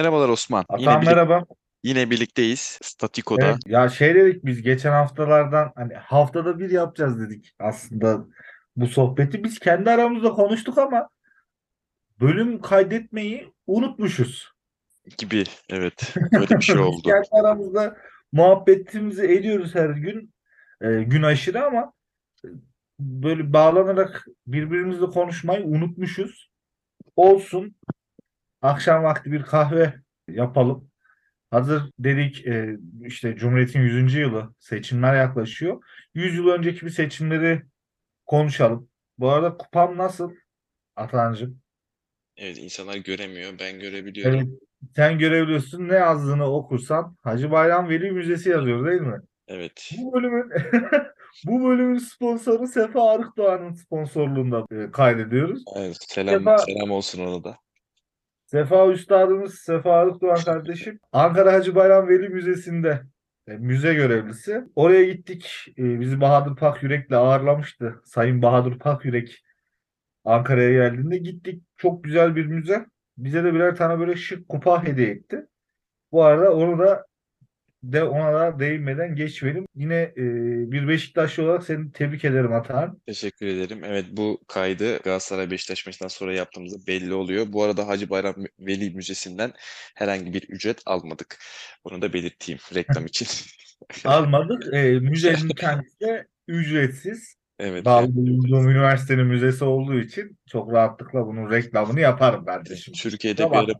Merhabalar 0.00 0.28
Osman. 0.28 0.64
Yine 0.78 0.90
Hakan 0.90 1.02
birlik- 1.02 1.10
merhaba. 1.14 1.44
yine 1.82 2.10
birlikteyiz. 2.10 2.78
Statiko'da. 2.82 3.46
Evet, 3.46 3.56
ya 3.66 3.88
şey 3.88 4.14
dedik 4.14 4.44
biz 4.44 4.62
geçen 4.62 4.92
haftalardan 4.92 5.72
hani 5.74 5.94
haftada 5.94 6.58
bir 6.58 6.70
yapacağız 6.70 7.20
dedik 7.20 7.54
aslında 7.58 8.24
bu 8.76 8.86
sohbeti. 8.86 9.44
Biz 9.44 9.58
kendi 9.58 9.90
aramızda 9.90 10.32
konuştuk 10.32 10.78
ama 10.78 11.08
bölüm 12.20 12.60
kaydetmeyi 12.60 13.52
unutmuşuz. 13.66 14.48
gibi. 15.18 15.44
Evet. 15.70 16.14
Böyle 16.32 16.56
bir 16.58 16.60
şey 16.64 16.74
Biz 16.76 16.82
oldu. 16.82 17.02
kendi 17.04 17.28
aramızda 17.32 17.96
muhabbetimizi 18.32 19.22
ediyoruz 19.24 19.74
her 19.74 19.90
gün 19.90 20.34
e, 20.80 21.02
gün 21.02 21.22
aşırı 21.22 21.64
ama 21.66 21.92
e, 22.44 22.48
böyle 23.00 23.52
bağlanarak 23.52 24.26
birbirimizle 24.46 25.06
konuşmayı 25.06 25.64
unutmuşuz. 25.64 26.50
Olsun. 27.16 27.74
Akşam 28.62 29.04
vakti 29.04 29.32
bir 29.32 29.42
kahve 29.42 29.94
yapalım. 30.28 30.90
Hazır 31.50 31.82
dedik 31.98 32.46
e, 32.46 32.76
işte 33.04 33.36
Cumhuriyet'in 33.36 33.80
100. 33.80 34.14
yılı 34.14 34.54
seçimler 34.58 35.16
yaklaşıyor. 35.16 35.82
100 36.14 36.34
yıl 36.34 36.48
önceki 36.48 36.86
bir 36.86 36.90
seçimleri 36.90 37.62
konuşalım. 38.26 38.88
Bu 39.18 39.30
arada 39.30 39.56
kupam 39.56 39.96
nasıl 39.96 40.32
Atancığım? 40.96 41.60
Evet, 42.36 42.58
insanlar 42.58 42.96
göremiyor. 42.96 43.52
Ben 43.58 43.80
görebiliyorum. 43.80 44.34
Evet, 44.34 44.48
sen 44.96 45.18
görebiliyorsun. 45.18 45.88
Ne 45.88 45.94
yazdığını 45.94 46.44
okursan 46.52 47.16
Hacı 47.22 47.50
Bayram 47.50 47.88
Veli 47.88 48.10
Müzesi 48.10 48.50
yazıyor 48.50 48.86
değil 48.86 49.00
mi? 49.00 49.20
Evet. 49.48 49.90
Bu 49.98 50.12
bölümün 50.12 50.50
bu 51.46 51.68
bölümün 51.68 51.98
sponsoru 51.98 52.66
Sefa 52.66 53.10
Arıkdoğan'ın 53.10 53.72
sponsorluğunda 53.72 54.66
e, 54.70 54.90
kaydediyoruz. 54.90 55.64
Evet, 55.76 55.96
selam 56.00 56.34
Sefa- 56.34 56.58
selam 56.58 56.90
olsun 56.90 57.26
ona 57.26 57.44
da. 57.44 57.56
Sefa 58.50 58.92
Üstadımız 58.92 59.54
Sefa 59.54 59.92
Arıkdoğan 59.92 60.44
kardeşim 60.44 61.00
Ankara 61.12 61.52
Hacı 61.52 61.74
Bayram 61.74 62.08
Veli 62.08 62.28
Müzesi'nde 62.28 63.02
e, 63.48 63.52
müze 63.52 63.94
görevlisi. 63.94 64.64
Oraya 64.76 65.04
gittik. 65.04 65.66
E, 65.78 66.00
bizi 66.00 66.20
Bahadır 66.20 66.56
Pakyürek'le 66.56 67.12
ağırlamıştı. 67.12 68.00
Sayın 68.04 68.42
Bahadır 68.42 68.78
Pakyürek 68.78 69.44
Ankara'ya 70.24 70.70
geldiğinde 70.70 71.18
gittik. 71.18 71.62
Çok 71.76 72.04
güzel 72.04 72.36
bir 72.36 72.46
müze. 72.46 72.86
Bize 73.18 73.44
de 73.44 73.54
birer 73.54 73.76
tane 73.76 73.98
böyle 74.00 74.16
şık 74.16 74.48
kupa 74.48 74.84
hediye 74.84 75.08
etti. 75.10 75.46
Bu 76.12 76.24
arada 76.24 76.54
onu 76.54 76.78
da 76.78 77.06
de 77.82 78.04
ona 78.04 78.32
da 78.32 78.58
değinmeden 78.58 79.14
geçmeyelim. 79.14 79.66
Yine 79.74 79.94
e, 80.16 80.22
bir 80.72 80.88
Beşiktaşlı 80.88 81.42
olarak 81.42 81.64
seni 81.64 81.92
tebrik 81.92 82.24
ederim 82.24 82.52
Atahan. 82.52 83.00
Teşekkür 83.06 83.46
ederim. 83.46 83.84
Evet, 83.84 84.06
bu 84.10 84.40
kaydı 84.48 84.98
Galatasaray 84.98 85.50
Beşiktaş 85.50 85.86
maçından 85.86 86.08
sonra 86.08 86.34
yaptığımızda 86.34 86.86
belli 86.86 87.14
oluyor. 87.14 87.46
Bu 87.48 87.62
arada 87.62 87.88
Hacı 87.88 88.10
Bayram 88.10 88.34
Veli 88.58 88.90
Müzesi'nden 88.90 89.52
herhangi 89.94 90.32
bir 90.32 90.42
ücret 90.42 90.82
almadık. 90.86 91.38
Bunu 91.84 92.02
da 92.02 92.12
belirteyim 92.12 92.60
reklam 92.74 93.06
için. 93.06 93.28
Almadık. 94.04 94.74
E, 94.74 94.98
müzenin 94.98 95.48
kendisi 95.48 96.00
de 96.00 96.26
ücretsiz. 96.48 97.40
Evet. 97.58 97.84
Bağlı 97.84 98.16
bulunduğum 98.16 98.70
üniversitenin 98.70 99.26
müzesi 99.26 99.64
olduğu 99.64 100.00
için 100.00 100.38
çok 100.46 100.72
rahatlıkla 100.72 101.26
bunun 101.26 101.50
reklamını 101.50 102.00
yaparım 102.00 102.44
kardeşim. 102.44 102.94
Türkiye'de 102.94 103.42
Tamam. 103.42 103.66
bir 103.66 103.72
ara 103.72 103.78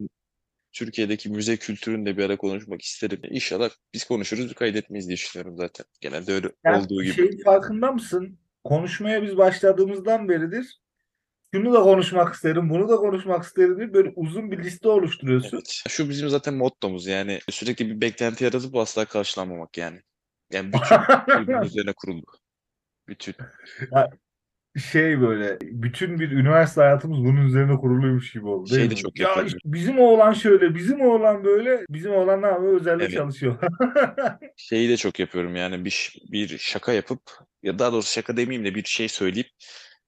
Türkiye'deki 0.72 1.30
müze 1.30 1.56
kültürünü 1.56 2.06
de 2.06 2.16
bir 2.16 2.24
ara 2.24 2.36
konuşmak 2.36 2.82
isterim. 2.82 3.20
İnşallah 3.30 3.70
biz 3.94 4.04
konuşuruz, 4.04 4.54
kaydetmeyiz 4.54 5.08
diye 5.08 5.16
düşünüyorum 5.16 5.56
zaten. 5.56 5.86
Genelde 6.00 6.32
öyle 6.32 6.48
Sen 6.64 6.72
olduğu 6.72 7.02
gibi. 7.02 7.14
şeyin 7.14 7.42
farkında 7.44 7.92
mısın? 7.92 8.38
Konuşmaya 8.64 9.22
biz 9.22 9.36
başladığımızdan 9.36 10.28
beridir 10.28 10.80
şunu 11.54 11.72
da 11.72 11.82
konuşmak 11.82 12.34
isterim, 12.34 12.70
bunu 12.70 12.88
da 12.88 12.96
konuşmak 12.96 13.44
isterim 13.44 13.78
diye 13.78 13.94
böyle 13.94 14.12
uzun 14.16 14.50
bir 14.50 14.58
liste 14.58 14.88
oluşturuyorsun. 14.88 15.56
Evet. 15.56 15.82
Şu 15.88 16.08
bizim 16.08 16.28
zaten 16.28 16.54
mottomuz 16.54 17.06
yani 17.06 17.38
sürekli 17.50 17.90
bir 17.90 18.00
beklenti 18.00 18.44
yaratıp 18.44 18.76
asla 18.76 19.04
karşılanmamak 19.04 19.78
yani. 19.78 20.00
Yani 20.52 20.72
bütün 20.72 21.62
üzerine 21.62 21.92
kurulu. 21.92 22.22
Bütün. 23.08 23.34
Şey 24.78 25.20
böyle 25.20 25.58
bütün 25.60 26.20
bir 26.20 26.30
üniversite 26.30 26.80
hayatımız 26.80 27.18
bunun 27.18 27.46
üzerine 27.46 27.76
kuruluymuş 27.76 28.32
gibi 28.32 28.46
oldu 28.46 28.68
Şey 28.68 28.90
de 28.90 28.94
çok 28.96 29.20
Ya 29.20 29.42
işte 29.42 29.58
bizim 29.64 29.98
oğlan 29.98 30.32
şöyle, 30.32 30.74
bizim 30.74 31.00
oğlan 31.00 31.44
böyle, 31.44 31.84
bizim 31.88 32.12
oğlan 32.12 32.42
ne 32.42 32.46
yapıyor? 32.46 32.80
Özelde 32.80 33.04
Evet. 33.04 33.14
çalışıyor. 33.14 33.56
Şeyi 34.56 34.88
de 34.88 34.96
çok 34.96 35.18
yapıyorum 35.18 35.56
yani 35.56 35.84
bir, 35.84 36.18
bir 36.32 36.58
şaka 36.58 36.92
yapıp 36.92 37.20
ya 37.62 37.78
daha 37.78 37.92
doğrusu 37.92 38.12
şaka 38.12 38.36
demeyeyim 38.36 38.64
de 38.64 38.74
bir 38.74 38.84
şey 38.84 39.08
söyleyip 39.08 39.48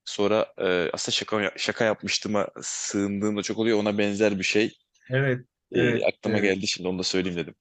sonra 0.05 0.47
e, 0.59 0.91
aslında 0.93 1.15
şaka 1.15 1.53
şaka 1.57 1.85
yapmıştıma 1.85 2.49
sığındığım 2.63 3.37
da 3.37 3.43
çok 3.43 3.59
oluyor. 3.59 3.79
Ona 3.79 3.99
benzer 3.99 4.39
bir 4.39 4.45
şey 4.45 4.73
Evet, 5.11 5.41
e, 5.73 5.81
evet, 5.81 6.03
aklıma 6.07 6.39
evet. 6.39 6.55
geldi 6.55 6.67
şimdi 6.67 6.89
onu 6.89 6.99
da 6.99 7.03
söyleyeyim 7.03 7.39
dedim. 7.39 7.55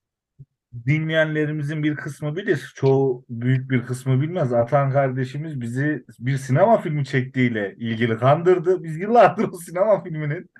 Dinleyenlerimizin 0.86 1.82
bir 1.82 1.96
kısmı 1.96 2.36
bilir. 2.36 2.72
Çoğu 2.74 3.24
büyük 3.28 3.70
bir 3.70 3.86
kısmı 3.86 4.20
bilmez. 4.20 4.52
Atan 4.52 4.90
kardeşimiz 4.90 5.60
bizi 5.60 6.04
bir 6.18 6.36
sinema 6.36 6.80
filmi 6.80 7.04
çektiğiyle 7.04 7.74
ilgili 7.78 8.18
kandırdı. 8.18 8.84
Biz 8.84 8.96
yıllardır 8.96 9.48
o 9.52 9.56
sinema 9.56 10.02
filminin 10.04 10.50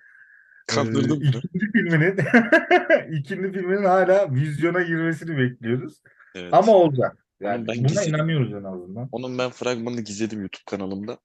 Kandırdım 0.67 1.23
e, 1.23 1.27
ikinci 1.27 1.73
filminin 1.73 2.19
ikinci 3.19 3.53
filminin 3.53 3.85
hala 3.85 4.35
vizyona 4.35 4.83
girmesini 4.83 5.39
bekliyoruz. 5.39 6.03
Evet. 6.35 6.55
Ama 6.55 6.73
olacak. 6.73 7.27
Yani 7.41 7.69
ben 7.69 7.77
buna 7.79 7.89
gizledim. 7.89 8.15
inanıyoruz 8.15 8.53
en 8.53 8.65
azından. 8.65 9.09
Onun 9.13 9.39
ben 9.39 9.51
fragmanını 9.51 10.01
gizledim 10.01 10.41
YouTube 10.41 10.63
kanalımda. 10.67 11.19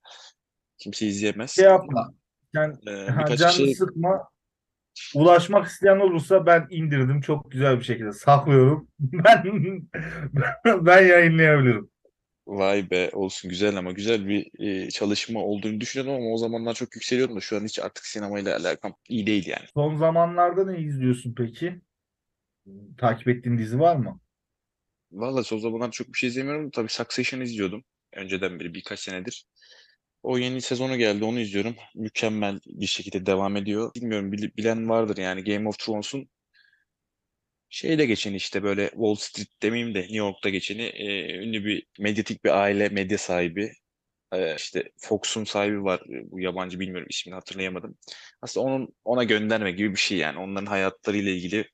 Kimse 0.78 1.08
izleyemez. 1.08 1.52
Şey 1.52 1.66
yapma. 1.66 2.14
Sen 2.56 2.78
E, 2.88 2.92
ha, 3.12 3.36
canını 3.36 3.54
şey 3.54 3.76
sıkma. 3.76 4.30
Ulaşmak 5.16 5.68
isteyen 5.68 6.00
olursa 6.00 6.46
ben 6.46 6.68
indirdim 6.70 7.22
çok 7.22 7.52
güzel 7.52 7.80
bir 7.80 7.84
şekilde 7.84 8.12
saklıyorum. 8.14 8.88
Ben 9.00 9.46
ben 10.66 11.06
yayınlayabilirim. 11.08 11.90
Vay 12.48 12.90
be 12.90 13.10
olsun 13.14 13.50
güzel 13.50 13.78
ama 13.78 13.92
güzel 13.92 14.28
bir 14.28 14.60
e, 14.60 14.90
çalışma 14.90 15.40
olduğunu 15.44 15.82
düşünüyordum 15.82 16.24
ama 16.24 16.34
o 16.34 16.38
zamanlar 16.38 16.74
çok 16.74 16.96
yükseliyordum 16.96 17.36
da 17.36 17.40
şu 17.40 17.58
an 17.58 17.64
hiç 17.64 17.80
artık 17.80 18.06
sinemayla 18.06 18.58
alakam 18.58 18.94
iyi 19.10 19.28
değil 19.28 19.48
yani. 19.48 19.66
Son 19.74 19.96
zamanlarda 19.96 20.66
ne 20.72 20.80
izliyorsun 20.80 21.34
peki? 21.38 21.82
Takip 22.98 23.28
ettiğin 23.28 23.58
dizi 23.58 23.80
var 23.80 23.96
mı? 23.96 24.20
Vallahi 25.12 25.44
son 25.44 25.58
zamanlar 25.58 25.92
çok 25.92 26.08
bir 26.08 26.18
şey 26.18 26.30
izlemiyorum. 26.30 26.72
Tabii 26.72 26.90
Succession 26.90 27.42
izliyordum. 27.42 27.84
Önceden 28.14 28.60
beri 28.60 28.74
birkaç 28.74 29.00
senedir. 29.00 29.46
O 30.24 30.38
yeni 30.38 30.62
sezonu 30.62 30.98
geldi 30.98 31.24
onu 31.26 31.40
izliyorum. 31.40 31.76
Mükemmel 31.96 32.60
bir 32.66 32.86
şekilde 32.88 33.26
devam 33.26 33.56
ediyor. 33.58 33.92
Bilmiyorum 33.96 34.32
bil- 34.32 34.52
bilen 34.58 34.90
vardır 34.90 35.18
yani 35.18 35.44
Game 35.44 35.70
of 35.70 35.80
Thrones'un 35.80 36.30
şeyde 37.70 38.06
geçeni 38.06 38.36
işte 38.36 38.64
böyle 38.64 38.90
Wall 38.90 39.16
Street 39.16 39.48
demeyeyim 39.64 39.96
de 39.96 40.00
New 40.02 40.16
York'ta 40.18 40.50
geçeni 40.50 40.82
e, 40.84 41.34
ünlü 41.38 41.66
bir 41.66 41.84
medyatik 42.00 42.44
bir 42.46 42.50
aile 42.62 42.90
medya 42.90 43.18
sahibi. 43.18 43.72
İşte 44.58 44.92
Fox'un 44.98 45.44
sahibi 45.44 45.84
var. 45.84 46.02
Bu 46.32 46.40
yabancı 46.40 46.80
bilmiyorum 46.80 47.08
ismini 47.10 47.36
hatırlayamadım. 47.36 47.98
Aslında 48.42 48.66
onun 48.68 48.90
ona 49.06 49.24
gönderme 49.24 49.72
gibi 49.72 49.92
bir 49.92 50.00
şey 50.00 50.18
yani. 50.18 50.40
Onların 50.40 50.66
hayatlarıyla 50.66 51.32
ilgili 51.32 51.66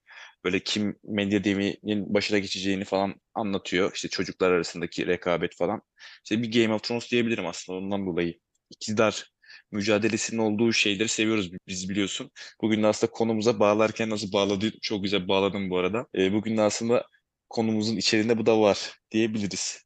böyle 0.43 0.59
kim 0.59 0.99
medya 1.03 1.43
devinin 1.43 2.13
başına 2.13 2.39
geçeceğini 2.39 2.85
falan 2.85 3.15
anlatıyor. 3.33 3.91
İşte 3.95 4.07
çocuklar 4.07 4.51
arasındaki 4.51 5.07
rekabet 5.07 5.55
falan. 5.55 5.81
İşte 6.23 6.43
bir 6.43 6.61
Game 6.61 6.73
of 6.73 6.83
Thrones 6.83 7.11
diyebilirim 7.11 7.45
aslında 7.45 7.79
ondan 7.79 8.05
dolayı. 8.05 8.39
İktidar 8.69 9.33
mücadelesinin 9.71 10.41
olduğu 10.41 10.73
şeyleri 10.73 11.07
seviyoruz 11.07 11.51
biz 11.67 11.89
biliyorsun. 11.89 12.31
Bugün 12.61 12.83
de 12.83 12.87
aslında 12.87 13.11
konumuza 13.11 13.59
bağlarken 13.59 14.09
nasıl 14.09 14.33
bağladı 14.33 14.71
çok 14.81 15.03
güzel 15.03 15.27
bağladım 15.27 15.69
bu 15.69 15.77
arada. 15.77 16.07
E, 16.17 16.33
bugün 16.33 16.57
de 16.57 16.61
aslında 16.61 17.07
konumuzun 17.49 17.97
içerisinde 17.97 18.37
bu 18.37 18.45
da 18.45 18.61
var 18.61 18.99
diyebiliriz. 19.11 19.83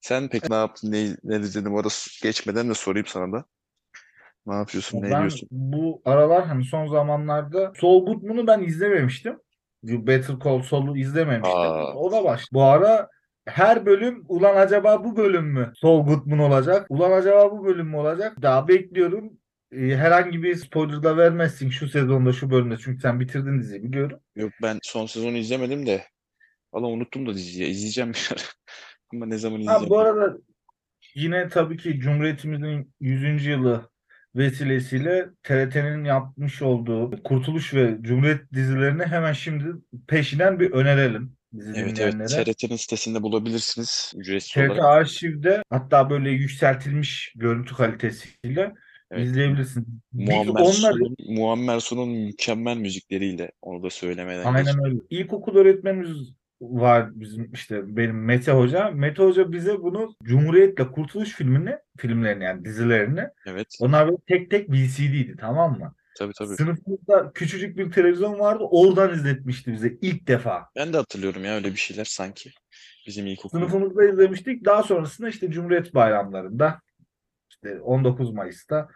Sen 0.00 0.28
peki 0.28 0.50
ne 0.50 0.54
yaptın, 0.54 0.92
ne, 0.92 1.16
ne 1.24 1.36
izledin? 1.36 1.72
Bu 1.72 1.78
arada 1.78 1.88
geçmeden 2.22 2.68
de 2.68 2.74
sorayım 2.74 3.06
sana 3.06 3.32
da. 3.32 3.44
Ne 4.46 4.54
yapıyorsun, 4.54 4.98
ne 4.98 5.02
Ben 5.02 5.16
ediyorsun? 5.16 5.48
bu 5.50 6.02
aralar 6.04 6.46
hani 6.46 6.64
son 6.64 6.86
zamanlarda 6.86 7.72
Saul 7.80 8.06
Goodman'ı 8.06 8.46
ben 8.46 8.62
izlememiştim. 8.62 9.40
Better 9.88 10.36
Call 10.44 10.62
Saul'u 10.62 10.96
izlememiştim. 10.98 11.58
Aa. 11.58 11.94
O 11.94 12.12
da 12.12 12.24
baş. 12.24 12.44
Bu 12.52 12.62
ara 12.62 13.08
her 13.46 13.86
bölüm 13.86 14.24
ulan 14.28 14.56
acaba 14.56 15.04
bu 15.04 15.16
bölüm 15.16 15.44
mü 15.46 15.72
Saul 15.80 16.06
Goodman 16.06 16.38
olacak? 16.38 16.86
Ulan 16.88 17.10
acaba 17.12 17.50
bu 17.50 17.64
bölüm 17.64 17.86
mü 17.86 17.96
olacak? 17.96 18.42
Daha 18.42 18.68
bekliyorum. 18.68 19.32
Ee, 19.72 19.76
herhangi 19.96 20.42
bir 20.42 20.56
spoiler 20.56 21.02
da 21.02 21.16
vermezsin 21.16 21.70
şu 21.70 21.88
sezonda 21.88 22.32
şu 22.32 22.50
bölümde 22.50 22.76
çünkü 22.76 23.00
sen 23.00 23.20
bitirdin 23.20 23.58
diziyi 23.60 23.82
biliyorum. 23.82 24.20
Yok 24.36 24.52
ben 24.62 24.78
son 24.82 25.06
sezonu 25.06 25.36
izlemedim 25.36 25.86
de. 25.86 26.04
Valla 26.72 26.86
unuttum 26.86 27.26
da 27.26 27.34
diziyi. 27.34 27.68
İzleyeceğim. 27.68 28.12
Ama 29.12 29.26
ne 29.26 29.38
zaman 29.38 29.56
Ha, 29.56 29.60
izleyeceğim? 29.62 29.90
bu 29.90 29.98
arada 29.98 30.36
yine 31.14 31.48
tabii 31.48 31.76
ki 31.76 31.98
Cumhuriyetimizin 32.00 32.92
100. 33.00 33.46
yılı 33.46 33.90
vesilesiyle 34.36 35.28
TRT'nin 35.42 36.04
yapmış 36.04 36.62
olduğu 36.62 37.22
Kurtuluş 37.22 37.74
ve 37.74 37.96
Cumhuriyet 38.00 38.52
dizilerini 38.52 39.04
hemen 39.04 39.32
şimdi 39.32 39.64
peşinden 40.08 40.60
bir 40.60 40.70
önerelim 40.72 41.32
bizi 41.52 41.72
Evet 41.76 42.00
evet. 42.00 42.28
TRT'nin 42.28 42.76
sitesinde 42.76 43.22
bulabilirsiniz 43.22 44.12
ücretsiz 44.16 44.52
TRT 44.52 44.70
olarak. 44.70 44.84
arşivde 44.84 45.62
hatta 45.70 46.10
böyle 46.10 46.30
yükseltilmiş 46.30 47.32
görüntü 47.36 47.74
kalitesiyle 47.74 48.74
Evet. 49.10 49.26
İzleyebilirsin. 49.26 50.02
Biz 50.12 50.28
Muammer 50.28 50.50
onları 50.60 50.72
Sun'un 50.74 51.16
Muammer 51.28 51.80
Sun'un 51.80 52.08
mükemmel 52.08 52.76
müzikleriyle 52.76 53.52
onu 53.62 53.82
da 53.82 53.90
söylemeden 53.90 54.44
Aynen 54.44 54.64
geçmiyor. 54.64 54.88
öyle. 54.88 55.00
İlkokul 55.10 55.56
öğretmenimiz 55.56 56.32
var 56.70 57.20
bizim 57.20 57.52
işte 57.52 57.96
benim 57.96 58.24
Mete 58.24 58.52
Hoca. 58.52 58.90
Mete 58.90 59.22
Hoca 59.22 59.52
bize 59.52 59.82
bunu 59.82 60.14
Cumhuriyet'le 60.22 60.92
Kurtuluş 60.92 61.28
filmini, 61.30 61.78
filmlerini 61.96 62.44
yani 62.44 62.64
dizilerini 62.64 63.28
Evet. 63.46 63.76
onlar 63.80 64.06
böyle 64.06 64.18
tek 64.26 64.50
tek 64.50 64.70
VCD'ydi 64.70 65.36
tamam 65.40 65.78
mı? 65.78 65.94
Tabii 66.18 66.32
tabii. 66.38 66.56
Sınıfımızda 66.56 67.32
küçücük 67.34 67.78
bir 67.78 67.92
televizyon 67.92 68.38
vardı. 68.38 68.64
Oradan 68.70 69.14
izletmişti 69.14 69.72
bize 69.72 69.98
ilk 70.00 70.26
defa. 70.26 70.70
Ben 70.76 70.92
de 70.92 70.96
hatırlıyorum 70.96 71.44
ya 71.44 71.54
öyle 71.54 71.70
bir 71.70 71.76
şeyler 71.76 72.04
sanki. 72.04 72.50
Bizim 73.06 73.26
ilkokul. 73.26 73.58
Sınıfımızda 73.58 74.04
izlemiştik. 74.04 74.64
Daha 74.64 74.82
sonrasında 74.82 75.28
işte 75.28 75.50
Cumhuriyet 75.50 75.94
bayramlarında 75.94 76.80
işte 77.50 77.80
19 77.80 78.32
Mayıs'ta 78.32 78.88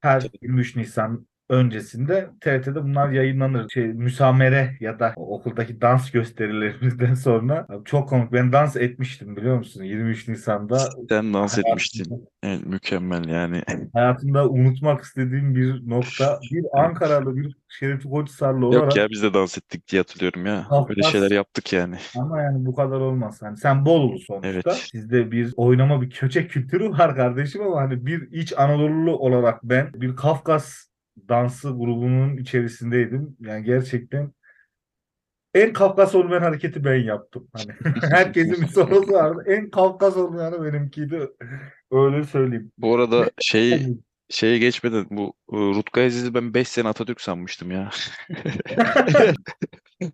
her 0.00 0.20
Tabii. 0.20 0.38
23 0.42 0.76
Nisan 0.76 1.26
öncesinde 1.48 2.30
TRT'de 2.40 2.82
bunlar 2.84 3.10
yayınlanır. 3.10 3.68
Şey, 3.70 3.86
müsamere 3.86 4.76
ya 4.80 4.98
da 4.98 5.12
okuldaki 5.16 5.80
dans 5.80 6.10
gösterilerimizden 6.10 7.14
sonra 7.14 7.66
çok 7.84 8.08
komik. 8.08 8.32
Ben 8.32 8.52
dans 8.52 8.76
etmiştim 8.76 9.36
biliyor 9.36 9.58
musun? 9.58 9.82
23 9.82 10.28
Nisan'da 10.28 10.78
Sen 11.08 11.34
dans 11.34 11.58
etmiştin. 11.58 12.04
hayatımda, 12.10 12.30
Evet, 12.42 12.66
mükemmel 12.66 13.28
yani. 13.28 13.62
hayatımda 13.92 14.48
unutmak 14.48 15.04
istediğim 15.04 15.54
bir 15.54 15.90
nokta. 15.90 16.40
Bir 16.52 16.64
Ankaralı 16.72 17.36
bir 17.36 17.56
Şerif 17.68 18.02
Koçhisarlı 18.04 18.64
Yok 18.64 18.74
olarak 18.74 18.96
ya 18.96 19.10
biz 19.10 19.22
de 19.22 19.34
dans 19.34 19.58
ettik 19.58 19.88
diye 19.88 20.00
hatırlıyorum 20.00 20.46
ya. 20.46 20.66
Kafkas 20.70 21.12
şeyler 21.12 21.30
yaptık 21.30 21.72
yani. 21.72 21.96
Ama 22.18 22.42
yani 22.42 22.66
bu 22.66 22.74
kadar 22.74 23.00
olmaz. 23.00 23.42
Hani 23.42 23.56
sen 23.56 23.86
Bolulu 23.86 24.18
sonuçta. 24.18 24.48
Evet. 24.48 24.88
Sizde 24.92 25.30
bir 25.30 25.52
oynama 25.56 26.02
bir 26.02 26.10
köçek 26.10 26.50
kültürü 26.50 26.90
var 26.90 27.16
kardeşim 27.16 27.62
ama 27.62 27.80
hani 27.80 28.06
bir 28.06 28.32
iç 28.32 28.52
Anadolulu 28.58 29.18
olarak 29.18 29.64
ben 29.64 29.90
bir 29.94 30.16
Kafkas 30.16 30.84
dansı 31.28 31.68
grubunun 31.68 32.36
içerisindeydim. 32.36 33.36
Yani 33.40 33.64
gerçekten 33.64 34.32
en 35.54 35.72
Kafkas 35.72 36.14
olmayan 36.14 36.42
hareketi 36.42 36.84
ben 36.84 36.94
yaptım. 36.94 37.48
Hani 37.52 37.66
herkesin 38.10 38.62
bir 38.62 38.66
sorusu 38.66 39.12
vardı. 39.12 39.44
En 39.46 39.70
Kafkas 39.70 40.16
olmayanı 40.16 40.64
benimkiydi. 40.64 41.28
Öyle 41.90 42.24
söyleyeyim. 42.24 42.72
Bu 42.78 42.94
arada 42.94 43.30
şey 43.40 43.96
şeye 44.30 44.58
geçmeden 44.58 45.06
bu 45.10 45.34
e, 45.52 45.56
Rutkay 45.56 46.06
Aziz'i 46.06 46.34
ben 46.34 46.54
5 46.54 46.68
sene 46.68 46.88
Atatürk 46.88 47.20
sanmıştım 47.20 47.70
ya. 47.70 47.90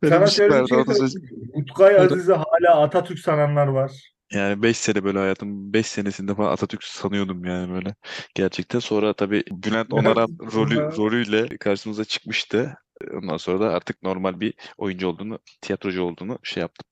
Sana 0.09 0.27
şöyle 0.27 0.63
bir 0.63 0.67
şey 0.67 0.79
onu 0.79 0.85
söyleyeyim. 0.85 1.09
söyleyeyim. 1.09 1.51
Utkay 1.55 1.97
Aziz'i 1.97 2.33
hala 2.33 2.83
Atatürk 2.83 3.19
sananlar 3.19 3.67
var. 3.67 4.13
Yani 4.33 4.63
5 4.63 4.77
sene 4.77 5.05
böyle 5.05 5.19
hayatım 5.19 5.73
5 5.73 5.87
senesinde 5.87 6.35
falan 6.35 6.53
Atatürk 6.53 6.85
sanıyordum 6.85 7.45
yani 7.45 7.73
böyle. 7.73 7.95
Gerçekten 8.35 8.79
sonra 8.79 9.13
tabii 9.13 9.45
Bülent 9.51 9.93
Onaran 9.93 10.29
rolü 10.53 10.77
rolüyle 10.77 11.59
karşımıza 11.59 12.05
çıkmıştı. 12.05 12.75
Ondan 13.13 13.37
sonra 13.37 13.61
da 13.61 13.69
artık 13.69 14.03
normal 14.03 14.41
bir 14.41 14.55
oyuncu 14.79 15.09
olduğunu, 15.09 15.39
tiyatrocu 15.61 16.03
olduğunu 16.03 16.39
şey 16.43 16.61
yaptım. 16.61 16.87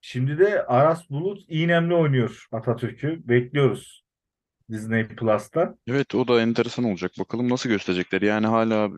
Şimdi 0.00 0.38
de 0.38 0.66
Aras 0.66 1.10
Bulut 1.10 1.44
İğnemli 1.48 1.94
oynuyor 1.94 2.46
Atatürk'ü. 2.52 3.28
Bekliyoruz 3.28 4.04
Disney 4.70 5.08
Plus'ta. 5.08 5.74
Evet 5.86 6.14
o 6.14 6.28
da 6.28 6.40
enteresan 6.40 6.84
olacak. 6.84 7.12
Bakalım 7.18 7.48
nasıl 7.48 7.68
gösterecekler. 7.68 8.22
Yani 8.22 8.46
hala 8.46 8.90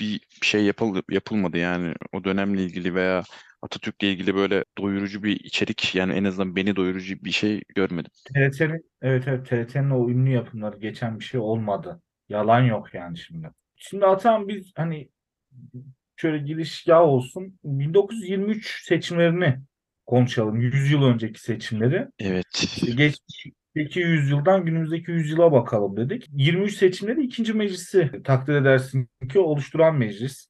bir 0.00 0.20
şey 0.42 0.64
yapıl 0.64 1.02
yapılmadı 1.10 1.58
yani 1.58 1.94
o 2.12 2.24
dönemle 2.24 2.64
ilgili 2.64 2.94
veya 2.94 3.22
Atatürk'le 3.62 4.02
ilgili 4.02 4.34
böyle 4.34 4.64
doyurucu 4.78 5.22
bir 5.22 5.40
içerik 5.40 5.94
yani 5.94 6.12
en 6.12 6.24
azından 6.24 6.56
beni 6.56 6.76
doyurucu 6.76 7.24
bir 7.24 7.30
şey 7.30 7.62
görmedim. 7.74 8.10
TRT'nin 8.34 8.90
evet 9.02 9.24
evet 9.26 9.46
TRT'nin 9.46 9.90
o 9.90 10.10
ünlü 10.10 10.30
yapımları 10.30 10.78
geçen 10.78 11.18
bir 11.18 11.24
şey 11.24 11.40
olmadı. 11.40 12.02
Yalan 12.28 12.60
yok 12.60 12.94
yani 12.94 13.18
şimdi. 13.18 13.50
Şimdi 13.76 14.06
Atan 14.06 14.48
biz 14.48 14.72
hani 14.76 15.08
şöyle 16.16 16.38
girişgah 16.38 17.00
olsun. 17.00 17.58
1923 17.64 18.84
seçimlerini 18.84 19.58
konuşalım. 20.06 20.60
100 20.60 20.92
yıl 20.92 21.02
önceki 21.02 21.40
seçimleri. 21.40 22.06
Evet. 22.18 22.80
Geçmişteki 22.96 24.00
yüzyıldan 24.00 24.64
günümüzdeki 24.64 25.10
yüzyıla 25.10 25.52
bakalım 25.52 25.96
dedik. 25.96 26.26
23 26.32 26.76
seçimleri 26.76 27.22
ikinci 27.22 27.52
meclisi 27.52 28.10
takdir 28.24 28.54
edersin 28.54 29.08
ki 29.32 29.38
oluşturan 29.38 29.96
meclis. 29.96 30.49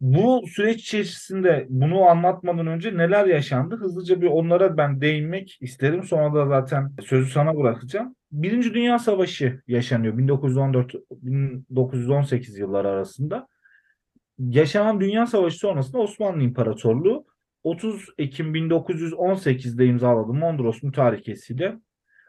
Bu 0.00 0.44
süreç 0.48 0.80
içerisinde 0.80 1.66
bunu 1.68 2.04
anlatmadan 2.04 2.66
önce 2.66 2.96
neler 2.96 3.26
yaşandı? 3.26 3.76
Hızlıca 3.76 4.20
bir 4.20 4.26
onlara 4.26 4.76
ben 4.76 5.00
değinmek 5.00 5.58
isterim. 5.60 6.04
Sonra 6.04 6.34
da 6.34 6.46
zaten 6.46 6.92
sözü 7.04 7.30
sana 7.30 7.56
bırakacağım. 7.56 8.16
Birinci 8.32 8.74
Dünya 8.74 8.98
Savaşı 8.98 9.62
yaşanıyor 9.66 10.18
1914-1918 10.18 12.58
yılları 12.58 12.88
arasında. 12.88 13.48
Yaşanan 14.38 15.00
Dünya 15.00 15.26
Savaşı 15.26 15.58
sonrasında 15.58 15.98
Osmanlı 15.98 16.42
İmparatorluğu 16.42 17.26
30 17.64 18.08
Ekim 18.18 18.54
1918'de 18.54 19.86
imzaladığı 19.86 20.32
Mondros 20.32 20.82
Mütarekesi'yle 20.82 21.78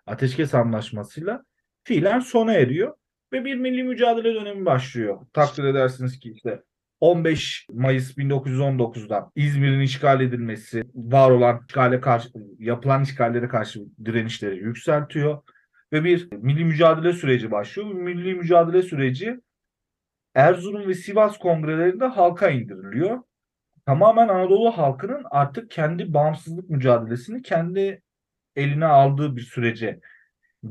Ateşkes 0.05 0.55
Anlaşması'yla 0.55 1.43
fiilen 1.83 2.19
sona 2.19 2.53
eriyor 2.53 2.93
ve 3.33 3.45
bir 3.45 3.55
milli 3.55 3.83
mücadele 3.83 4.35
dönemi 4.35 4.65
başlıyor. 4.65 5.19
Takdir 5.33 5.63
edersiniz 5.63 6.19
ki 6.19 6.31
işte 6.31 6.63
15 7.01 7.67
Mayıs 7.73 8.17
1919'da 8.17 9.31
İzmir'in 9.35 9.79
işgal 9.79 10.21
edilmesi, 10.21 10.83
var 10.95 11.31
olan 11.31 11.65
işgale 11.67 12.01
karşı, 12.01 12.29
yapılan 12.59 13.03
işgallere 13.03 13.47
karşı 13.47 13.81
direnişleri 14.05 14.57
yükseltiyor 14.57 15.41
ve 15.93 16.03
bir 16.03 16.31
milli 16.31 16.65
mücadele 16.65 17.13
süreci 17.13 17.51
başlıyor. 17.51 17.89
Bu 17.89 17.93
milli 17.93 18.35
mücadele 18.35 18.81
süreci 18.81 19.39
Erzurum 20.35 20.87
ve 20.87 20.93
Sivas 20.93 21.37
kongrelerinde 21.37 22.05
halka 22.05 22.49
indiriliyor. 22.49 23.19
Tamamen 23.85 24.27
Anadolu 24.27 24.77
halkının 24.77 25.23
artık 25.31 25.71
kendi 25.71 26.13
bağımsızlık 26.13 26.69
mücadelesini 26.69 27.41
kendi 27.41 28.01
eline 28.55 28.85
aldığı 28.85 29.35
bir 29.35 29.41
sürece 29.41 29.99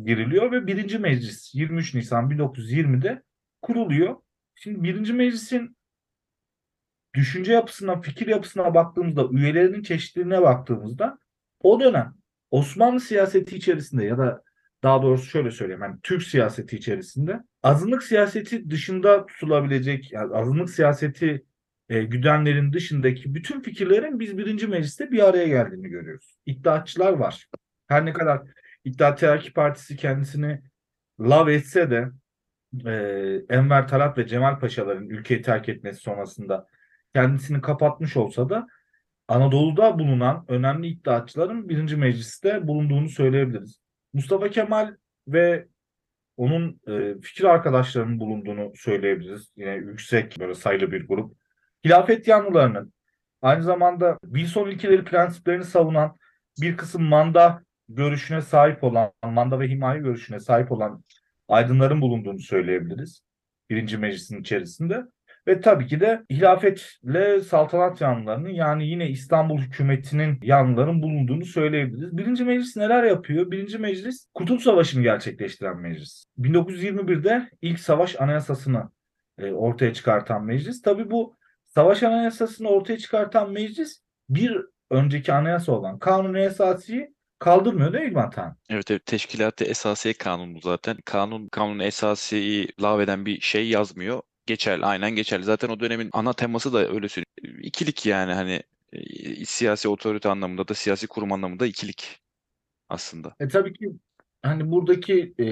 giriliyor 0.05 0.53
ve 0.53 0.67
birinci 0.67 0.99
meclis 0.99 1.55
23 1.55 1.95
Nisan 1.95 2.31
1920'de 2.31 3.23
kuruluyor. 3.63 4.17
Şimdi 4.55 4.83
birinci 4.83 5.13
meclisin 5.13 5.77
düşünce 7.15 7.53
yapısına, 7.53 8.01
fikir 8.01 8.27
yapısına 8.27 8.75
baktığımızda, 8.75 9.29
üyelerinin 9.33 9.83
çeşitliliğine 9.83 10.43
baktığımızda 10.43 11.19
o 11.63 11.81
dönem 11.81 12.15
Osmanlı 12.51 13.01
siyaseti 13.01 13.57
içerisinde 13.57 14.05
ya 14.05 14.19
da 14.19 14.43
daha 14.83 15.03
doğrusu 15.03 15.27
şöyle 15.27 15.51
söyleyeyim, 15.51 15.83
yani 15.83 15.97
Türk 16.03 16.23
siyaseti 16.23 16.77
içerisinde 16.77 17.41
azınlık 17.63 18.03
siyaseti 18.03 18.71
dışında 18.71 19.27
tutulabilecek, 19.27 20.13
yani 20.13 20.37
azınlık 20.37 20.71
siyaseti 20.71 21.45
e, 21.89 22.03
güdenlerin 22.03 22.73
dışındaki 22.73 23.35
bütün 23.35 23.61
fikirlerin 23.61 24.21
biz 24.21 24.39
birinci 24.39 24.67
mecliste 24.67 25.11
bir 25.11 25.29
araya 25.29 25.49
geldiğini 25.49 25.89
görüyoruz. 25.89 26.39
İddiatçılar 26.47 27.13
var. 27.13 27.49
Her 27.89 28.05
ne 28.05 28.13
kadar 28.13 28.43
İttihat 28.85 29.21
Terakki 29.21 29.53
Partisi 29.53 29.97
kendisini 29.97 30.61
lav 31.21 31.49
etse 31.49 31.91
de 31.91 32.11
e, 32.87 32.93
Enver 33.49 33.89
Talat 33.89 34.19
ve 34.19 34.27
Cemal 34.27 34.59
Paşaların 34.59 35.09
ülkeyi 35.09 35.43
terk 35.43 35.69
etmesi 35.69 36.01
sonrasında 36.01 36.67
kendisini 37.15 37.61
kapatmış 37.61 38.17
olsa 38.17 38.49
da 38.51 38.67
Anadolu'da 39.29 39.99
bulunan 39.99 40.45
önemli 40.49 40.87
iddiatçıların 40.87 41.69
birinci 41.69 41.97
mecliste 41.97 42.67
bulunduğunu 42.69 43.09
söyleyebiliriz. 43.09 43.81
Mustafa 44.13 44.51
Kemal 44.51 44.95
ve 45.29 45.69
onun 46.37 46.81
e, 46.89 47.21
fikir 47.21 47.45
arkadaşlarının 47.45 48.21
bulunduğunu 48.21 48.73
söyleyebiliriz. 48.77 49.53
Yine 49.57 49.75
yüksek 49.75 50.41
böyle 50.41 50.55
sayılı 50.55 50.93
bir 50.93 51.09
grup. 51.09 51.37
Hilafet 51.85 52.29
yanlılarının 52.29 52.93
aynı 53.43 53.63
zamanda 53.63 54.19
Wilson 54.25 54.71
ilkeleri 54.71 55.05
prensiplerini 55.05 55.65
savunan 55.65 56.17
bir 56.61 56.77
kısım 56.77 57.03
manda 57.03 57.63
görüşüne 57.89 58.41
sahip 58.41 58.85
olan, 58.85 59.13
manda 59.25 59.61
ve 59.61 59.69
himaye 59.69 60.01
görüşüne 60.01 60.41
sahip 60.41 60.73
olan 60.73 61.05
aydınların 61.49 62.01
bulunduğunu 62.01 62.39
söyleyebiliriz. 62.39 63.23
Birinci 63.71 63.99
meclisin 63.99 64.41
içerisinde. 64.41 65.03
Ve 65.47 65.61
tabii 65.61 65.87
ki 65.87 66.01
de 66.01 66.23
hilafetle 66.31 67.41
saltanat 67.41 68.01
yanlılarının 68.01 68.49
yani 68.49 68.87
yine 68.87 69.09
İstanbul 69.09 69.59
hükümetinin 69.59 70.39
yanlıların 70.43 71.03
bulunduğunu 71.03 71.45
söyleyebiliriz. 71.45 72.17
Birinci 72.17 72.45
meclis 72.45 72.77
neler 72.77 73.05
yapıyor? 73.05 73.51
Birinci 73.51 73.79
meclis 73.79 74.27
Kurtuluş 74.35 74.63
Savaşı'nı 74.63 75.03
gerçekleştiren 75.03 75.77
meclis. 75.77 76.25
1921'de 76.39 77.51
ilk 77.63 77.81
savaş 77.81 78.21
anayasasını 78.21 78.91
e, 79.39 79.53
ortaya 79.53 79.95
çıkartan 79.95 80.45
meclis. 80.45 80.83
Tabii 80.83 81.11
bu 81.11 81.37
savaş 81.67 82.03
anayasasını 82.03 82.69
ortaya 82.69 82.99
çıkartan 82.99 83.53
meclis 83.53 84.03
bir 84.29 84.61
önceki 84.91 85.33
anayasa 85.33 85.73
olan 85.73 85.99
Kanun-i 85.99 86.41
Esasi'yi 86.41 87.15
kaldırmıyor 87.39 87.93
değil 87.93 88.13
mi 88.13 88.21
Atan? 88.21 88.57
Evet 88.71 88.91
evet 88.91 89.07
Teşkilat-ı 89.07 89.65
Esasiye 89.65 90.15
Kanunu 90.15 90.61
zaten. 90.61 90.97
Kanun 91.05 91.49
kanun 91.49 91.79
esasiyi 91.79 92.69
lağveden 92.83 93.27
bir 93.27 93.41
şey 93.41 93.69
yazmıyor. 93.69 94.23
Geçerli, 94.51 94.87
aynen 94.87 95.11
geçerli. 95.11 95.45
Zaten 95.45 95.69
o 95.69 95.81
dönemin 95.81 96.11
ana 96.13 96.33
teması 96.33 96.73
da 96.73 96.79
öyle 96.79 97.09
söyleyeyim. 97.09 97.61
İkilik 97.63 98.07
yani 98.07 98.33
hani 98.33 98.63
e, 98.93 99.45
siyasi 99.45 99.89
otorite 99.89 100.29
anlamında 100.29 100.69
da 100.69 100.75
siyasi 100.75 101.07
kurum 101.07 101.33
anlamında 101.33 101.67
ikilik 101.67 102.21
aslında. 102.89 103.35
E 103.41 103.49
tabii 103.49 103.73
ki 103.73 103.91
hani 104.43 104.71
buradaki 104.71 105.35
e, 105.41 105.45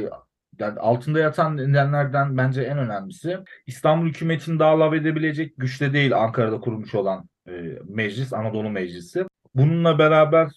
yani 0.59 0.81
altında 0.81 1.19
yatan 1.19 1.57
nedenlerden 1.57 2.37
bence 2.37 2.63
en 2.63 2.79
önemlisi 2.79 3.39
İstanbul 3.67 4.09
hükümetini 4.09 4.59
daha 4.59 4.81
lav 4.81 4.93
edebilecek 4.93 5.55
güçte 5.57 5.93
değil 5.93 6.17
Ankara'da 6.17 6.61
kurulmuş 6.61 6.95
olan 6.95 7.29
e, 7.49 7.53
meclis, 7.89 8.33
Anadolu 8.33 8.71
Meclisi. 8.71 9.25
Bununla 9.55 9.99
beraber 9.99 10.51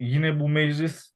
yine 0.00 0.40
bu 0.40 0.48
meclis 0.48 1.12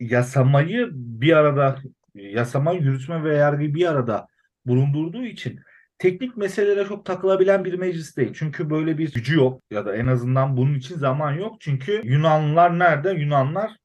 yasamayı 0.00 0.88
bir 0.92 1.32
arada 1.32 1.78
yasama, 2.14 2.72
yürütme 2.72 3.24
ve 3.24 3.36
yargıyı 3.36 3.74
bir 3.74 3.86
arada 3.86 4.26
bulundurduğu 4.66 5.24
için 5.24 5.60
teknik 6.02 6.36
meselelere 6.36 6.84
çok 6.88 7.04
takılabilen 7.04 7.64
bir 7.64 7.74
meclis 7.74 8.16
değil. 8.16 8.32
Çünkü 8.34 8.70
böyle 8.70 8.98
bir 8.98 9.12
gücü 9.12 9.36
yok 9.36 9.62
ya 9.70 9.86
da 9.86 9.96
en 9.96 10.06
azından 10.06 10.56
bunun 10.56 10.74
için 10.74 10.98
zaman 10.98 11.32
yok. 11.32 11.60
Çünkü 11.60 12.00
Yunanlılar 12.04 12.78
nerede? 12.78 13.10
Yunanlar 13.10 13.76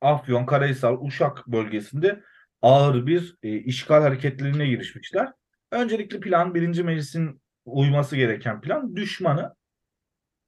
Afyon, 0.00 0.46
Karahisar, 0.46 0.96
Uşak 1.00 1.46
bölgesinde 1.46 2.22
ağır 2.62 3.06
bir 3.06 3.36
e, 3.42 3.56
işgal 3.56 4.02
hareketlerine 4.02 4.66
girişmişler. 4.66 5.32
Öncelikli 5.70 6.20
plan 6.20 6.54
birinci 6.54 6.82
meclisin 6.84 7.42
uyması 7.64 8.16
gereken 8.16 8.60
plan 8.60 8.96
düşmanı 8.96 9.54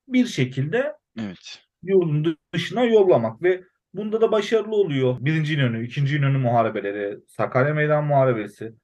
bir 0.09 0.27
şekilde 0.27 0.93
Evet. 1.21 1.63
yolun 1.83 2.37
dışına 2.55 2.85
yollamak 2.85 3.43
ve 3.43 3.65
bunda 3.95 4.21
da 4.21 4.33
başarılı 4.33 4.77
oluyor. 4.77 5.17
Birinci 5.21 5.55
İnönü, 5.55 5.87
ikinci 5.87 6.17
İnönü 6.17 6.39
muharebeleri, 6.39 7.19
Sakarya 7.29 7.75
Meydan 7.75 8.05
Muharebesi. 8.05 8.75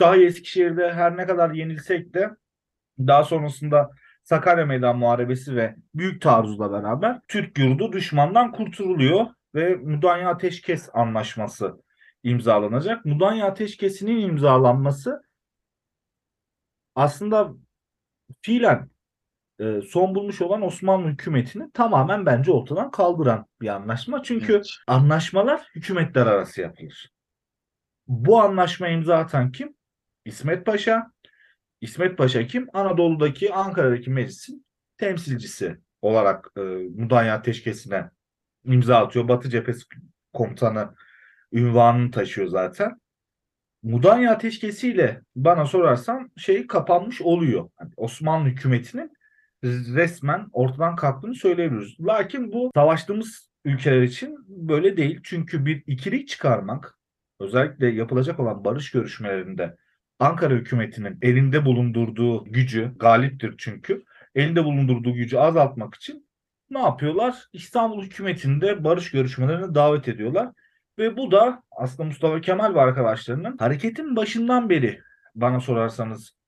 Kütahya 0.00 0.24
Eskişehir'de 0.24 0.92
her 0.92 1.16
ne 1.16 1.26
kadar 1.26 1.50
yenilsek 1.50 2.14
de 2.14 2.30
daha 2.98 3.24
sonrasında 3.24 3.90
Sakarya 4.22 4.66
Meydan 4.66 4.98
Muharebesi 4.98 5.56
ve 5.56 5.76
Büyük 5.94 6.22
Taarruz'la 6.22 6.72
beraber 6.72 7.20
Türk 7.28 7.58
yurdu 7.58 7.92
düşmandan 7.92 8.52
kurtuluyor 8.52 9.26
ve 9.54 9.76
Mudanya 9.76 10.30
Ateşkes 10.30 10.88
Anlaşması 10.92 11.82
imzalanacak. 12.22 13.04
Mudanya 13.04 13.46
Ateşkesi'nin 13.46 14.20
imzalanması 14.20 15.22
aslında 16.94 17.52
fiilen 18.42 18.90
e, 19.58 19.80
son 19.80 20.14
bulmuş 20.14 20.42
olan 20.42 20.62
Osmanlı 20.62 21.08
hükümetini 21.08 21.70
tamamen 21.72 22.26
bence 22.26 22.52
ortadan 22.52 22.90
kaldıran 22.90 23.46
bir 23.60 23.68
anlaşma. 23.68 24.22
Çünkü 24.22 24.52
Evet. 24.52 24.66
anlaşmalar 24.86 25.68
hükümetler 25.74 26.26
arası 26.26 26.60
yapılır. 26.60 27.12
Bu 28.06 28.40
anlaşma 28.40 28.88
imza 28.88 29.18
atan 29.18 29.52
kim? 29.52 29.79
İsmet 30.30 30.66
Paşa. 30.66 31.12
İsmet 31.80 32.18
Paşa 32.18 32.46
kim? 32.46 32.68
Anadolu'daki 32.72 33.52
Ankara'daki 33.52 34.10
meclisin 34.10 34.66
temsilcisi 34.98 35.78
olarak 36.02 36.50
e, 36.56 36.60
Mudanya 36.96 37.34
Ateşkesi'ne 37.34 38.10
imza 38.64 38.96
atıyor. 38.96 39.28
Batı 39.28 39.50
Cephesi 39.50 39.84
Komutanı 40.32 40.94
ünvanını 41.52 42.10
taşıyor 42.10 42.48
zaten. 42.48 43.00
Mudanya 43.82 44.32
Ateşkesi 44.32 44.88
ile 44.88 45.22
bana 45.36 45.66
sorarsan 45.66 46.30
şey 46.36 46.66
kapanmış 46.66 47.20
oluyor. 47.22 47.70
Yani 47.80 47.90
Osmanlı 47.96 48.48
hükümetinin 48.48 49.12
resmen 49.94 50.48
ortadan 50.52 50.96
kalktığını 50.96 51.34
söyleyebiliriz. 51.34 52.00
Lakin 52.00 52.52
bu 52.52 52.70
savaştığımız 52.74 53.50
ülkeler 53.64 54.02
için 54.02 54.44
böyle 54.48 54.96
değil. 54.96 55.20
Çünkü 55.22 55.66
bir 55.66 55.82
ikilik 55.86 56.28
çıkarmak 56.28 56.98
özellikle 57.40 57.86
yapılacak 57.86 58.40
olan 58.40 58.64
barış 58.64 58.90
görüşmelerinde 58.90 59.76
Ankara 60.20 60.54
hükümetinin 60.54 61.18
elinde 61.22 61.64
bulundurduğu 61.64 62.44
gücü 62.44 62.92
galiptir 62.98 63.54
çünkü. 63.58 64.04
Elinde 64.34 64.64
bulundurduğu 64.64 65.14
gücü 65.14 65.36
azaltmak 65.36 65.94
için 65.94 66.26
ne 66.70 66.78
yapıyorlar? 66.78 67.48
İstanbul 67.52 68.02
hükümetinde 68.02 68.84
barış 68.84 69.10
görüşmelerine 69.10 69.74
davet 69.74 70.08
ediyorlar. 70.08 70.48
Ve 70.98 71.16
bu 71.16 71.30
da 71.30 71.62
aslında 71.70 72.08
Mustafa 72.08 72.40
Kemal 72.40 72.74
ve 72.74 72.80
arkadaşlarının 72.80 73.58
hareketin 73.58 74.16
başından 74.16 74.70
beri 74.70 75.00
bana 75.34 75.60
sorarsanız 75.60 76.39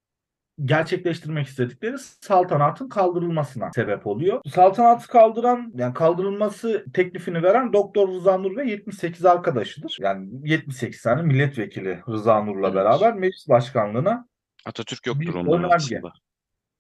gerçekleştirmek 0.65 1.47
istedikleri 1.47 1.99
saltanatın 1.99 2.89
kaldırılmasına 2.89 3.71
sebep 3.75 4.07
oluyor. 4.07 4.41
Saltanatı 4.47 5.09
kaldıran 5.09 5.73
yani 5.75 5.95
kaldırılması 5.95 6.85
teklifini 6.95 7.43
veren 7.43 7.73
Doktor 7.73 8.09
Rıza 8.09 8.39
Nur 8.39 8.57
ve 8.57 8.71
78 8.71 9.25
arkadaşıdır. 9.25 9.97
Yani 10.01 10.29
78 10.51 11.03
tane 11.03 11.23
milletvekili 11.23 12.01
Rıza 12.09 12.45
Nur'la 12.45 12.67
Evet. 12.67 12.77
beraber 12.77 13.15
meclis 13.15 13.49
başkanlığına 13.49 14.29
Atatürk 14.67 15.07
yoktur 15.07 15.35
onların 15.35 15.59
önerge. 15.59 15.73
arasında. 15.73 16.13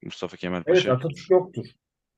Mustafa 0.04 0.36
Kemal 0.36 0.62
evet 0.66 0.76
Paşa. 0.76 0.92
Atatürk 0.92 1.30
yoktur. 1.30 1.66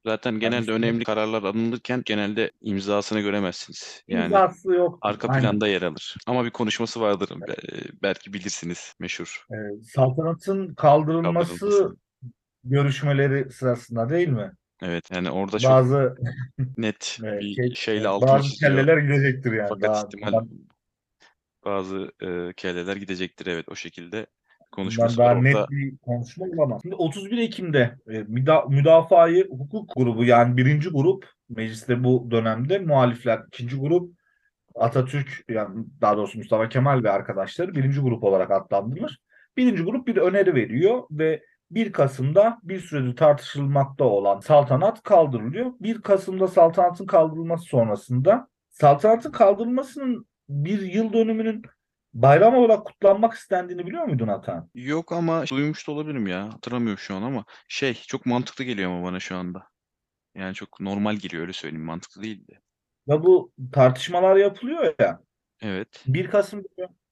Zaten 0.07 0.39
genelde 0.41 0.61
üstüne- 0.61 0.75
önemli 0.77 1.05
kararlar 1.05 1.43
alınırken 1.43 2.03
genelde 2.05 2.51
imzasını 2.61 3.21
göremezsiniz. 3.21 4.05
Yani 4.09 4.25
İmzası 4.25 4.73
yok. 4.73 4.99
arka 5.03 5.29
Aynen. 5.29 5.43
planda 5.43 5.69
yer 5.69 5.83
alır. 5.83 6.17
Ama 6.27 6.45
bir 6.45 6.51
konuşması 6.51 7.01
vardır. 7.01 7.31
Be- 7.49 7.55
Belki 8.03 8.33
bilirsiniz. 8.33 8.95
Meşhur. 9.01 9.47
Ee, 9.53 9.55
saltanatın 9.83 10.75
kaldırılması 10.75 11.59
Kaldırılması. 11.59 11.97
görüşmeleri 12.65 13.51
sırasında 13.53 14.11
değil 14.11 14.29
mi? 14.29 14.53
Evet 14.83 15.11
yani 15.11 15.31
orada 15.31 15.59
çok 15.59 15.71
Bazı 15.71 16.15
net 16.79 17.19
e, 17.25 17.39
bir 17.41 17.55
şey- 17.55 17.75
şeyle 17.75 18.05
e, 18.05 18.09
altını 18.09 18.31
bazı 18.31 18.49
çiziyor. 18.51 18.73
kelleler 18.73 18.99
gidecektir 18.99 19.53
yani. 19.53 19.69
Fakat 19.69 19.83
Daha- 19.91 20.05
ihtimal 20.07 20.33
bundan- 20.33 20.49
bazı 21.65 22.13
e, 22.23 22.53
kelleler 22.57 22.97
gidecektir. 22.97 23.47
Evet 23.47 23.69
o 23.69 23.75
şekilde 23.75 24.27
konuşması 24.75 25.19
var 25.19 25.37
orada. 25.37 25.43
net 25.43 25.71
bir 25.71 25.97
konuşma 25.97 26.47
olamaz. 26.47 26.83
Şimdi 26.83 26.95
31 26.95 27.39
Ekim'de 27.39 27.97
e, 28.09 28.13
müda- 28.13 28.71
müdafaa-i 28.71 29.49
hukuk 29.51 29.91
grubu 29.97 30.25
yani 30.25 30.57
birinci 30.57 30.89
grup 30.89 31.27
mecliste 31.49 32.05
bu 32.05 32.29
dönemde 32.31 32.79
muhalifler 32.79 33.41
ikinci 33.49 33.77
grup 33.77 34.15
Atatürk 34.75 35.45
yani 35.49 35.85
daha 36.01 36.17
doğrusu 36.17 36.39
Mustafa 36.39 36.69
Kemal 36.69 37.03
ve 37.03 37.11
arkadaşları 37.11 37.75
birinci 37.75 38.01
grup 38.01 38.25
olarak 38.25 38.51
adlandırılır. 38.51 39.19
Birinci 39.57 39.83
grup 39.83 40.07
bir 40.07 40.17
öneri 40.17 40.55
veriyor 40.55 41.03
ve 41.11 41.43
1 41.71 41.93
Kasım'da 41.93 42.59
bir 42.63 42.81
süredir 42.81 43.17
tartışılmakta 43.17 44.05
olan 44.05 44.41
saltanat 44.41 45.03
kaldırılıyor. 45.03 45.73
1 45.81 46.01
Kasım'da 46.03 46.49
saltanatın 46.49 47.07
kaldırılması 47.07 47.65
sonrasında 47.65 48.49
saltanatın 48.71 49.33
kaldırılmasının 49.33 50.27
bir 50.49 50.83
yıl 50.83 51.13
dönümünün 51.13 51.63
bayram 52.15 52.55
olarak 52.55 52.87
kutlanmak 52.87 53.35
istendiğini 53.35 53.87
biliyor 53.87 54.05
muydun 54.05 54.29
Atan? 54.29 54.71
Yok 54.75 55.13
ama 55.13 55.45
duymuş 55.51 55.89
da 55.89 55.93
olabilirim 55.93 56.27
ya. 56.27 56.45
Hatırlamıyorum 56.53 56.99
şu 56.99 57.15
an 57.15 57.23
ama 57.23 57.45
şey 57.69 57.95
çok 57.95 58.27
mantıklı 58.27 58.65
geliyor 58.65 58.91
ama 58.91 59.07
bana 59.07 59.21
şu 59.21 59.37
anda. 59.37 59.63
Yani 60.35 60.55
çok 60.55 60.81
normal 60.81 61.17
geliyor 61.17 61.43
öyle 61.43 61.53
söyleyeyim. 61.53 61.85
Mantıklı 61.85 62.23
değil 62.23 62.49
de. 62.49 62.53
Ya 63.07 63.23
bu 63.25 63.53
tartışmalar 63.73 64.37
yapılıyor 64.37 64.95
ya. 65.01 65.21
Evet. 65.63 66.05
1 66.07 66.31
Kasım 66.31 66.63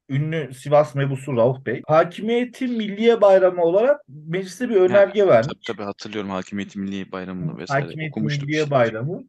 ünlü 0.08 0.54
Sivas 0.54 0.94
mebusu 0.94 1.36
Rauf 1.36 1.66
Bey 1.66 1.82
hakimiyeti 1.86 2.66
milliye 2.66 3.20
bayramı 3.20 3.62
olarak 3.62 4.00
meclise 4.08 4.68
bir 4.68 4.76
önerge 4.76 5.26
vermiş. 5.26 5.46
Tabii 5.46 5.76
tabii 5.76 5.86
hatırlıyorum 5.86 6.30
Hakimiyeti 6.30 6.78
Milli 6.78 7.12
Bayramı'nı 7.12 7.58
vesaire 7.58 7.84
Hakimiyeti 7.84 8.12
okumuştuk. 8.12 8.44
milliye 8.44 8.62
işte. 8.62 8.70
bayramı. 8.70 9.22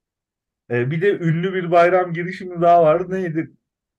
Ee, 0.71 0.91
bir 0.91 1.01
de 1.01 1.11
ünlü 1.11 1.53
bir 1.53 1.71
bayram 1.71 2.13
girişimi 2.13 2.61
daha 2.61 2.83
vardı. 2.83 3.15
Neydi 3.15 3.51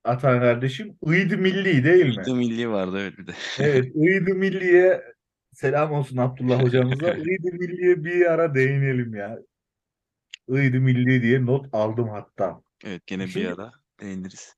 Atan 0.04 0.40
kardeşim? 0.40 0.98
Iğdı 1.06 1.38
Milli 1.38 1.84
değil 1.84 2.18
mi? 2.18 2.24
De 2.24 2.32
Milli 2.32 2.70
vardı 2.70 2.98
evet 3.00 3.18
bir 3.18 3.26
de. 3.26 3.32
Evet, 3.60 3.84
Iğdı 3.94 4.34
Milli'ye 4.34 5.02
selam 5.52 5.92
olsun 5.92 6.16
Abdullah 6.16 6.62
hocamıza. 6.62 7.12
Iğdı 7.14 7.52
Milli'ye 7.52 8.04
bir 8.04 8.26
ara 8.32 8.54
değinelim 8.54 9.14
ya. 9.14 9.38
Iğdı 10.48 10.80
Milli 10.80 11.22
diye 11.22 11.46
not 11.46 11.66
aldım 11.72 12.08
hatta. 12.08 12.60
Evet 12.86 13.06
gene 13.06 13.26
Şimdi- 13.28 13.44
bir 13.46 13.52
ara 13.52 13.72
değiniriz. 14.00 14.54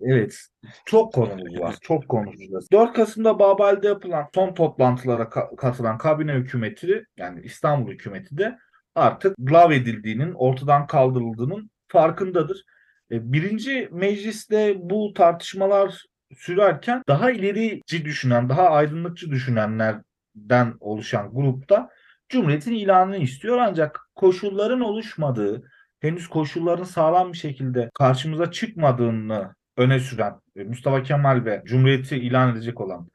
Evet. 0.00 0.38
Çok 0.86 1.12
konumuz 1.14 1.60
var. 1.60 1.76
Çok 1.80 2.08
konuşacağız. 2.08 2.68
4 2.72 2.92
Kasım'da 2.96 3.38
Babel'de 3.38 3.86
yapılan 3.86 4.28
son 4.34 4.54
toplantılara 4.54 5.22
ka- 5.22 5.56
katılan 5.56 5.98
kabine 5.98 6.32
hükümeti 6.34 7.04
yani 7.16 7.40
İstanbul 7.44 7.90
hükümeti 7.92 8.38
de 8.38 8.58
artık 8.94 9.40
lav 9.40 9.70
edildiğinin, 9.70 10.32
ortadan 10.32 10.86
kaldırıldığının 10.86 11.70
farkındadır. 11.88 12.64
E, 13.10 13.32
Birinci 13.32 13.88
mecliste 13.92 14.74
bu 14.76 15.12
tartışmalar 15.12 16.04
sürerken 16.36 17.02
daha 17.08 17.30
ilerici 17.30 18.04
düşünen, 18.04 18.48
daha 18.48 18.70
aydınlıkçı 18.70 19.30
düşünenlerden 19.30 20.74
oluşan 20.80 21.30
grupta 21.34 21.90
Cumhuriyet'in 22.28 22.72
ilanını 22.72 23.16
istiyor. 23.16 23.58
Ancak 23.58 24.00
koşulların 24.14 24.80
oluşmadığı, 24.80 25.62
henüz 26.00 26.28
koşulların 26.28 26.84
sağlam 26.84 27.32
bir 27.32 27.38
şekilde 27.38 27.90
karşımıza 27.94 28.50
çıkmadığını 28.50 29.54
öne 29.76 30.00
süren 30.00 30.40
e, 30.56 30.64
Mustafa 30.64 31.02
Kemal 31.02 31.44
ve 31.44 31.62
Cumhuriyet'i 31.66 32.16
ilan 32.16 32.52
edecek 32.52 32.80
olan 32.80 33.08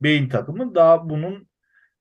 Beyin 0.00 0.28
takımı 0.28 0.74
daha 0.74 1.10
bunun 1.10 1.48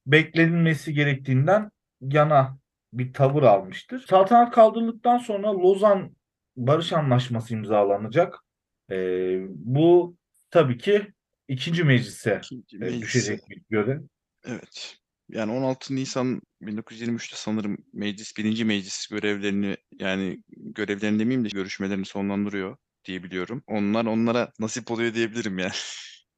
beklenilmesi 0.05 0.93
gerektiğinden 0.93 1.71
yana 2.01 2.57
bir 2.93 3.13
tavır 3.13 3.43
almıştır. 3.43 4.05
Saltanat 4.09 4.51
kaldırıldıktan 4.51 5.17
sonra 5.17 5.53
Lozan 5.53 6.14
Barış 6.57 6.93
Anlaşması 6.93 7.53
imzalanacak. 7.53 8.39
Ee, 8.91 9.39
bu 9.50 10.17
tabii 10.50 10.77
ki 10.77 11.13
ikinci 11.47 11.83
meclise 11.83 12.41
İkinci 12.43 12.75
e, 12.75 12.79
meclisi. 12.79 13.01
düşecek 13.01 13.50
bir 13.50 13.62
görev. 13.69 14.01
Evet. 14.45 14.97
Yani 15.29 15.51
16 15.51 15.95
Nisan 15.95 16.41
1923'te 16.62 17.35
sanırım 17.35 17.77
meclis 17.93 18.38
birinci 18.38 18.65
meclis 18.65 19.07
görevlerini 19.07 19.77
yani 20.00 20.43
görevlerini 20.50 21.19
demeyeyim 21.19 21.45
de 21.45 21.50
görüşmelerini 21.50 22.05
sonlandırıyor 22.05 22.77
diye 23.05 23.24
biliyorum. 23.24 23.63
Onlar 23.67 24.05
onlara 24.05 24.51
nasip 24.59 24.91
oluyor 24.91 25.13
diyebilirim 25.13 25.59
yani. 25.59 25.71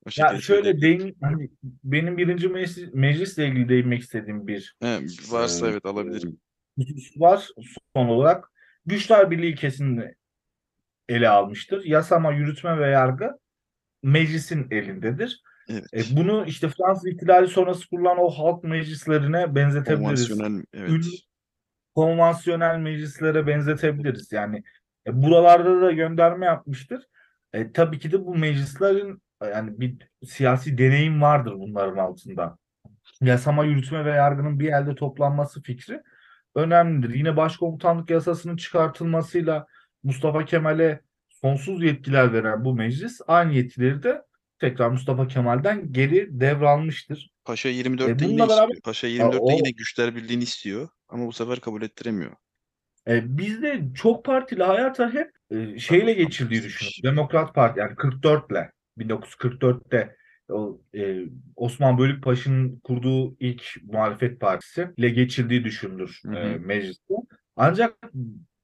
O 0.06 0.10
Ya 0.18 0.42
şöyle 0.42 0.82
değin, 0.82 1.18
hani 1.22 1.50
benim 1.64 2.18
birinci 2.18 2.48
meclis, 2.48 2.94
meclisle 2.94 3.48
ilgili 3.48 3.70
değinmek 3.70 4.02
istediğim 4.02 4.48
bir 4.48 4.76
He, 4.82 5.00
varsa 5.32 5.68
e, 5.68 5.70
evet 5.70 5.86
alabilirim. 5.86 6.40
var 7.18 7.50
son 7.94 8.08
olarak. 8.08 8.52
Güçler 8.88 9.32
Birliği 9.32 9.52
ilkesini 9.52 10.16
ele 11.10 11.30
almıştır. 11.30 11.86
Yasama, 11.86 12.32
yürütme 12.34 12.80
ve 12.80 12.88
yargı 12.88 13.32
meclisin 14.04 14.68
elindedir. 14.72 15.44
Evet. 15.70 15.86
E, 15.94 16.02
bunu 16.18 16.46
işte 16.46 16.70
Fransız 16.70 17.08
İhtilali 17.08 17.48
sonrası 17.48 17.90
kurulan 17.90 18.18
o 18.18 18.30
halk 18.30 18.64
meclislerine 18.64 19.56
benzetebiliriz. 19.56 20.30
Konvansiyonel 20.30 20.64
evet. 20.74 21.06
Konvansiyonel 21.96 22.78
meclislere 22.78 23.48
benzetebiliriz. 23.48 24.32
Yani 24.32 24.64
e, 25.08 25.24
buralarda 25.24 25.82
da 25.82 25.92
gönderme 25.92 26.46
yapmıştır. 26.46 27.04
E, 27.54 27.72
tabii 27.72 28.00
ki 28.00 28.12
de 28.12 28.26
bu 28.26 28.36
meclislerin 28.36 29.22
yani 29.44 29.80
bir 29.80 30.10
siyasi 30.26 30.78
deneyim 30.78 31.22
vardır 31.22 31.54
bunların 31.58 31.98
altında. 31.98 32.58
Yasama, 33.22 33.66
yürütme 33.66 34.06
ve 34.06 34.12
yargının 34.12 34.60
bir 34.60 34.74
elde 34.74 34.96
toplanması 34.96 35.62
fikri 35.62 36.02
önemlidir. 36.58 37.14
Yine 37.14 37.38
başkomutanlık 37.38 38.10
yasasının 38.10 38.58
çıkartılmasıyla 38.58 39.68
Mustafa 40.04 40.46
Kemal'e 40.46 41.02
sonsuz 41.30 41.84
yetkiler 41.84 42.34
veren 42.34 42.66
bu 42.66 42.76
meclis 42.76 43.22
aynı 43.28 43.54
yetkileri 43.54 44.04
de 44.04 44.22
tekrar 44.60 44.90
Mustafa 44.90 45.28
Kemal'den 45.28 45.94
geri 45.94 46.40
devralmıştır. 46.40 47.30
Paşa 47.46 47.70
E, 47.70 47.72
24'te 47.72 48.06
yine 48.06 48.20
bununla 48.20 48.50
beraber 48.50 48.64
istiyor. 48.64 48.82
Paşa 48.84 49.08
Ya 49.08 49.26
24'te 49.26 49.38
o 49.40 49.52
yine 49.52 49.72
güçler 49.72 50.16
birliğini 50.16 50.44
istiyor 50.44 50.90
ama 51.10 51.28
bu 51.28 51.32
sefer 51.32 51.60
kabul 51.60 51.82
ettiremiyor. 51.82 52.32
E, 53.08 53.38
bizde 53.38 53.84
çok 53.96 54.26
partili 54.26 54.64
hayata 54.64 55.14
hep 55.14 55.32
e, 55.52 55.80
şeyle 55.80 56.14
geçirdiği 56.14 56.64
düşünüyorum. 56.64 57.00
Demokrat 57.04 57.56
Parti 57.56 57.80
yani 57.80 57.94
44'le 57.94 58.72
1944'te 58.98 60.16
o 60.50 60.82
e, 60.96 61.26
Osman 61.56 61.98
Bölükbaşı'nın 61.98 62.80
kurduğu 62.80 63.36
ilk 63.40 63.64
muhalefet 63.84 64.40
partisi 64.40 64.90
ile 64.98 65.10
geçirdiği 65.10 65.64
düşünülür 65.64 66.22
Hı 66.26 66.32
hı. 66.32 66.36
e, 66.36 66.58
mecliste. 66.58 67.14
Ancak 67.56 67.98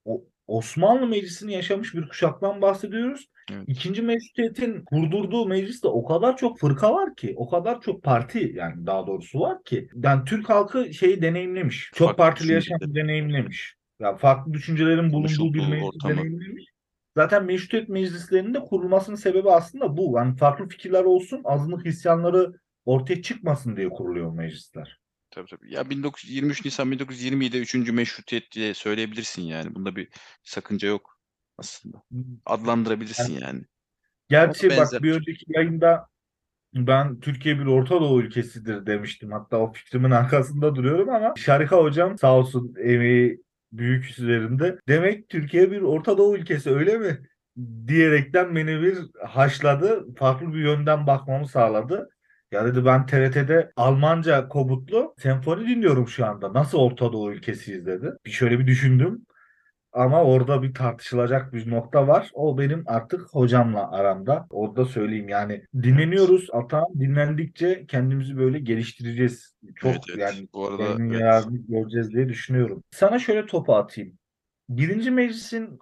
o, 0.04 0.24
Osmanlı 0.46 1.06
Meclisi'ni 1.06 1.52
yaşamış 1.52 1.94
bir 1.94 2.08
kuşaktan 2.08 2.62
bahsediyoruz. 2.62 3.28
Evet. 3.52 3.64
İkinci 3.66 4.02
Meşrutiyet'in 4.02 4.84
kurdurduğu 4.84 5.46
mecliste 5.46 5.88
o 5.88 6.04
kadar 6.04 6.36
çok 6.36 6.58
fırka 6.58 6.94
var 6.94 7.16
ki, 7.16 7.34
o 7.36 7.48
kadar 7.48 7.80
çok 7.80 8.02
parti 8.02 8.52
yani 8.56 8.86
daha 8.86 9.06
doğrusu 9.06 9.40
var 9.40 9.64
ki. 9.64 9.88
Yani 10.02 10.24
Türk 10.24 10.50
halkı 10.50 10.94
şeyi 10.94 11.22
deneyimlemiş. 11.22 11.90
Çok 11.94 12.08
Farklı 12.08 12.22
partili 12.22 12.52
yaşamı 12.52 12.94
deneyimlemiş. 12.94 13.74
Ya 14.00 14.16
farklı 14.16 14.52
düşüncelerin 14.52 15.12
bulunduğu 15.12 15.54
bir 15.54 15.68
meclis 15.68 16.04
deneyimlemiş. 16.04 16.73
Zaten 17.16 17.44
meşrutiyet 17.44 17.88
meclislerinin 17.88 18.54
de 18.54 18.60
kurulmasının 18.60 19.16
sebebi 19.16 19.50
aslında 19.50 19.96
bu. 19.96 20.14
Yani 20.16 20.36
farklı 20.36 20.68
fikirler 20.68 21.04
olsun, 21.04 21.40
azınlık 21.44 21.86
isyanları 21.86 22.52
ortaya 22.84 23.22
çıkmasın 23.22 23.76
diye 23.76 23.88
kuruluyor 23.88 24.32
meclisler. 24.32 25.00
Tabii 25.30 25.46
tabii. 25.50 25.74
Ya 25.74 25.90
1923 25.90 26.64
Nisan 26.64 26.92
1920'de 26.92 27.60
3. 27.60 27.74
meşrutiyet 27.92 28.52
diye 28.52 28.74
söyleyebilirsin 28.74 29.42
yani. 29.42 29.74
Bunda 29.74 29.96
bir 29.96 30.08
sakınca 30.42 30.88
yok 30.88 31.18
aslında. 31.58 32.02
Adlandırabilirsin 32.46 33.38
yani. 33.40 33.62
Gerçi 34.28 34.66
Ona 34.66 34.72
bak 34.76 34.78
benzer 34.80 35.02
bir 35.02 35.08
bir- 35.08 35.16
önceki 35.16 35.44
yayında 35.48 36.08
ben 36.74 37.20
Türkiye 37.20 37.58
bir 37.58 37.66
Orta 37.66 38.00
Doğu 38.00 38.20
ülkesidir 38.20 38.86
demiştim. 38.86 39.32
Hatta 39.32 39.58
o 39.58 39.72
fikrimin 39.72 40.10
arkasında 40.10 40.74
duruyorum 40.74 41.08
ama 41.08 41.34
Şarika 41.36 41.76
hocam 41.76 42.18
sağ 42.18 42.34
olsun 42.36 42.74
emeği 42.84 43.42
büyük 43.78 44.10
üzerinde. 44.18 44.78
Demek 44.88 45.28
Türkiye 45.28 45.70
bir 45.70 45.82
Orta 45.82 46.18
Doğu 46.18 46.36
ülkesi 46.36 46.70
öyle 46.70 46.98
mi? 46.98 47.18
Diyerekten 47.86 48.56
beni 48.56 48.82
bir 48.82 48.98
haşladı. 49.26 50.14
Farklı 50.14 50.54
bir 50.54 50.58
yönden 50.58 51.06
bakmamı 51.06 51.48
sağladı. 51.48 52.10
Ya 52.52 52.64
dedi 52.66 52.84
ben 52.84 53.06
TRT'de 53.06 53.72
Almanca 53.76 54.48
kobutlu 54.48 55.14
senfoni 55.18 55.68
dinliyorum 55.68 56.08
şu 56.08 56.26
anda. 56.26 56.54
Nasıl 56.54 56.78
Orta 56.78 57.12
Doğu 57.12 57.32
ülkesiyiz 57.32 57.86
dedi. 57.86 58.10
Bir 58.26 58.30
şöyle 58.30 58.58
bir 58.58 58.66
düşündüm. 58.66 59.26
Ama 59.94 60.24
orada 60.24 60.62
bir 60.62 60.74
tartışılacak 60.74 61.52
bir 61.52 61.70
nokta 61.70 62.08
var. 62.08 62.30
O 62.32 62.58
benim 62.58 62.84
artık 62.86 63.20
hocamla 63.34 63.90
aramda. 63.90 64.46
Orada 64.50 64.84
söyleyeyim 64.84 65.28
yani 65.28 65.64
dinleniyoruz. 65.82 66.48
Ata 66.52 66.84
dinlendikçe 66.98 67.86
kendimizi 67.86 68.36
böyle 68.36 68.58
geliştireceğiz. 68.58 69.54
Çok 69.76 69.90
Evet, 69.90 70.02
evet. 70.08 70.18
yani 70.18 70.48
Bu 70.54 70.68
arada 70.68 70.82
evet. 70.82 71.20
yararını 71.20 71.58
göreceğiz 71.68 72.10
diye 72.10 72.28
düşünüyorum. 72.28 72.84
Sana 72.90 73.18
şöyle 73.18 73.46
topu 73.46 73.74
atayım. 73.74 74.18
Birinci 74.68 75.10
meclisin 75.10 75.78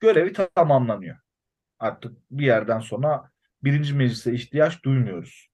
görevi 0.00 0.32
tamamlanıyor. 0.32 1.16
Artık 1.78 2.12
bir 2.30 2.46
yerden 2.46 2.80
sonra 2.80 3.30
birinci 3.64 3.94
meclise 3.94 4.32
ihtiyaç 4.32 4.84
duymuyoruz. 4.84 5.48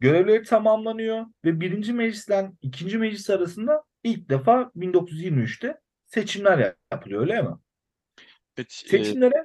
Görevleri 0.00 0.42
tamamlanıyor 0.42 1.26
ve 1.44 1.60
birinci 1.60 1.92
meclisten 1.92 2.58
ikinci 2.62 2.98
meclis 2.98 3.30
arasında 3.30 3.82
ilk 4.04 4.30
defa 4.30 4.70
1923'te 4.76 5.80
seçimler 6.08 6.74
yapılıyor 6.92 7.20
öyle 7.20 7.42
mi? 7.42 7.48
Evet, 8.58 8.82
e, 8.84 8.88
Seçimlere 8.88 9.44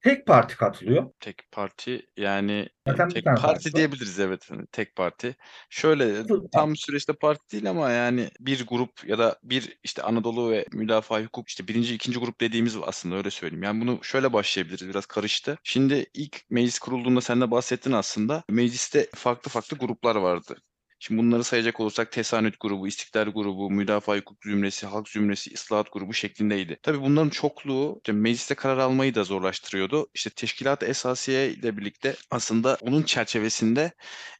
tek 0.00 0.26
parti 0.26 0.56
katılıyor. 0.56 1.10
tek 1.20 1.52
parti 1.52 2.06
yani 2.16 2.68
Zaten 2.88 3.08
tek 3.08 3.24
parti 3.24 3.42
parti 3.42 3.72
diyebiliriz 3.72 4.20
evet 4.20 4.50
hani 4.50 4.66
tek 4.66 4.96
parti. 4.96 5.36
Şöyle 5.70 6.26
tam 6.52 6.76
süreçte 6.76 7.12
parti 7.12 7.50
değil 7.52 7.70
ama 7.70 7.90
yani 7.90 8.30
bir 8.40 8.66
grup 8.66 9.08
ya 9.08 9.18
da 9.18 9.38
bir 9.42 9.78
işte 9.82 10.02
Anadolu 10.02 10.50
ve 10.50 10.66
müdafaa 10.72 11.20
hukuk 11.20 11.48
işte 11.48 11.68
birinci 11.68 11.94
ikinci 11.94 12.18
grup 12.18 12.40
dediğimiz 12.40 12.76
aslında 12.82 13.16
öyle 13.16 13.30
söyleyeyim. 13.30 13.62
Yani 13.62 13.80
bunu 13.80 14.04
şöyle 14.04 14.32
başlayabiliriz 14.32 14.88
biraz 14.88 15.06
karıştı. 15.06 15.58
Şimdi 15.64 16.06
ilk 16.14 16.44
meclis 16.50 16.78
kurulduğunda 16.78 17.20
sen 17.20 17.40
de 17.40 17.50
bahsettin 17.50 17.92
aslında. 17.92 18.42
Mecliste 18.50 19.08
farklı 19.14 19.50
farklı 19.50 19.76
gruplar 19.76 20.16
vardı. 20.16 20.56
Şimdi 20.98 21.22
bunları 21.22 21.44
sayacak 21.44 21.80
olursak 21.80 22.12
Tesanüt 22.12 22.60
grubu, 22.60 22.88
İstiklal 22.88 23.24
grubu, 23.26 23.70
Müdafaa 23.70 24.16
Hukuk 24.16 24.44
Zümresi, 24.44 24.86
Halk 24.86 25.08
Zümresi, 25.08 25.50
İslahat 25.50 25.92
grubu 25.92 26.14
şeklindeydi. 26.14 26.78
Tabii 26.82 27.00
bunların 27.00 27.30
çokluğu 27.30 27.96
işte 27.96 28.12
mecliste 28.12 28.54
karar 28.54 28.78
almayı 28.78 29.14
da 29.14 29.24
zorlaştırıyordu. 29.24 30.06
İşte 30.14 30.30
Teşkilat-ı 30.30 30.86
Esasiye 30.86 31.50
ile 31.50 31.76
birlikte 31.76 32.16
aslında 32.30 32.78
onun 32.80 33.02
çerçevesinde 33.02 33.92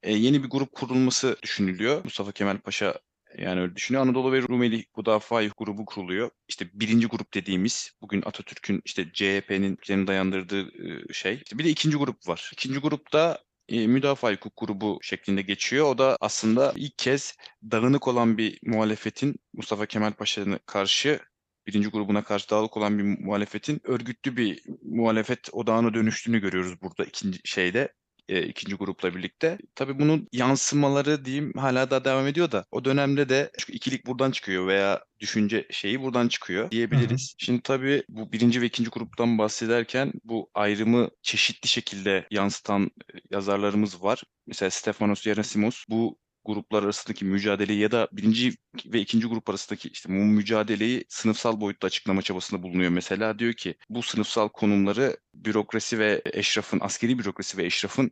e, 0.03 0.13
yeni 0.13 0.43
bir 0.45 0.51
grup 0.51 0.73
kurulması 0.73 1.37
düşünülüyor. 1.43 2.05
Mustafa 2.05 2.33
Kemal 2.33 2.59
Paşa 2.59 2.95
yani 3.39 3.61
öyle 3.61 3.77
düşünüyor. 3.77 4.03
Anadolu 4.03 4.33
ve 4.33 4.43
Rumeli 4.43 4.85
Müdafaa 4.97 5.45
grubu 5.45 5.85
kuruluyor. 5.85 6.31
İşte 6.49 6.71
birinci 6.73 7.07
grup 7.07 7.35
dediğimiz 7.35 7.93
bugün 8.01 8.23
Atatürk'ün 8.27 8.83
işte 8.85 9.13
CHP'nin 9.13 10.07
dayandırdığı 10.07 10.61
e, 10.61 11.13
şey. 11.13 11.35
İşte 11.35 11.59
bir 11.59 11.65
de 11.65 11.71
ikinci 11.71 11.97
grup 11.97 12.29
var. 12.29 12.51
İkinci 12.53 12.79
grupta 12.79 13.39
e, 13.69 13.87
müdafaa 13.87 14.33
hukuk 14.33 14.53
grubu 14.57 14.99
şeklinde 15.03 15.43
geçiyor. 15.43 15.87
O 15.87 15.99
da 15.99 16.17
aslında 16.21 16.73
ilk 16.77 16.99
kez 16.99 17.37
dağınık 17.71 18.09
olan 18.09 18.39
bir 18.39 18.59
muhalefetin 18.63 19.37
Mustafa 19.55 19.87
Kemal 19.87 20.13
Paşa'na 20.13 20.59
karşı 20.67 21.21
birinci 21.67 21.89
grubuna 21.89 22.25
karşı 22.25 22.51
dağılık 22.51 22.77
olan 22.77 22.99
bir 22.99 23.05
muhalefetin 23.25 23.81
örgütlü 23.85 24.37
bir 24.37 24.63
muhalefet 24.83 25.49
odağına 25.53 25.95
dönüştüğünü 25.95 26.39
görüyoruz 26.39 26.83
burada 26.83 27.05
ikinci 27.05 27.41
şeyde 27.45 27.93
e, 28.29 28.43
ikinci 28.43 28.77
grupla 28.77 29.15
birlikte. 29.15 29.59
Tabii 29.75 29.99
bunun 29.99 30.29
yansımaları 30.33 31.25
diyeyim 31.25 31.53
hala 31.57 31.91
da 31.91 32.05
devam 32.05 32.27
ediyor 32.27 32.53
da 32.53 32.65
o 32.71 32.85
dönemde 32.85 33.29
de 33.29 33.51
şu 33.59 33.73
ikilik 33.73 34.07
buradan 34.07 34.31
çıkıyor 34.31 34.67
veya 34.67 35.05
düşünce 35.21 35.67
şeyi 35.71 36.03
buradan 36.03 36.29
çıkıyor 36.29 36.71
diyebiliriz. 36.71 37.35
Şimdi 37.39 37.63
tabii 37.63 38.03
bu 38.09 38.33
birinci 38.33 38.61
ve 38.63 38.67
ikinci 38.67 38.91
gruptan 38.91 39.39
bahsederken 39.39 40.13
bu 40.25 40.51
ayrımı 40.55 41.11
çeşitli 41.23 41.69
şekilde 41.69 42.27
yansıtan 42.31 42.83
e, 42.85 43.19
yazarlarımız 43.31 44.03
var. 44.03 44.23
Mesela 44.47 44.71
Stefanos 44.71 45.27
Yerasimos 45.27 45.85
bu 45.89 46.19
gruplar 46.49 46.83
arasındaki 46.83 47.25
mücadeleyi 47.25 47.81
ya 47.81 47.91
da 47.91 48.09
birinci 48.13 48.53
ve 48.87 49.01
ikinci 49.01 49.27
grup 49.27 49.49
arasındaki 49.51 49.89
işte 49.89 50.09
bu 50.09 50.13
mücadeleyi 50.13 51.05
sınıfsal 51.09 51.61
boyutta 51.61 51.87
açıklama 51.87 52.23
çabasında 52.23 52.63
bulunuyor. 52.63 52.91
Mesela 52.91 53.39
diyor 53.39 53.53
ki 53.53 53.75
bu 53.91 54.03
sınıfsal 54.03 54.49
konumları 54.49 55.17
bürokrasi 55.35 55.99
ve 55.99 56.23
eşrafın, 56.33 56.81
askeri 56.81 57.19
bürokrasi 57.19 57.59
ve 57.59 57.65
eşrafın 57.65 58.11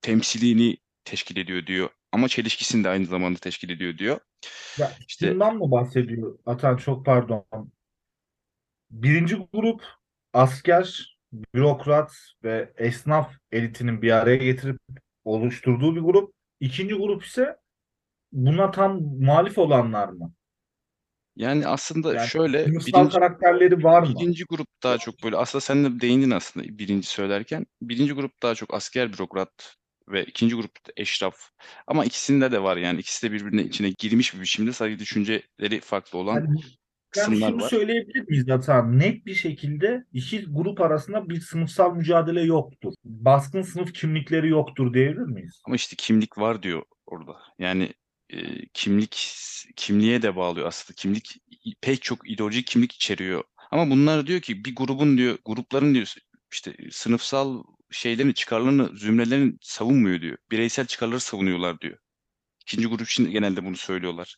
temsilini 0.00 0.76
teşkil 1.04 1.36
ediyor 1.36 1.66
diyor. 1.66 1.90
Ama 2.12 2.28
çelişkisini 2.28 2.84
de 2.84 2.88
aynı 2.88 3.06
zamanda 3.06 3.38
teşkil 3.38 3.70
ediyor 3.70 3.98
diyor. 3.98 4.20
Ya 4.78 4.92
İşte- 5.08 5.28
şundan 5.28 5.56
mı 5.56 5.70
bahsediyor? 5.70 6.38
Atan 6.46 6.76
çok 6.76 7.06
pardon. 7.06 7.46
Birinci 8.90 9.36
grup 9.52 9.84
asker, 10.32 11.16
bürokrat 11.54 12.12
ve 12.44 12.72
esnaf 12.76 13.34
elitinin 13.52 14.02
bir 14.02 14.10
araya 14.10 14.36
getirip 14.36 14.78
oluşturduğu 15.24 15.96
bir 15.96 16.00
grup. 16.00 16.34
İkinci 16.60 16.94
grup 16.94 17.24
ise 17.24 17.56
buna 18.34 18.70
tam 18.70 19.00
muhalif 19.02 19.58
olanlar 19.58 20.08
mı? 20.08 20.32
Yani 21.36 21.66
aslında 21.66 22.14
Yani 22.14 22.28
şöyle 22.28 22.64
Sınıfsal 22.64 23.00
birinci, 23.00 23.14
karakterleri 23.14 23.84
var 23.84 24.02
mı? 24.02 24.14
birinci 24.18 24.44
grup 24.44 24.66
daha 24.82 24.98
çok 24.98 25.14
böyle 25.24 25.36
aslında 25.36 25.60
sen 25.60 25.84
de 25.84 26.00
değindin 26.00 26.30
aslında 26.30 26.78
birinci 26.78 27.06
söylerken. 27.06 27.66
Birinci 27.82 28.12
grup 28.12 28.42
daha 28.42 28.54
çok 28.54 28.74
asker 28.74 29.12
bürokrat 29.12 29.76
ve 30.08 30.24
ikinci 30.24 30.54
grup 30.56 30.86
da 30.88 30.92
eşraf. 30.96 31.36
Ama 31.86 32.04
ikisinde 32.04 32.52
de 32.52 32.62
var 32.62 32.76
yani 32.76 33.00
ikisi 33.00 33.28
de 33.28 33.32
birbirine 33.32 33.62
içine 33.62 33.90
girmiş 33.98 34.34
bir 34.34 34.40
biçimde 34.40 34.72
sadece 34.72 34.98
düşünceleri 34.98 35.80
farklı 35.80 36.18
olan 36.18 36.34
Yani 36.34 36.48
Yani 37.16 37.26
kısımlar 37.26 37.50
şunu 37.50 37.62
var. 37.62 37.68
söyleyebilir 37.68 38.28
miyiz 38.28 38.48
Atan? 38.48 38.98
Net 38.98 39.26
bir 39.26 39.34
şekilde 39.34 40.04
iki 40.12 40.44
grup 40.44 40.80
arasında 40.80 41.28
bir 41.28 41.40
sınıfsal 41.40 41.94
mücadele 41.94 42.42
yoktur. 42.42 42.92
Baskın 43.04 43.62
sınıf 43.62 43.92
kimlikleri 43.92 44.48
yoktur 44.48 44.94
diyebilir 44.94 45.26
miyiz? 45.26 45.62
Ama 45.66 45.76
işte 45.76 45.96
kimlik 45.98 46.38
var 46.38 46.62
diyor 46.62 46.82
orada. 47.06 47.36
Yani 47.58 47.92
e, 48.30 48.66
kimlik 48.74 49.34
kimliğe 49.76 50.22
de 50.22 50.36
bağlıyor 50.36 50.66
aslında. 50.66 50.94
Kimlik 50.96 51.36
pek 51.80 52.02
çok 52.02 52.30
ideolojik 52.30 52.66
kimlik 52.66 52.92
içeriyor. 52.92 53.44
Ama 53.70 53.90
bunlar 53.90 54.26
diyor 54.26 54.40
ki 54.40 54.64
bir 54.64 54.74
grubun 54.74 55.18
diyor, 55.18 55.38
grupların 55.44 55.94
diyor 55.94 56.14
işte 56.52 56.74
sınıfsal 56.90 57.62
şeylerin 57.90 58.32
çıkarlarını, 58.32 58.98
zümrelerini 58.98 59.54
savunmuyor 59.60 60.20
diyor. 60.20 60.38
Bireysel 60.50 60.86
çıkarları 60.86 61.20
savunuyorlar 61.20 61.80
diyor. 61.80 61.98
İkinci 62.60 62.88
grup 62.88 63.10
için 63.10 63.30
genelde 63.30 63.64
bunu 63.64 63.76
söylüyorlar. 63.76 64.36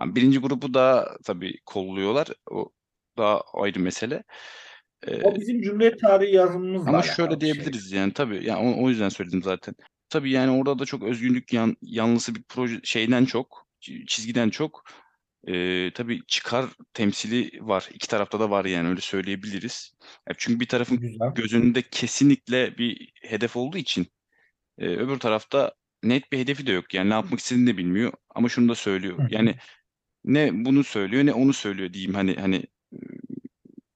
Yani 0.00 0.16
birinci 0.16 0.38
grubu 0.38 0.74
daha 0.74 1.16
tabii 1.24 1.58
kolluyorlar. 1.66 2.28
O 2.50 2.70
daha 3.18 3.40
ayrı 3.40 3.80
mesele. 3.80 4.22
O 5.22 5.36
bizim 5.36 5.62
Cumhuriyet 5.62 6.00
tarihi 6.00 6.34
yazımımızla 6.34 6.90
ama 6.90 7.02
şöyle 7.02 7.30
şey. 7.30 7.40
diyebiliriz 7.40 7.92
yani 7.92 8.12
tabii 8.12 8.46
yani 8.46 8.68
o, 8.68 8.84
o 8.84 8.88
yüzden 8.88 9.08
söyledim 9.08 9.42
zaten. 9.42 9.74
Tabii 10.08 10.30
yani 10.30 10.50
orada 10.50 10.78
da 10.78 10.84
çok 10.84 11.02
özgünlük 11.02 11.52
yan, 11.52 11.76
yanlısı 11.82 12.34
bir 12.34 12.42
proje 12.42 12.80
şeyden 12.84 13.24
çok 13.24 13.66
çi- 13.82 14.06
çizgiden 14.06 14.50
çok 14.50 14.84
e, 15.48 15.90
tabii 15.94 16.22
çıkar 16.26 16.66
temsili 16.94 17.66
var. 17.68 17.88
İki 17.94 18.08
tarafta 18.08 18.40
da 18.40 18.50
var 18.50 18.64
yani 18.64 18.88
öyle 18.88 19.00
söyleyebiliriz. 19.00 19.94
Ya 20.28 20.34
çünkü 20.38 20.60
bir 20.60 20.68
tarafın 20.68 20.98
Güzel. 20.98 21.34
gözünde 21.34 21.82
kesinlikle 21.82 22.78
bir 22.78 23.12
hedef 23.22 23.56
olduğu 23.56 23.78
için 23.78 24.06
e, 24.78 24.86
öbür 24.86 25.18
tarafta 25.18 25.74
net 26.02 26.32
bir 26.32 26.38
hedefi 26.38 26.66
de 26.66 26.72
yok. 26.72 26.94
Yani 26.94 27.10
ne 27.10 27.14
yapmak 27.14 27.40
istediğini 27.40 27.66
de 27.66 27.76
bilmiyor 27.76 28.12
ama 28.34 28.48
şunu 28.48 28.68
da 28.68 28.74
söylüyor. 28.74 29.18
Hı. 29.18 29.26
Yani 29.30 29.56
ne 30.24 30.64
bunu 30.64 30.84
söylüyor 30.84 31.26
ne 31.26 31.32
onu 31.32 31.52
söylüyor 31.52 31.92
diyeyim 31.92 32.14
hani 32.14 32.34
hani 32.34 32.66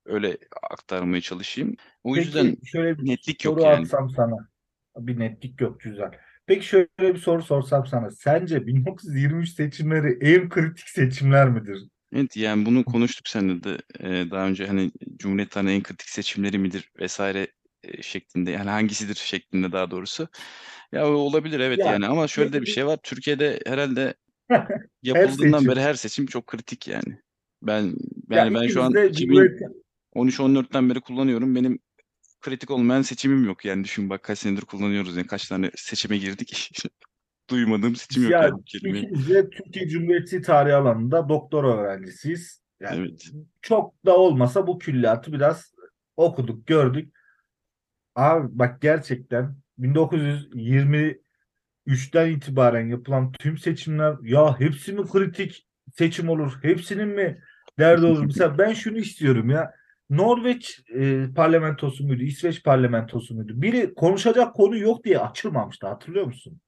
öyle 0.05 0.38
aktarmaya 0.70 1.20
çalışayım. 1.20 1.77
O 2.05 2.16
yüzden 2.16 2.46
Peki 2.46 2.66
şöyle 2.66 2.99
bir 2.99 3.07
netlik 3.07 3.44
yok 3.44 3.59
soru 3.59 3.64
yani. 3.64 3.83
atsam 3.83 4.11
sana. 4.11 4.49
Bir 4.96 5.18
netlik 5.18 5.61
yok 5.61 5.81
güzel. 5.81 6.11
Peki 6.46 6.66
şöyle 6.66 6.88
bir 7.00 7.18
soru 7.18 7.42
sorsam 7.42 7.87
sana. 7.87 8.11
Sence 8.11 8.66
1923 8.66 9.48
seçimleri 9.48 10.18
en 10.20 10.48
kritik 10.48 10.88
seçimler 10.88 11.48
midir? 11.48 11.79
Evet 12.14 12.37
yani 12.37 12.66
bunu 12.66 12.85
konuştuk 12.85 13.29
seninle 13.29 13.64
de 13.64 13.79
e, 14.00 14.31
daha 14.31 14.46
önce 14.46 14.66
hani 14.66 14.90
Cumhuriyet 15.16 15.50
tarihinin 15.50 15.74
en 15.74 15.83
kritik 15.83 16.09
seçimleri 16.09 16.59
midir 16.59 16.90
vesaire 17.00 17.46
e, 17.85 18.03
şeklinde 18.03 18.50
yani 18.50 18.70
hangisidir 18.70 19.14
şeklinde 19.14 19.72
daha 19.72 19.90
doğrusu. 19.90 20.29
Ya 20.92 21.09
o 21.09 21.12
olabilir 21.12 21.61
evet 21.61 21.79
Ya 21.79 21.87
yani 21.87 22.07
ama 22.07 22.29
şöyle 22.29 22.53
de 22.53 22.61
bir 22.61 22.66
şey 22.66 22.87
var. 22.87 22.98
Türkiye'de 23.03 23.61
herhalde 23.66 24.14
her 24.48 24.66
yapıldığından 25.03 25.59
seçim. 25.59 25.70
beri 25.70 25.81
her 25.81 25.94
seçim 25.94 26.26
çok 26.26 26.46
kritik 26.46 26.88
yani. 26.88 27.18
Ben 27.62 27.83
Ya 28.31 28.38
yani 28.38 28.55
ben 28.55 28.61
şu 28.61 28.64
ikimiz 28.64 28.87
an 28.87 28.94
de 28.94 29.12
Cumhuriyet 29.12 29.61
2013-14'ten 30.16 30.90
beri 30.90 31.00
kullanıyorum. 31.00 31.55
Benim 31.55 31.79
kritik 32.40 32.70
olmayan 32.70 33.03
seçimim 33.03 33.44
yok 33.44 33.64
yani 33.64 33.85
düşün 33.85 34.11
bak 34.11 34.22
kaç 34.22 34.38
senedir 34.38 34.62
kullanıyoruz 34.62 35.16
yani 35.16 35.26
kaç 35.26 35.48
tane 35.48 35.70
seçime 35.76 36.18
girdik. 36.18 36.70
Duymadığım 37.50 37.96
seçim 37.96 38.22
yok 38.22 38.33
ya 38.33 38.42
yani 38.42 38.64
kelimeyi. 38.64 39.29
de 39.29 39.50
Türkiye 39.50 39.88
Cumhuriyeti 39.88 40.42
tarihi 40.42 40.74
alanında 40.74 41.29
doktora 41.29 41.76
öğrencisiyiz. 41.76 42.62
Yani 42.81 43.00
Evet. 43.00 43.31
çok 43.62 44.07
da 44.07 44.16
olmasa 44.16 44.66
bu 44.66 44.79
külliyatı 44.79 45.33
biraz 45.33 45.74
okuduk, 46.16 46.66
gördük. 46.66 47.14
Abi 48.14 48.48
bak 48.50 48.83
gerçekten 48.83 49.57
1923'ten 49.79 52.31
itibaren 52.31 52.88
yapılan 52.88 53.33
tüm 53.33 53.59
seçimler 53.59 54.16
ya 54.22 54.61
hepsi 54.61 54.92
mi 54.92 55.09
kritik 55.09 55.68
seçim 55.94 56.29
olur? 56.29 56.59
Hepsinin 56.62 57.09
mi 57.09 57.42
derdi 57.79 58.07
olur? 58.07 58.24
Mesela 58.26 58.59
ben 58.59 58.72
şunu 58.72 58.98
istiyorum 58.98 59.50
ya. 59.50 59.80
Norveç 60.11 60.81
e, 60.94 61.27
parlamentosu 61.37 62.05
muydu? 62.05 62.23
İsveç 62.23 62.62
parlamentosu 62.62 63.35
muydu? 63.35 63.53
Biri 63.62 63.94
konuşacak 63.94 64.55
konu 64.55 64.77
yok 64.77 65.05
diye 65.05 65.18
açılmamıştı. 65.18 65.87
Hatırlıyor 65.87 66.25
musun? 66.27 66.61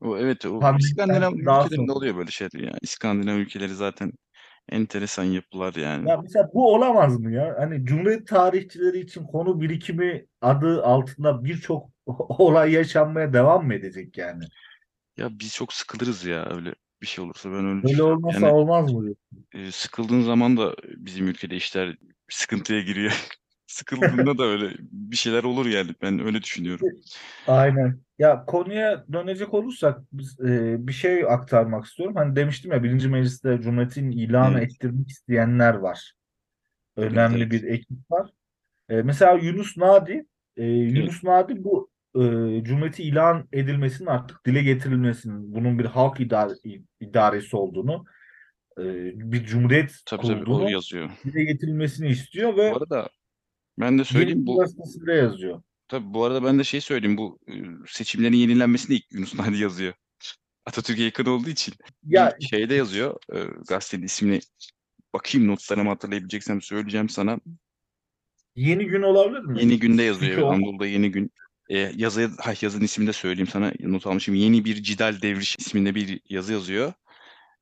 O 0.00 0.18
evet 0.18 0.46
o 0.46 0.60
Pandemiden 0.60 0.78
İskandinav 0.78 1.32
ülkelerinde 1.32 1.76
sonra. 1.76 1.92
oluyor 1.92 2.16
böyle 2.16 2.30
şeyler 2.30 2.60
ya. 2.60 2.72
İskandinav 2.82 3.36
ülkeleri 3.36 3.74
zaten 3.74 4.12
enteresan 4.68 5.24
yapılar 5.24 5.74
yani. 5.74 6.08
Ya 6.08 6.16
mesela 6.16 6.50
bu 6.54 6.74
olamaz 6.74 7.20
mı 7.20 7.32
ya? 7.32 7.56
Hani 7.58 7.84
Cumhuriyet 7.84 8.26
tarihçileri 8.26 8.98
için 9.00 9.24
konu 9.24 9.60
birikimi 9.60 10.26
adı 10.40 10.82
altında 10.84 11.44
birçok 11.44 11.90
olay 12.18 12.72
yaşanmaya 12.72 13.32
devam 13.32 13.66
mı 13.66 13.74
edecek 13.74 14.18
yani? 14.18 14.44
Ya 15.16 15.28
biz 15.38 15.54
çok 15.54 15.72
sıkılırız 15.72 16.24
ya 16.24 16.46
öyle 16.50 16.74
bir 17.02 17.06
şey 17.06 17.24
olursa 17.24 17.50
ben 17.52 17.66
öyle 17.66 17.82
Öyle 17.88 18.02
olmasa 18.02 18.46
Yani 18.46 18.54
olmaz 18.54 18.92
mı? 18.92 19.14
e, 19.54 19.72
sıkıldığın 19.72 20.22
zaman 20.22 20.56
da 20.56 20.76
bizim 20.96 21.28
ülkede 21.28 21.56
işler 21.56 21.96
sıkıntıya 22.28 22.80
giriyor. 22.80 23.12
Sıkıldığında 23.66 24.38
da 24.38 24.44
öyle 24.44 24.76
bir 24.80 25.16
şeyler 25.16 25.44
olur 25.44 25.66
yani 25.66 25.94
ben 26.02 26.26
öyle 26.26 26.42
düşünüyorum. 26.42 26.88
Aynen. 27.46 28.00
Ya 28.18 28.44
konuya 28.44 29.04
dönecek 29.12 29.54
olursak 29.54 30.00
biz, 30.12 30.40
e, 30.40 30.76
bir 30.86 30.92
şey 30.92 31.24
aktarmak 31.24 31.84
istiyorum. 31.84 32.16
Hani 32.16 32.36
demiştim 32.36 32.72
ya 32.72 32.82
birinci 32.82 33.08
mecliste 33.08 33.60
Cumhuriyet'in 33.62 34.10
ilanı 34.10 34.58
Evet, 34.58 34.70
ettirmek 34.72 35.08
isteyenler 35.08 35.74
var. 35.74 36.12
evet, 36.96 37.12
Önemli 37.12 37.42
evet. 37.42 37.52
bir 37.52 37.62
ekip 37.62 38.10
var. 38.10 38.30
E, 38.88 39.02
mesela 39.02 39.32
Yunus 39.32 39.76
Nadi, 39.76 40.26
e, 40.56 40.64
Evet, 40.64 40.96
Yunus 40.96 41.24
Nadi 41.24 41.64
bu 41.64 41.90
e, 42.14 42.20
Cumhuriyeti 42.64 43.02
ilan 43.02 43.48
edilmesinin 43.52 44.08
artık 44.08 44.46
dile 44.46 44.62
getirilmesinin, 44.62 45.54
bunun 45.54 45.78
bir 45.78 45.84
halk 45.84 46.20
idare, 46.20 46.52
idaresi 47.00 47.56
olduğunu, 47.56 48.04
e, 48.78 48.84
bir 49.32 49.44
cumhuriyet 49.44 49.90
tabii 50.06 50.22
tabii 50.26 50.32
o 50.34 50.38
kurduğunu 50.38 50.70
yazıyor. 50.70 51.10
dile 51.24 51.44
getirilmesini 51.44 52.08
istiyor 52.08 52.52
Bu 52.52 52.56
ve 52.56 52.72
arada 52.74 53.08
ben 53.78 53.98
de 53.98 54.04
söyleyeyim 54.04 54.46
bu 54.46 54.58
Gazetesi'nde 54.58 55.12
yazıyor. 55.12 55.62
tabii 55.88 56.14
bu 56.14 56.24
arada 56.24 56.44
ben 56.44 56.58
de 56.58 56.64
şey 56.64 56.80
söyleyeyim 56.80 57.16
bu 57.16 57.38
e, 57.48 57.54
seçimlerin 57.86 58.36
yenilenmesini 58.36 58.96
ilk 58.96 59.12
Yunus 59.12 59.34
Nadi 59.34 59.58
yazıyor. 59.58 59.94
Atatürk'e 60.66 61.02
yakın 61.02 61.24
olduğu 61.26 61.48
için 61.50 61.74
Ya 62.04 62.36
bir 62.40 62.46
şeyde 62.46 62.74
yazıyor. 62.74 63.16
E, 63.34 63.38
gazetenin 63.68 64.02
ismini 64.06 64.40
bakayım 65.14 65.48
notlarımı 65.48 65.88
hatırlayabileceksem 65.90 66.62
söyleyeceğim 66.62 67.08
sana. 67.08 67.38
yeni 68.56 68.86
gün 68.86 69.02
olabilir 69.02 69.40
mi? 69.40 69.60
Yeni 69.60 69.78
Gün'de 69.78 70.02
yazıyor. 70.02 70.32
Evet, 70.32 70.44
Anadolu'da 70.44 70.86
Yeni 70.86 71.10
Gün. 71.10 71.30
E, 71.70 71.78
yazı, 71.96 72.30
ha, 72.40 72.52
yazın 72.62 72.80
ismini 72.80 73.08
de 73.08 73.12
söyleyeyim 73.12 73.46
sana. 73.52 73.72
Not 73.80 74.06
almışım. 74.06 74.34
Yeni 74.34 74.64
bir 74.64 74.82
Cidal 74.82 75.22
Devriş 75.22 75.56
isminde 75.58 75.94
bir 75.94 76.20
yazı 76.28 76.52
yazıyor. 76.52 76.92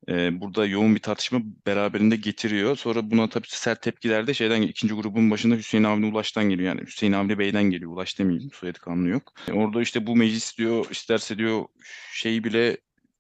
E, 0.09 0.41
burada 0.41 0.67
yoğun 0.67 0.95
bir 0.95 1.01
tartışma 1.01 1.41
beraberinde 1.67 2.17
getiriyor. 2.17 2.77
Sonra 2.77 3.11
buna 3.11 3.29
tabii 3.29 3.47
sert 3.49 3.83
tepkiler 3.83 4.27
de 4.27 4.35
şeyden 4.35 4.63
ikinci 4.63 4.95
grubun 4.95 5.31
başında 5.31 5.55
Hüseyin 5.55 5.85
Avni 5.85 6.07
Ulaş'tan 6.07 6.45
geliyor. 6.45 6.69
Yani 6.69 6.87
Hüseyin 6.87 7.13
Avni 7.13 7.39
Bey'den 7.39 7.65
geliyor. 7.65 7.93
Ulaş 7.93 8.19
demeyeyim. 8.19 8.51
Soyadı 8.53 8.79
kanunu 8.79 9.09
yok. 9.09 9.33
E, 9.49 9.53
orada 9.53 9.83
işte 9.83 10.07
bu 10.07 10.17
meclis 10.17 10.59
diyor 10.59 10.87
isterse 10.91 11.39
diyor 11.39 11.65
şeyi 12.13 12.45
bile 12.45 12.77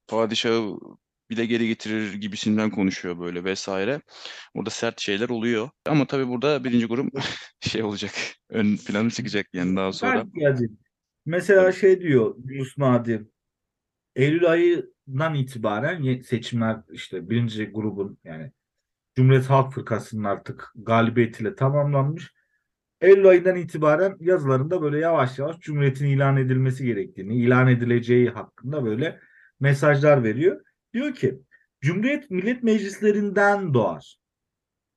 padişahı 0.08 0.76
bile 1.30 1.46
geri 1.46 1.68
getirir 1.68 2.14
gibisinden 2.14 2.70
konuşuyor 2.70 3.18
böyle 3.18 3.44
vesaire. 3.44 4.00
Orada 4.54 4.70
sert 4.70 5.00
şeyler 5.00 5.28
oluyor. 5.28 5.70
Ama 5.86 6.06
tabii 6.06 6.28
burada 6.28 6.64
birinci 6.64 6.86
grup 6.86 7.12
şey 7.60 7.82
olacak. 7.82 8.12
Ön 8.48 8.76
plana 8.76 9.10
çıkacak 9.10 9.46
yani 9.52 9.76
daha 9.76 9.92
sonra. 9.92 10.26
Mesela 11.26 11.72
şey 11.72 12.00
diyor 12.00 12.34
Yunus 12.44 12.78
Nadi, 12.78 13.26
Eylül 14.16 14.44
ayından 15.06 15.34
itibaren 15.34 16.20
seçimler 16.22 16.76
işte 16.90 17.30
birinci 17.30 17.70
grubun 17.70 18.18
yani 18.24 18.52
Cumhuriyet 19.16 19.50
Halk 19.50 19.72
Fırkası'nın 19.72 20.24
artık 20.24 20.72
galibiyetiyle 20.74 21.54
tamamlanmış. 21.54 22.34
Eylül 23.00 23.26
ayından 23.26 23.56
itibaren 23.56 24.16
yazılarında 24.20 24.82
böyle 24.82 24.98
yavaş 24.98 25.38
yavaş 25.38 25.58
Cumhuriyet'in 25.58 26.06
ilan 26.06 26.36
edilmesi 26.36 26.84
gerektiğini, 26.84 27.36
ilan 27.36 27.68
edileceği 27.68 28.30
hakkında 28.30 28.84
böyle 28.84 29.20
mesajlar 29.60 30.24
veriyor. 30.24 30.60
Diyor 30.94 31.14
ki 31.14 31.40
Cumhuriyet 31.80 32.30
Millet 32.30 32.62
Meclislerinden 32.62 33.74
doğar. 33.74 34.16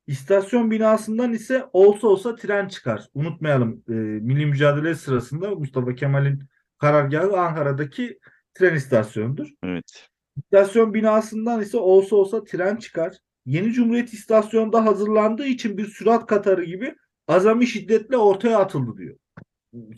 İstasyon 0.06 0.70
binasından 0.70 1.32
ise 1.32 1.64
olsa 1.72 2.08
olsa 2.08 2.36
tren 2.36 2.68
çıkar. 2.68 3.08
Unutmayalım 3.14 3.82
e, 3.88 3.92
milli 3.92 4.46
mücadele 4.46 4.94
sırasında 4.94 5.50
Mustafa 5.50 5.94
Kemal'in 5.94 6.42
karargahı 6.78 7.40
Ankara'daki 7.40 8.18
tren 8.60 8.74
istasyonudur. 8.74 9.48
Evet. 9.64 10.08
İstasyon 10.36 10.94
binasından 10.94 11.62
ise 11.62 11.78
olsa 11.78 12.16
olsa 12.16 12.44
tren 12.44 12.76
çıkar. 12.76 13.16
Yeni 13.46 13.72
Cumhuriyet 13.72 14.12
istasyonda 14.12 14.84
hazırlandığı 14.84 15.46
için 15.46 15.78
bir 15.78 15.86
sürat 15.86 16.26
katarı 16.26 16.64
gibi 16.64 16.94
azami 17.28 17.66
şiddetle 17.66 18.16
ortaya 18.16 18.58
atıldı 18.58 18.98
diyor. 18.98 19.16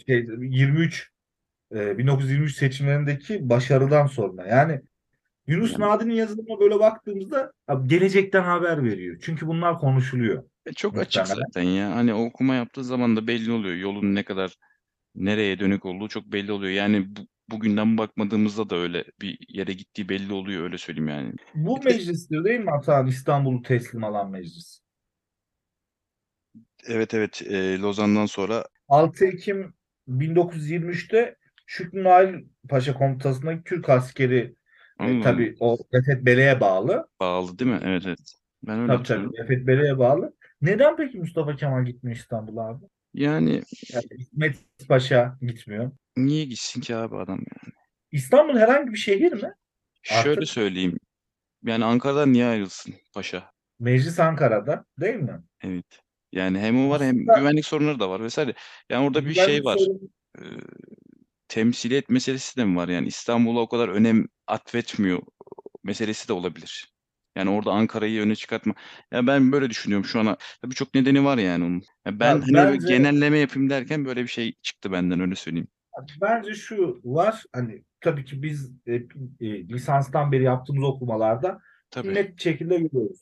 Şey, 0.07 0.27
23 0.41 1.11
e, 1.75 1.99
1923 1.99 2.57
seçimlerindeki 2.57 3.49
başarıdan 3.49 4.07
sonra. 4.07 4.47
Yani 4.47 4.81
Yunus 5.47 5.73
Yani 5.73 5.81
Nadi'nin 5.83 6.15
yazılarına 6.15 6.61
böyle 6.61 6.79
baktığımızda 6.79 7.53
abi 7.69 7.89
gelecekten 7.89 8.43
haber 8.43 8.85
veriyor. 8.85 9.17
Çünkü 9.23 9.47
bunlar 9.47 9.79
konuşuluyor 9.79 10.45
e, 10.67 10.73
çok 10.73 10.99
açık 10.99 11.27
zaten 11.27 11.63
ya. 11.63 11.97
Hani 11.97 12.15
okuma 12.15 12.55
yaptığı 12.55 12.85
zaman 12.85 13.17
da 13.17 13.27
belli 13.27 13.53
oluyor. 13.53 13.75
Yolun 13.75 14.15
ne 14.15 14.23
kadar 14.25 14.57
nereye 15.15 15.59
dönük 15.59 15.85
olduğu 15.85 16.09
çok 16.09 16.25
belli 16.25 16.53
oluyor. 16.53 16.73
Yani 16.73 17.17
bu, 17.17 17.21
bugünden 17.53 17.99
bakmadığımızda 17.99 18.71
da 18.71 18.77
öyle 18.77 19.05
bir 19.21 19.39
yere 19.49 19.73
gittiği 19.73 20.09
belli 20.09 20.33
oluyor 20.33 20.63
öyle 20.63 20.79
söyleyeyim 20.79 21.09
yani. 21.09 21.33
Bu 21.55 21.83
de- 21.83 21.85
meclistir 21.85 22.45
değil 22.45 22.61
mi 22.61 22.71
Atahan 22.71 23.07
İstanbul'u 23.07 23.63
teslim 23.63 24.05
alan 24.05 24.31
meclis? 24.31 24.81
Evet 26.87 27.15
evet 27.15 27.43
e, 27.43 27.79
Lozan'dan 27.79 28.27
sonra 28.27 28.65
6 28.89 29.27
Ekim 29.27 29.75
1923'te 30.09 31.37
Şükrü 31.67 32.05
Nail 32.05 32.45
Paşa 32.69 32.95
komutasındaki 32.95 33.65
Türk 33.65 33.89
askeri 33.89 34.55
e, 35.01 35.21
tabii 35.21 35.57
o 35.61 35.79
Refet 35.95 36.27
Bele'ye 36.27 36.61
bağlı. 36.61 37.09
bağlı 37.21 37.59
değil 37.59 37.71
mi? 37.71 37.81
Evet 37.85 38.03
evet. 38.07 38.35
Ben 38.67 38.79
öyle 38.79 38.93
Tabii 38.93 39.05
tabii 39.05 39.39
Refet 39.39 39.67
Bele'ye 39.67 39.99
bağlı. 39.99 40.35
Neden 40.63 40.97
peki 40.97 41.19
Mustafa 41.19 41.57
Kemal 41.57 41.85
gitmiyor 41.85 42.17
İstanbul'a 42.17 42.69
abi? 42.69 42.85
Yani 43.15 43.63
Yani 43.93 44.07
İsmet 44.19 44.57
Paşa 44.89 45.39
gitmiyor. 45.43 45.91
Niye 46.17 46.45
gitsin 46.45 46.81
ki 46.81 46.97
abi 46.97 47.17
adam 47.17 47.39
ya? 47.39 47.73
İstanbul 48.13 48.59
herhangi 48.59 48.93
bir 48.93 48.99
şehir 48.99 49.33
mi? 49.33 49.53
Şöyle 50.03 50.31
Artık- 50.31 50.49
söyleyeyim. 50.49 50.99
Yani 51.65 51.85
Ankara'dan 51.85 52.33
niye 52.33 52.47
ayrılsın 52.47 52.95
paşa? 53.15 53.51
Meclis 53.81 54.21
Ankara'da 54.21 54.85
değil 55.01 55.15
mi? 55.17 55.43
Evet. 55.65 55.87
Yani 56.33 56.59
hem 56.59 56.87
o 56.87 56.91
var 56.91 57.03
hem 57.03 57.17
Aslında- 57.17 57.39
güvenlik 57.39 57.67
sorunları 57.67 58.01
da 58.01 58.11
var 58.11 58.23
vesaire. 58.23 58.55
Yani 58.91 59.07
orada 59.07 59.25
bir 59.27 59.35
şey 59.35 59.65
var. 59.65 59.77
sorunu- 59.79 60.11
e, 60.39 60.45
temsiliyet 61.49 62.09
meselesi 62.11 62.57
de 62.57 62.65
mi 62.65 62.77
var? 62.77 62.89
Yani 62.89 63.07
İstanbul'a 63.07 63.61
o 63.61 63.69
kadar 63.69 63.89
önem 63.89 64.27
atfetmiyor 64.47 65.23
meselesi 65.85 66.29
de 66.29 66.33
olabilir. 66.33 66.93
Yani 67.37 67.51
orada 67.51 67.71
Ankara'yı 67.73 68.21
öne 68.23 68.37
çıkartma. 68.37 68.75
Ya 69.13 69.27
ben 69.27 69.53
böyle 69.53 69.71
düşünüyorum 69.71 70.05
şu 70.05 70.21
ana. 70.21 70.37
Birçok 70.65 70.95
nedeni 70.95 71.25
var 71.25 71.39
yani 71.39 71.65
onun. 71.65 71.83
Ya 72.07 72.21
ben 72.21 72.27
Ya 72.37 72.43
hani 72.43 72.53
bence- 72.55 72.89
genelleme 72.89 73.39
yapayım 73.39 73.71
derken 73.71 74.05
böyle 74.05 74.23
bir 74.23 74.29
şey 74.29 74.53
çıktı 74.63 74.93
benden 74.93 75.21
öyle 75.21 75.35
söyleyeyim. 75.35 75.69
Bence 76.21 76.55
şu 76.55 77.01
var 77.05 77.45
hani 77.53 77.85
tabii 78.01 78.25
ki 78.25 78.43
biz 78.43 78.73
e, 78.87 78.95
e, 79.41 79.69
lisanstan 79.69 80.33
beri 80.33 80.43
yaptığımız 80.43 80.85
okumalarda 80.85 81.61
Tabii. 81.91 82.15
net 82.15 82.41
şekilde 82.41 82.77
görüyoruz. 82.77 83.21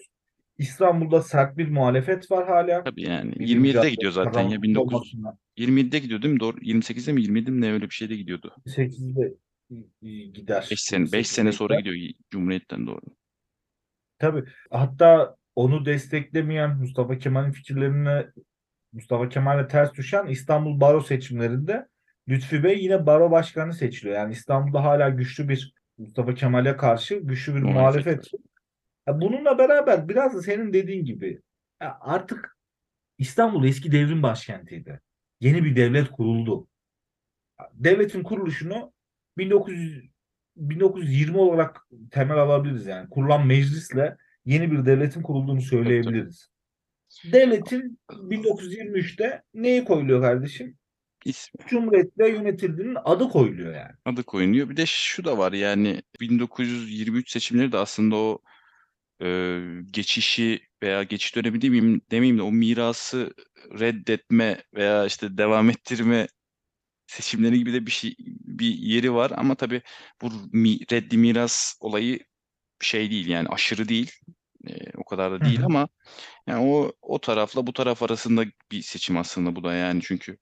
İstanbul'da 0.59 1.23
sert 1.23 1.59
bir 1.59 1.69
muhalefet 1.69 2.31
var 2.31 2.49
hala. 2.49 2.85
Tabii 2.85 3.03
yani. 3.03 3.33
Bir 3.33 3.47
27'de 3.47 3.59
mücadele 3.59 3.91
gidiyor 3.91 4.13
zaten 4.13 4.43
ya. 4.43 4.61
kazanmak 4.61 4.79
19 4.79 4.95
olmasına. 4.95 5.37
27'de 5.59 5.99
gidiyor 5.99 6.23
değil 6.23 6.35
mi? 6.35 6.41
Doğru. 6.41 6.57
28'de 6.57 7.13
mi 7.13 7.21
27'de 7.21 7.51
mi 7.51 7.61
ne 7.61 7.73
öyle 7.73 7.85
bir 7.85 7.95
şeyde 7.95 8.17
gidiyordu. 8.17 8.55
8'de 8.67 9.35
e, 10.03 10.09
gider. 10.09 10.69
5 10.71 10.81
sene 10.81 11.13
5 11.13 11.27
sene 11.29 11.49
28'de 11.49 11.53
sonra 11.53 11.81
gidiyor 11.81 12.13
Cumhuriyet'ten 12.31 12.87
doğru. 12.87 13.01
Tabii. 14.19 14.45
Hatta 14.71 15.37
onu 15.57 15.85
desteklemeyen 15.85 16.77
Mustafa 16.77 17.19
Kemal'in 17.19 17.53
fikirlerine 17.53 18.27
Mustafa 18.93 19.29
Kemal'e 19.29 19.69
ters 19.69 19.95
düşen 19.95 20.27
İstanbul 20.27 20.81
Baro 20.81 21.01
seçimlerinde 21.01 21.89
Lütfi 22.31 22.65
Bey 22.65 22.85
yine 22.85 23.07
baro 23.07 23.31
başkanı 23.31 23.75
seçiliyor. 23.75 24.17
Yani 24.17 24.33
İstanbul'da 24.33 24.85
hala 24.85 25.09
güçlü 25.09 25.49
bir 25.49 25.75
Mustafa 25.99 26.35
Kemal'e 26.35 26.77
karşı 26.77 27.15
güçlü 27.15 27.55
bir 27.55 27.61
Muhalefet 27.61 28.33
muhalefet. 28.33 29.21
Bununla 29.21 29.59
beraber 29.59 30.09
biraz 30.09 30.35
da 30.35 30.43
senin 30.43 30.73
dediğin 30.73 31.05
gibi 31.05 31.41
artık 32.01 32.57
İstanbul 33.19 33.65
eski 33.65 33.93
devrim 33.93 34.23
başkentiydi. 34.23 35.01
Yeni 35.41 35.65
bir 35.65 35.77
devlet 35.77 36.11
kuruldu. 36.11 36.67
Devletin 37.73 38.23
kuruluşunu 38.23 38.93
1900 39.39 40.11
1920 40.57 41.39
olarak 41.39 41.89
temel 42.11 42.39
alabiliriz 42.39 42.87
yani. 42.87 43.11
Kurulan 43.11 43.47
meclisle 43.47 44.17
yeni 44.45 44.73
bir 44.73 44.87
devletin 44.87 45.23
kurulduğunu 45.23 45.61
söyleyebiliriz. 45.61 46.51
Devletin 47.33 47.99
1923'te 48.11 49.43
neyi 49.55 49.85
koyuluyor 49.85 50.23
kardeşim? 50.23 50.79
İsmi. 51.25 51.67
Cumhuriyetle 51.67 52.29
yönetildiğinin 52.29 52.97
adı 53.05 53.29
koyuluyor 53.29 53.75
yani. 53.75 53.93
adı 54.05 54.23
koyuluyor. 54.23 54.71
Bir 54.71 54.77
de 54.77 54.87
şu 54.87 55.25
da 55.25 55.39
var 55.39 55.53
yani 55.53 56.03
1923 56.21 57.31
seçimleri 57.31 57.73
de 57.73 57.79
aslında 57.79 58.17
o 58.17 58.39
e, 59.23 59.61
geçişi 59.91 60.61
veya 60.83 61.03
geçiş 61.03 61.37
dönemi 61.37 61.63
demeyeyim, 61.63 62.01
demeyeyim 62.11 62.39
de 62.39 62.43
o 62.43 62.53
mirası 62.53 63.35
reddetme 63.81 64.63
veya 64.75 65.07
işte 65.07 65.39
devam 65.39 65.71
ettirme 65.71 66.29
seçimleri 67.07 67.59
gibi 67.59 67.73
de 67.73 67.87
bir 67.87 67.91
şey 67.91 68.15
bir 68.19 68.75
yeri 68.75 69.15
var 69.15 69.33
ama 69.37 69.55
tabii 69.55 69.83
bu 70.23 70.31
mi, 70.53 70.79
reddi 70.93 71.19
miras 71.19 71.77
olayı 71.81 72.19
şey 72.81 73.11
değil 73.11 73.27
yani 73.29 73.49
aşırı 73.49 73.89
değil. 73.89 74.13
E, 74.69 74.73
o 74.97 75.05
kadar 75.05 75.33
da 75.33 75.41
değil 75.41 75.61
hı. 75.61 75.65
ama 75.65 75.89
yani 76.47 76.67
o 76.67 76.93
o 77.03 77.19
tarafla 77.21 77.67
bu 77.67 77.73
taraf 77.73 78.03
arasında 78.03 78.45
bir 78.73 78.83
seçim 78.83 79.17
aslında 79.17 79.57
bu 79.57 79.65
da 79.65 79.75
yani 79.75 80.01
çünkü 80.05 80.39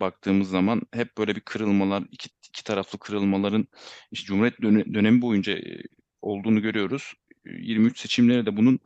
baktığımız 0.00 0.48
zaman 0.50 0.82
hep 0.92 1.18
böyle 1.18 1.36
bir 1.36 1.40
kırılmalar, 1.40 2.04
iki, 2.12 2.28
iki 2.48 2.64
taraflı 2.64 2.98
kırılmaların 2.98 3.66
işte 4.10 4.26
Cumhuriyet 4.26 4.62
döne- 4.62 4.94
dönemi 4.94 5.22
boyunca 5.22 5.52
e, 5.52 5.82
olduğunu 6.22 6.62
görüyoruz. 6.62 7.14
E, 7.46 7.50
23 7.50 7.98
seçimleri 7.98 8.46
de 8.46 8.56
bunun 8.56 8.80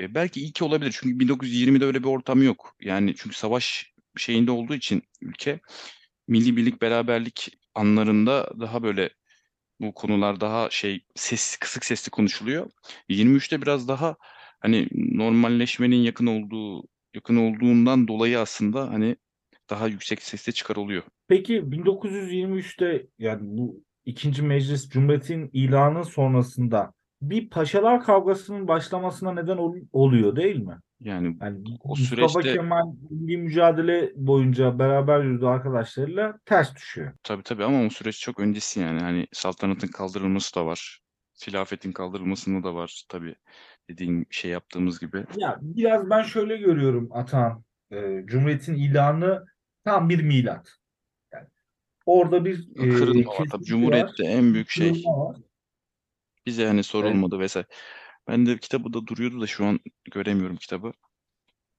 e, 0.00 0.14
belki 0.14 0.40
ilki 0.40 0.64
olabilir. 0.64 0.96
Çünkü 1.00 1.18
1920'de 1.18 1.84
öyle 1.84 2.02
bir 2.02 2.08
ortam 2.08 2.42
yok. 2.42 2.76
Yani 2.80 3.14
çünkü 3.16 3.36
savaş 3.36 3.92
şeyinde 4.16 4.50
olduğu 4.50 4.74
için 4.74 5.02
ülke 5.20 5.60
milli 6.28 6.56
birlik 6.56 6.82
beraberlik 6.82 7.58
anlarında 7.74 8.50
daha 8.60 8.82
böyle 8.82 9.10
bu 9.80 9.94
konular 9.94 10.40
daha 10.40 10.70
şey 10.70 11.04
ses 11.14 11.56
kısık 11.56 11.84
sesli 11.84 12.10
konuşuluyor. 12.10 12.70
23'te 13.08 13.62
biraz 13.62 13.88
daha 13.88 14.16
hani 14.60 14.88
normalleşmenin 14.92 15.96
yakın 15.96 16.26
olduğu 16.26 16.88
yakın 17.14 17.36
olduğundan 17.36 18.08
dolayı 18.08 18.40
aslında 18.40 18.90
hani 18.90 19.16
daha 19.70 19.86
yüksek 19.86 20.22
sesle 20.22 20.52
çıkarılıyor. 20.52 21.02
Peki 21.28 21.72
1923'te 21.72 23.06
yani 23.18 23.40
bu 23.42 23.82
ikinci 24.04 24.42
meclis 24.42 24.88
Cumhuriyet'in 24.88 25.50
ilanı 25.52 26.04
sonrasında 26.04 26.92
bir 27.22 27.50
paşalar 27.50 28.04
kavgasının 28.04 28.68
başlamasına 28.68 29.32
neden 29.32 29.56
ol- 29.56 29.76
oluyor 29.92 30.36
değil 30.36 30.56
mi? 30.56 30.78
Yani 31.00 31.36
Yani 31.40 31.64
O 31.80 31.88
Mustafa 31.88 32.28
süreçte- 32.28 32.52
Kemal 32.52 32.92
milli 33.10 33.36
mücadele 33.36 34.12
boyunca 34.16 34.78
beraber 34.78 35.20
yürüdüğü 35.24 35.46
arkadaşlarıyla 35.46 36.38
ters 36.44 36.74
düşüyor. 36.74 37.12
tabii 37.22 37.42
tabii 37.42 37.64
ama 37.64 37.86
o 37.86 37.90
süreç 37.90 38.20
çok 38.20 38.40
öncesi 38.40 38.80
yani 38.80 39.00
hani 39.00 39.26
saltanatın 39.32 39.88
kaldırılması 39.88 40.54
da 40.54 40.66
var. 40.66 41.00
Hilafetin 41.46 41.92
kaldırılmasında 41.92 42.62
da 42.68 42.74
var 42.74 43.04
tabii 43.08 43.34
dediğin 43.90 44.26
şey 44.30 44.50
yaptığımız 44.50 45.00
gibi. 45.00 45.24
Ya 45.36 45.58
biraz 45.62 46.10
ben 46.10 46.22
şöyle 46.22 46.56
görüyorum 46.56 47.08
Atan. 47.12 47.64
Ee, 47.92 48.22
Cumhuriyet'in 48.26 48.74
ilanı 48.74 49.44
tam 49.88 50.08
bir 50.08 50.22
milat. 50.22 50.68
Yani 51.32 51.46
orada 52.06 52.44
bir 52.44 52.68
e, 52.76 52.88
Kırılma 52.88 53.30
var 53.30 53.46
tabii. 53.50 53.64
Cumhuriyet'te 53.64 54.24
en 54.24 54.54
büyük 54.54 54.70
şey 54.70 55.02
var. 55.06 55.36
bize 56.46 56.66
hani 56.66 56.82
sorulmadı 56.82 57.38
vesaire. 57.38 57.66
Ben 58.28 58.46
de 58.46 58.58
kitabı 58.58 58.92
da 58.92 59.06
duruyordu 59.06 59.40
da 59.40 59.46
şu 59.46 59.64
an 59.64 59.80
göremiyorum 60.10 60.56
kitabı. 60.56 60.92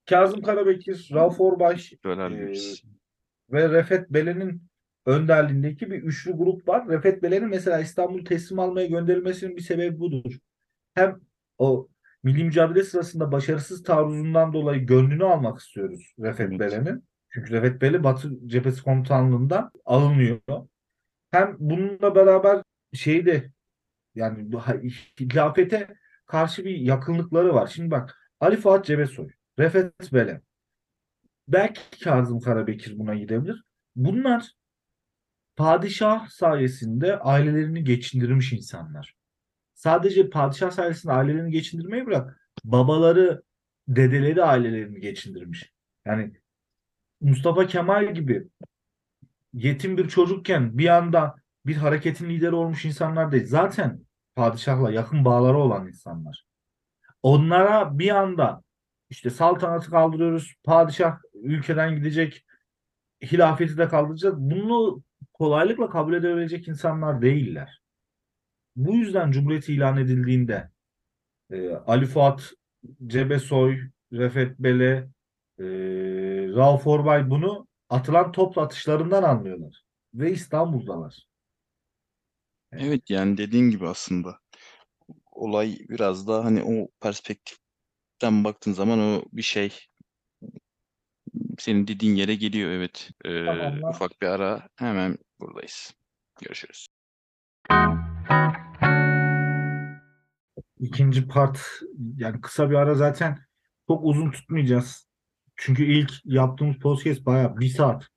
Kazım 0.06 0.42
Karabekir, 0.42 1.10
Rauf 1.14 1.42
Orbay 1.42 1.78
Bölerbiliriz. 2.04 2.84
ve 3.50 3.70
Refet 3.70 4.10
Belen'in 4.10 4.64
önderliğindeki 5.06 5.92
bir 5.92 6.04
üçlü 6.04 6.32
grup 6.32 6.68
var. 6.68 6.88
Refet 6.88 7.24
Belen'in 7.24 7.50
mesela 7.50 7.80
İstanbul 7.80 8.26
teslim 8.26 8.60
almaya 8.60 8.88
gönderilmesinin 8.88 9.58
bir 9.58 9.62
sebebi 9.62 10.00
budur. 10.00 10.40
Hem 10.94 11.22
o 11.58 11.88
milli 12.24 12.44
mücadele 12.44 12.84
sırasında 12.84 13.32
başarısız 13.32 13.84
taarruzundan 13.84 14.54
dolayı 14.54 14.86
gönlünü 14.86 15.26
almak 15.26 15.60
istiyoruz 15.60 16.14
Refet 16.20 16.50
Evet. 16.50 16.60
Belen'in. 16.60 17.09
Çünkü 17.30 17.54
Refet 17.54 17.82
Bele 17.82 18.04
Batı 18.04 18.48
Cephesi 18.48 18.84
Komutanlığından 18.84 19.72
alınıyor. 19.86 20.40
Hem 21.32 21.56
bununla 21.60 22.16
beraber 22.16 22.64
şeyi 22.94 23.26
de 23.26 23.52
yani 24.16 24.60
hilafete 25.20 25.96
karşı 26.26 26.66
bir 26.66 26.76
yakınlıkları 26.76 27.54
var. 27.54 27.68
Şimdi 27.68 27.92
bak 27.92 28.18
Ali 28.40 28.58
Fuat 28.58 28.86
Cebesoy, 28.86 29.30
Refet 29.60 30.14
Belen, 30.14 30.42
belki 31.48 32.04
Kazım 32.04 32.40
Karabekir 32.40 33.00
buna 33.00 33.16
gidebilir. 33.16 33.64
Bunlar 33.96 34.52
padişah 35.56 36.28
sayesinde 36.28 37.20
ailelerini 37.20 37.84
geçindirmiş 37.84 38.54
insanlar. 38.54 39.16
Sadece 39.74 40.30
padişah 40.30 40.72
sayesinde 40.72 41.14
ailelerini 41.14 41.52
geçindirmeyi 41.52 42.06
bırak. 42.06 42.52
Babaları, 42.64 43.44
dedeleri 43.88 44.44
ailelerini 44.44 45.00
geçindirmiş. 45.00 45.74
Yani 46.06 46.34
Mustafa 47.22 47.68
Kemal 47.68 48.14
gibi 48.14 48.48
yetim 49.54 49.98
bir 49.98 50.08
çocukken 50.08 50.78
bir 50.78 50.88
anda 50.88 51.36
bir 51.66 51.76
hareketin 51.76 52.30
lideri 52.30 52.56
olmuş 52.56 52.86
insanlar 52.86 53.32
değil. 53.32 53.46
Zaten 53.46 54.00
padişahla 54.36 54.92
yakın 54.92 55.26
bağları 55.26 55.58
olan 55.58 55.88
insanlar. 55.88 56.46
Onlara 57.24 58.00
bir 58.00 58.10
anda 58.10 58.64
işte 59.10 59.30
saltanatı 59.30 59.90
kaldırıyoruz, 59.90 60.54
padişah 60.64 61.18
ülkeden 61.34 61.96
gidecek, 61.96 62.46
hilafeti 63.22 63.78
de 63.78 63.88
kaldıracağız. 63.88 64.36
Bunu 64.38 65.04
kolaylıkla 65.34 65.90
kabul 65.90 66.14
edebilecek 66.14 66.68
insanlar 66.68 67.22
değiller. 67.22 67.82
Bu 68.76 68.96
yüzden 68.96 69.32
Cumhuriyet 69.32 69.70
ilan 69.70 69.98
edildiğinde 69.98 70.70
e, 71.52 71.70
Ali 71.70 72.06
Fuat 72.06 72.54
Cebesoy, 73.08 73.80
Refet 74.14 74.60
Bele, 74.60 75.10
e, 75.60 75.64
Rauf 76.56 76.88
Orbay 76.88 77.30
bunu 77.30 77.68
atılan 77.90 78.32
top 78.32 78.58
atışlarından 78.58 79.24
anlıyorlar. 79.24 79.84
Ve 80.14 80.32
İstanbul'dalar. 80.32 81.28
Evet 82.72 83.10
yani 83.10 83.38
dediğin 83.38 83.70
gibi 83.70 83.88
aslında 83.88 84.40
olay 85.32 85.78
biraz 85.90 86.28
daha 86.28 86.46
hani 86.46 86.64
o 86.64 86.88
perspektiften 87.02 88.44
baktığın 88.44 88.74
zaman 88.74 89.00
o 89.00 89.24
bir 89.34 89.42
şey 89.42 89.74
senin 91.60 91.88
dediğin 91.88 92.16
yere 92.16 92.36
geliyor 92.36 92.72
evet. 92.72 93.10
Ee, 93.26 93.46
Tamamla. 93.46 93.90
ufak 93.90 94.22
bir 94.22 94.28
ara 94.28 94.68
hemen 94.76 95.18
buradayız. 95.40 95.94
Görüşürüz. 96.42 96.88
İkinci 100.80 101.28
part 101.28 101.60
yani 102.18 102.42
kısa 102.42 102.70
bir 102.70 102.76
ara 102.76 102.96
zaten 102.96 103.40
çok 103.88 104.04
uzun 104.04 104.32
tutmayacağız. 104.32 105.09
Çünkü 105.60 105.84
ilk 105.86 106.12
yaptığımız 106.26 106.78
podcast 106.78 107.26
bayağı 107.26 107.58
bir 107.60 107.70
saat. 107.70 108.08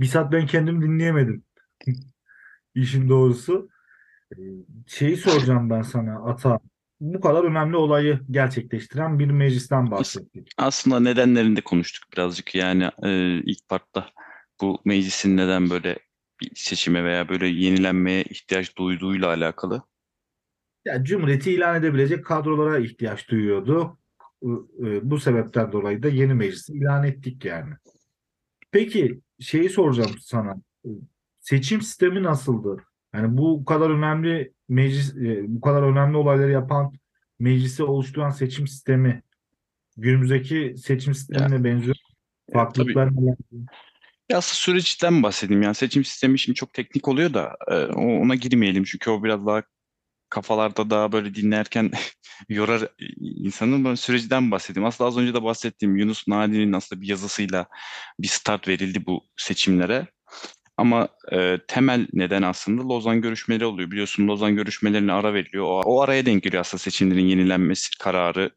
Bir 0.00 0.06
saat 0.06 0.32
ben 0.32 0.46
kendim 0.46 0.82
dinleyemedim. 0.82 1.44
İşin 2.74 3.08
doğrusu. 3.08 3.68
Ee, 4.32 4.36
Şeyi 4.86 5.16
soracağım 5.16 5.70
ben 5.70 5.82
sana 5.82 6.24
Ata. 6.24 6.60
Bu 7.00 7.20
kadar 7.20 7.44
önemli 7.44 7.76
olayı 7.76 8.20
gerçekleştiren 8.30 9.18
bir 9.18 9.30
meclisten 9.30 9.90
bahsettik. 9.90 10.48
Aslında 10.56 11.00
nedenlerini 11.00 11.56
de 11.56 11.60
konuştuk 11.60 12.12
birazcık 12.12 12.54
yani 12.54 12.90
e, 13.02 13.38
ilk 13.38 13.68
partta 13.68 14.10
bu 14.60 14.80
meclisin 14.84 15.36
neden 15.36 15.70
böyle 15.70 15.98
bir 16.40 16.50
seçime 16.54 17.04
veya 17.04 17.28
böyle 17.28 17.46
yenilenmeye 17.46 18.22
ihtiyaç 18.22 18.76
duyduğuyla 18.78 19.28
alakalı. 19.28 19.82
Ya 20.84 21.04
Cumhuriyeti 21.04 21.52
ilan 21.52 21.76
edebilecek 21.76 22.24
kadrolara 22.24 22.78
ihtiyaç 22.78 23.28
duyuyordu. 23.28 23.98
Ee, 24.44 24.86
e, 24.86 25.10
Bu 25.10 25.20
sebepten 25.20 25.72
dolayı 25.72 26.02
da 26.02 26.08
yeni 26.08 26.34
meclisi 26.34 26.72
ilan 26.72 27.04
ettik 27.04 27.44
yani. 27.44 27.74
Peki 28.70 29.20
şeyi 29.40 29.68
soracağım 29.70 30.16
sana. 30.20 30.54
Ee, 30.84 30.88
Seçim 31.40 31.82
sistemi 31.82 32.22
nasıldı? 32.22 32.84
Yani 33.14 33.36
bu 33.36 33.64
kadar 33.64 33.90
önemli 33.90 34.52
meclis, 34.68 35.16
e, 35.16 35.44
bu 35.48 35.60
kadar 35.60 35.82
önemli 35.82 36.16
olayları 36.16 36.50
yapan 36.50 36.92
meclisi 37.38 37.82
oluşturan 37.82 38.30
seçim 38.30 38.68
sistemi 38.68 39.22
günümüzdeki 39.96 40.74
seçim 40.78 41.14
sistemine 41.14 41.64
benziyor. 41.64 41.96
E, 41.96 42.52
tabii 42.52 42.52
Farklılıklar 42.52 43.16
neler? 43.16 43.36
Ya 44.28 44.38
aslında 44.38 44.54
süreçten 44.54 45.22
bahsedeyim. 45.22 45.62
Yani 45.62 45.74
seçim 45.74 46.04
sistemi 46.04 46.38
şimdi 46.38 46.56
çok 46.56 46.72
teknik 46.72 47.08
oluyor 47.08 47.34
da 47.34 47.56
e, 47.68 47.74
ona 47.94 48.34
girmeyelim. 48.34 48.84
Çünkü 48.84 49.10
o 49.10 49.24
biraz 49.24 49.46
daha 49.46 49.62
kafalarda 50.34 50.90
daha 50.90 51.12
böyle 51.12 51.34
dinlerken 51.34 51.90
yorar 52.48 52.88
insanın. 53.20 53.84
Ben 53.84 53.94
süreciden 53.94 54.50
bahsedeyim. 54.50 54.86
Aslında 54.86 55.08
az 55.08 55.18
önce 55.18 55.34
de 55.34 55.42
bahsettiğim 55.42 55.96
Yunus 55.96 56.28
Nadi'nin 56.28 56.72
aslında 56.72 57.02
bir 57.02 57.08
yazısıyla 57.08 57.66
bir 58.18 58.28
start 58.28 58.68
verildi 58.68 59.06
bu 59.06 59.24
seçimlere. 59.36 60.06
Ama 60.76 61.08
e, 61.32 61.58
temel 61.68 62.06
neden 62.12 62.42
aslında 62.42 62.88
Lozan 62.88 63.20
görüşmeleri 63.20 63.64
oluyor. 63.64 63.90
Biliyorsun 63.90 64.28
Lozan 64.28 64.56
görüşmelerine 64.56 65.12
ara 65.12 65.34
veriliyor. 65.34 65.64
O, 65.64 65.80
o 65.84 66.00
araya 66.00 66.26
denk 66.26 66.42
geliyor 66.42 66.60
aslında 66.60 66.82
seçimlerin 66.82 67.26
yenilenmesi 67.26 67.98
kararı 67.98 68.50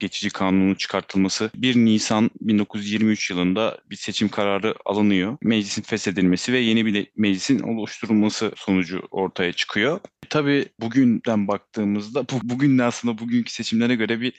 geçici 0.00 0.30
kanunun 0.30 0.74
çıkartılması 0.74 1.50
1 1.54 1.76
Nisan 1.76 2.30
1923 2.40 3.30
yılında 3.30 3.78
bir 3.90 3.96
seçim 3.96 4.28
kararı 4.28 4.74
alınıyor. 4.84 5.36
Meclisin 5.42 5.82
feshedilmesi 5.82 6.52
ve 6.52 6.58
yeni 6.58 6.86
bir 6.86 7.06
meclisin 7.16 7.58
oluşturulması 7.58 8.52
sonucu 8.56 9.02
ortaya 9.10 9.52
çıkıyor. 9.52 10.00
Tabii 10.28 10.66
bugünden 10.80 11.48
baktığımızda 11.48 12.22
bu, 12.22 12.40
bugün 12.42 12.78
aslında 12.78 13.18
bugünkü 13.18 13.52
seçimlere 13.52 13.94
göre 13.94 14.20
bir 14.20 14.32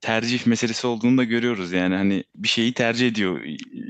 tercih 0.00 0.46
meselesi 0.46 0.86
olduğunu 0.86 1.18
da 1.18 1.24
görüyoruz. 1.24 1.72
Yani 1.72 1.94
hani 1.94 2.24
bir 2.34 2.48
şeyi 2.48 2.72
tercih 2.72 3.08
ediyor 3.08 3.40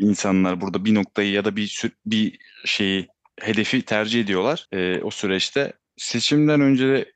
insanlar 0.01 0.61
burada 0.61 0.85
bir 0.85 0.95
noktayı 0.95 1.31
ya 1.33 1.45
da 1.45 1.57
bir 1.57 1.83
bir 2.07 2.39
şeyi 2.65 3.09
hedefi 3.41 3.83
tercih 3.83 4.21
ediyorlar 4.21 4.67
e, 4.73 5.01
o 5.03 5.11
süreçte. 5.11 5.73
Seçimden 5.97 6.61
önce 6.61 6.89
de 6.89 7.13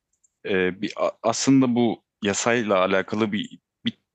e, 0.49 0.83
bir 0.83 0.93
aslında 1.23 1.75
bu 1.75 2.03
yasayla 2.23 2.79
alakalı 2.79 3.33
bir, 3.33 3.59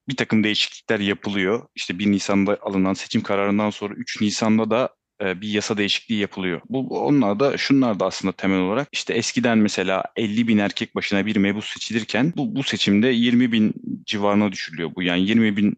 bir 0.09 0.15
takım 0.15 0.43
değişiklikler 0.43 0.99
yapılıyor. 0.99 1.67
İşte 1.75 1.99
1 1.99 2.11
Nisan'da 2.11 2.57
alınan 2.61 2.93
seçim 2.93 3.21
kararından 3.23 3.69
sonra 3.69 3.93
3 3.93 4.21
Nisan'da 4.21 4.69
da 4.71 4.95
e, 5.21 5.41
bir 5.41 5.49
yasa 5.49 5.77
değişikliği 5.77 6.19
yapılıyor. 6.19 6.61
Bu- 6.69 6.99
onlar 7.05 7.39
da 7.39 7.57
şunlar 7.57 7.99
da 7.99 8.05
aslında 8.05 8.31
temel 8.31 8.59
olarak 8.59 8.87
işte 8.91 9.13
eskiden 9.13 9.57
mesela 9.57 10.03
50 10.15 10.47
bin 10.47 10.57
erkek 10.57 10.95
başına 10.95 11.25
bir 11.25 11.35
mebus 11.35 11.73
seçilirken 11.73 12.33
bu, 12.37 12.55
bu 12.55 12.63
seçimde 12.63 13.07
20 13.07 13.51
bin 13.51 13.73
civarına 14.05 14.51
düşürülüyor 14.51 14.95
bu. 14.95 15.03
Yani 15.03 15.21
20 15.27 15.57
bin 15.57 15.77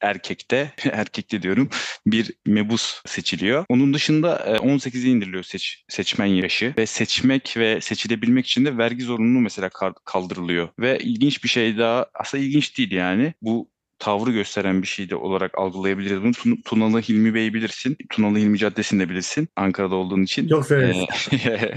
erkekte, 0.00 0.72
erkekte 0.92 1.42
diyorum 1.42 1.68
bir 2.06 2.32
mebus 2.46 3.02
seçiliyor. 3.06 3.64
Onun 3.68 3.94
dışında 3.94 4.36
e, 4.36 4.56
18'e 4.56 5.10
indiriliyor 5.10 5.42
seç, 5.42 5.84
seçmen 5.88 6.26
yaşı 6.26 6.74
ve 6.78 6.86
seçmek 6.86 7.54
ve 7.56 7.80
seçilebilmek 7.80 8.46
için 8.46 8.64
de 8.64 8.78
vergi 8.78 9.04
zorunluluğu 9.04 9.40
mesela 9.40 9.70
kaldırılıyor. 10.04 10.68
Ve 10.78 10.98
ilginç 10.98 11.44
bir 11.44 11.48
şey 11.48 11.78
daha 11.78 12.06
aslında 12.14 12.44
ilginç 12.44 12.78
değil 12.78 12.92
yani 12.92 13.34
bu 13.42 13.70
tavrı 13.98 14.30
gösteren 14.32 14.82
bir 14.82 14.86
şey 14.86 15.10
de 15.10 15.16
olarak 15.16 15.58
algılayabiliriz 15.58 16.22
bunu. 16.22 16.30
Tun- 16.30 16.62
Tunalı 16.62 17.00
Hilmi 17.00 17.34
Bey 17.34 17.54
bilirsin. 17.54 17.96
Tunalı 18.10 18.38
Hilmi 18.38 18.58
Caddesi'ni 18.58 19.00
de 19.00 19.08
bilirsin 19.08 19.48
Ankara'da 19.56 19.94
olduğun 19.94 20.22
için. 20.22 20.48
Çok 20.48 20.66
severiz. 20.66 20.96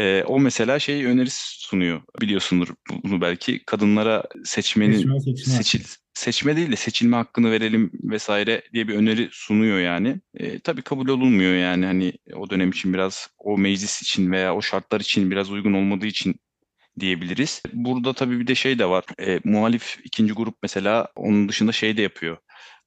E, 0.00 0.22
o 0.26 0.40
mesela 0.40 0.78
şey 0.78 1.04
önerisi 1.04 1.60
sunuyor. 1.60 2.02
Biliyorsundur 2.20 2.68
bunu 3.04 3.20
belki. 3.20 3.64
Kadınlara 3.64 4.24
seçmenin 4.44 4.96
Seçmen 4.96 5.18
seçmen. 5.18 5.54
seçil 5.54 5.84
seçme 6.14 6.56
değil 6.56 6.72
de 6.72 6.76
seçilme 6.76 7.16
hakkını 7.16 7.50
verelim 7.50 7.90
vesaire 8.02 8.62
diye 8.72 8.88
bir 8.88 8.94
öneri 8.94 9.28
sunuyor 9.32 9.78
yani. 9.78 10.20
E, 10.34 10.58
tabii 10.58 10.82
kabul 10.82 11.08
olunmuyor 11.08 11.54
yani 11.54 11.86
hani 11.86 12.12
o 12.34 12.50
dönem 12.50 12.70
için 12.70 12.94
biraz 12.94 13.28
o 13.38 13.58
meclis 13.58 14.02
için 14.02 14.32
veya 14.32 14.54
o 14.54 14.62
şartlar 14.62 15.00
için 15.00 15.30
biraz 15.30 15.50
uygun 15.50 15.72
olmadığı 15.72 16.06
için 16.06 16.34
diyebiliriz. 17.00 17.62
Burada 17.72 18.12
tabii 18.12 18.40
bir 18.40 18.46
de 18.46 18.54
şey 18.54 18.78
de 18.78 18.86
var. 18.86 19.04
E, 19.20 19.40
muhalif 19.44 19.98
ikinci 20.04 20.32
grup 20.32 20.54
mesela 20.62 21.08
onun 21.16 21.48
dışında 21.48 21.72
şey 21.72 21.96
de 21.96 22.02
yapıyor. 22.02 22.36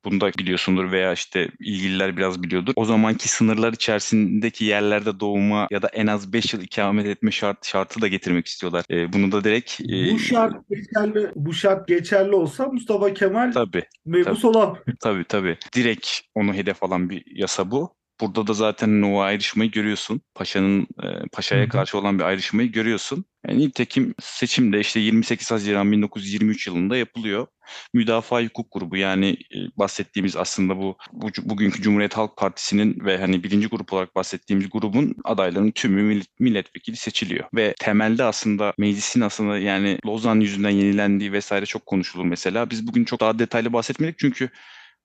Bunu 0.07 0.21
da 0.21 0.31
biliyorsundur 0.39 0.91
veya 0.91 1.13
işte 1.13 1.49
ilgililer 1.59 2.17
biraz 2.17 2.43
biliyordur. 2.43 2.73
O 2.75 2.85
zamanki 2.85 3.29
sınırlar 3.29 3.73
içerisindeki 3.73 4.65
yerlerde 4.65 5.19
doğuma 5.19 5.67
ya 5.71 5.81
da 5.81 5.87
en 5.87 6.07
az 6.07 6.33
5 6.33 6.53
yıl 6.53 6.61
ikamet 6.61 7.05
etme 7.05 7.31
şart, 7.31 7.65
şartı 7.65 8.01
da 8.01 8.07
getirmek 8.07 8.47
istiyorlar. 8.47 8.85
E, 8.91 9.13
bunu 9.13 9.31
da 9.31 9.43
direkt 9.43 9.81
e, 9.81 10.13
Bu 10.13 10.19
şart 10.19 10.53
geçerli, 10.69 11.31
bu 11.35 11.53
şart 11.53 11.87
geçerli 11.87 12.35
olsa 12.35 12.65
Mustafa 12.65 13.13
Kemal 13.13 13.51
tabii 13.51 13.83
mebus 14.05 14.45
olan. 14.45 14.77
Tabii 14.99 15.23
tabii. 15.23 15.57
Direkt 15.75 16.07
onu 16.35 16.53
hedef 16.53 16.83
alan 16.83 17.09
bir 17.09 17.23
yasa 17.35 17.71
bu. 17.71 17.96
Burada 18.21 18.47
da 18.47 18.53
zaten 18.53 19.01
o 19.01 19.19
ayrışmayı 19.19 19.71
görüyorsun. 19.71 20.21
Paşa'nın 20.35 20.87
e, 21.03 21.07
Paşa'ya 21.33 21.69
karşı 21.69 21.97
olan 21.97 22.19
bir 22.19 22.23
ayrışmayı 22.23 22.71
görüyorsun. 22.71 23.25
Yani 23.47 23.59
nitekim 23.59 24.15
seçim 24.21 24.73
de 24.73 24.79
işte 24.79 24.99
28 24.99 25.51
Haziran 25.51 25.91
1923 25.91 26.67
yılında 26.67 26.97
yapılıyor. 26.97 27.47
Müdafaa 27.93 28.43
Hukuk 28.43 28.71
Grubu 28.71 28.97
yani 28.97 29.29
e, 29.29 29.57
bahsettiğimiz 29.77 30.35
aslında 30.35 30.77
bu, 30.77 30.97
bu 31.13 31.29
bugünkü 31.43 31.81
Cumhuriyet 31.81 32.17
Halk 32.17 32.37
Partisi'nin 32.37 33.05
ve 33.05 33.17
hani 33.17 33.43
birinci 33.43 33.67
grup 33.67 33.93
olarak 33.93 34.15
bahsettiğimiz 34.15 34.69
grubun 34.69 35.15
adaylarının 35.23 35.71
tümü 35.71 36.01
millet- 36.01 36.39
milletvekili 36.39 36.95
seçiliyor. 36.95 37.45
Ve 37.55 37.73
temelde 37.79 38.23
aslında 38.23 38.73
meclisin 38.77 39.21
aslında 39.21 39.57
yani 39.57 39.99
Lozan 40.05 40.39
yüzünden 40.39 40.69
yenilendiği 40.69 41.31
vesaire 41.31 41.65
çok 41.65 41.85
konuşulur 41.85 42.25
mesela. 42.25 42.69
Biz 42.69 42.87
bugün 42.87 43.05
çok 43.05 43.19
daha 43.19 43.39
detaylı 43.39 43.73
bahsetmedik 43.73 44.19
çünkü 44.19 44.49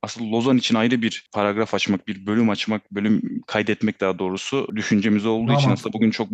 aslında 0.03 0.31
Lozan 0.31 0.57
için 0.57 0.75
ayrı 0.75 1.03
bir 1.03 1.29
paragraf 1.33 1.75
açmak, 1.75 2.09
bir 2.09 2.27
bölüm 2.27 2.51
açmak, 2.51 2.93
bölüm 2.93 3.43
kaydetmek 3.47 4.01
daha 4.01 4.19
doğrusu 4.19 4.69
düşüncemiz 4.77 5.27
olduğu 5.27 5.49
Daha 5.49 5.59
için 5.59 5.71
aslında 5.71 5.93
bugün 5.93 6.11
çok 6.11 6.29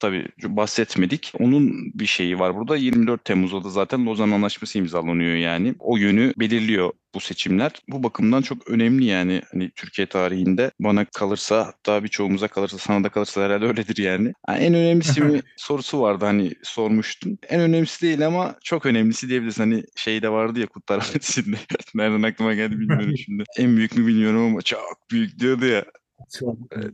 tabii 0.00 0.28
bahsetmedik. 0.44 1.32
Onun 1.38 1.92
bir 1.94 2.06
şeyi 2.06 2.38
var 2.38 2.56
burada. 2.56 2.76
24 2.76 3.24
Temmuz'da 3.24 3.64
da 3.64 3.70
zaten 3.70 4.06
Lozan 4.06 4.30
Anlaşması 4.30 4.78
imzalanıyor 4.78 5.36
yani. 5.36 5.74
O 5.78 5.96
yönü 5.96 6.32
belirliyor 6.38 6.92
bu 7.14 7.20
seçimler. 7.20 7.72
Bu 7.88 8.02
bakımdan 8.02 8.42
çok 8.42 8.70
önemli 8.70 9.04
yani 9.04 9.42
hani 9.52 9.70
Türkiye 9.70 10.06
tarihinde 10.06 10.70
bana 10.80 11.04
kalırsa 11.04 11.66
hatta 11.66 12.04
birçoğumuza 12.04 12.48
kalırsa 12.48 12.78
sana 12.78 13.04
da 13.04 13.08
kalırsa 13.08 13.44
herhalde 13.44 13.64
öyledir 13.66 13.96
yani. 14.02 14.32
Ha, 14.46 14.58
en 14.58 14.74
önemlisi 14.74 15.20
mi 15.20 15.40
sorusu 15.56 16.00
vardı 16.00 16.24
hani 16.24 16.52
sormuştun. 16.62 17.38
En 17.48 17.60
önemlisi 17.60 18.02
değil 18.02 18.26
ama 18.26 18.54
çok 18.64 18.86
önemlisi 18.86 19.28
diyebiliriz. 19.28 19.58
Hani 19.58 19.82
şey 19.96 20.22
de 20.22 20.28
vardı 20.28 20.60
ya 20.60 20.66
Kurtlar 20.66 20.96
Vadisi'nde. 20.96 21.56
Nereden 21.94 22.22
aklıma 22.22 22.54
geldi 22.54 22.72
bilmiyorum 22.78 23.16
şimdi. 23.16 23.44
En 23.58 23.76
büyük 23.76 23.96
mü 23.96 24.06
bilmiyorum 24.06 24.46
ama 24.46 24.62
çok 24.62 24.96
büyük 25.10 25.38
diyordu 25.38 25.66
ya 25.66 25.84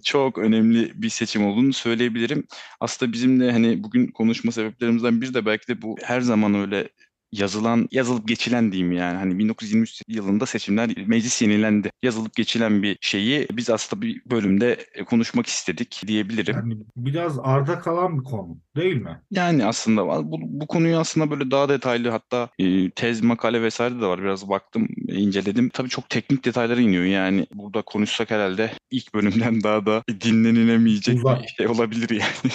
çok 0.02 0.38
önemli 0.38 1.02
bir 1.02 1.08
seçim 1.08 1.46
olduğunu 1.46 1.72
söyleyebilirim. 1.72 2.46
Aslında 2.80 3.12
bizim 3.12 3.40
de 3.40 3.52
hani 3.52 3.82
bugün 3.82 4.06
konuşma 4.06 4.52
sebeplerimizden 4.52 5.20
biri 5.20 5.34
de 5.34 5.46
belki 5.46 5.68
de 5.68 5.82
bu 5.82 5.96
her 6.02 6.20
zaman 6.20 6.54
öyle 6.54 6.88
yazılan, 7.32 7.88
yazılıp 7.92 8.28
geçilen 8.28 8.72
diyeyim 8.72 8.92
yani. 8.92 9.16
Hani 9.16 9.38
1923 9.38 10.02
yılında 10.08 10.46
seçimler 10.46 10.90
meclis 11.06 11.42
yenilendi. 11.42 11.90
Yazılıp 12.02 12.34
geçilen 12.34 12.82
bir 12.82 12.98
şeyi 13.00 13.48
biz 13.52 13.70
aslında 13.70 14.02
bir 14.02 14.22
bölümde 14.30 14.76
e, 14.94 15.04
konuşmak 15.04 15.46
istedik 15.46 16.02
diyebilirim. 16.06 16.54
Yani 16.54 16.76
biraz 16.96 17.38
arda 17.38 17.78
kalan 17.78 18.18
bir 18.18 18.24
konu 18.24 18.58
değil 18.76 18.96
mi? 18.96 19.20
Yani 19.30 19.64
aslında 19.64 20.06
bu, 20.06 20.38
bu 20.40 20.66
konuyu 20.66 20.96
aslında 20.96 21.30
böyle 21.30 21.50
daha 21.50 21.68
detaylı 21.68 22.10
hatta 22.10 22.48
e, 22.58 22.90
tez, 22.90 23.22
makale 23.22 23.62
vesaire 23.62 24.00
de 24.00 24.06
var. 24.06 24.22
Biraz 24.22 24.48
baktım, 24.48 24.88
e, 25.08 25.14
inceledim. 25.14 25.68
Tabii 25.68 25.88
çok 25.88 26.10
teknik 26.10 26.44
detaylara 26.44 26.80
iniyor. 26.80 27.04
Yani 27.04 27.46
burada 27.54 27.82
konuşsak 27.82 28.30
herhalde 28.30 28.70
ilk 28.90 29.14
bölümden 29.14 29.62
daha 29.62 29.86
da 29.86 30.02
dinlenilemeyecek 30.20 31.18
Uzak. 31.18 31.42
bir 31.42 31.48
şey 31.48 31.66
olabilir 31.66 32.10
yani. 32.10 32.52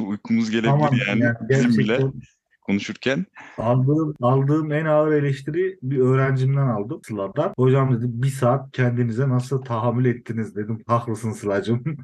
Uykumuz 0.00 0.50
gelebilir 0.50 0.70
Tamam 0.70 0.90
yani. 1.08 1.20
yani 1.20 1.36
Bizim 1.48 1.78
bile 1.78 2.00
konuşurken. 2.62 3.26
aldığım, 3.58 4.14
aldığım 4.20 4.72
en 4.72 4.84
ağır 4.84 5.12
eleştiri 5.12 5.78
bir 5.82 5.98
öğrencimden 5.98 6.66
aldım 6.66 7.00
Sıla'dan. 7.06 7.52
Hocam 7.56 7.94
dedi 7.96 8.06
bir 8.08 8.28
saat 8.28 8.72
kendinize 8.72 9.28
nasıl 9.28 9.62
tahammül 9.62 10.04
ettiniz 10.04 10.56
dedim. 10.56 10.82
Haklısın 10.86 11.32
Sıla'cığım. 11.32 11.84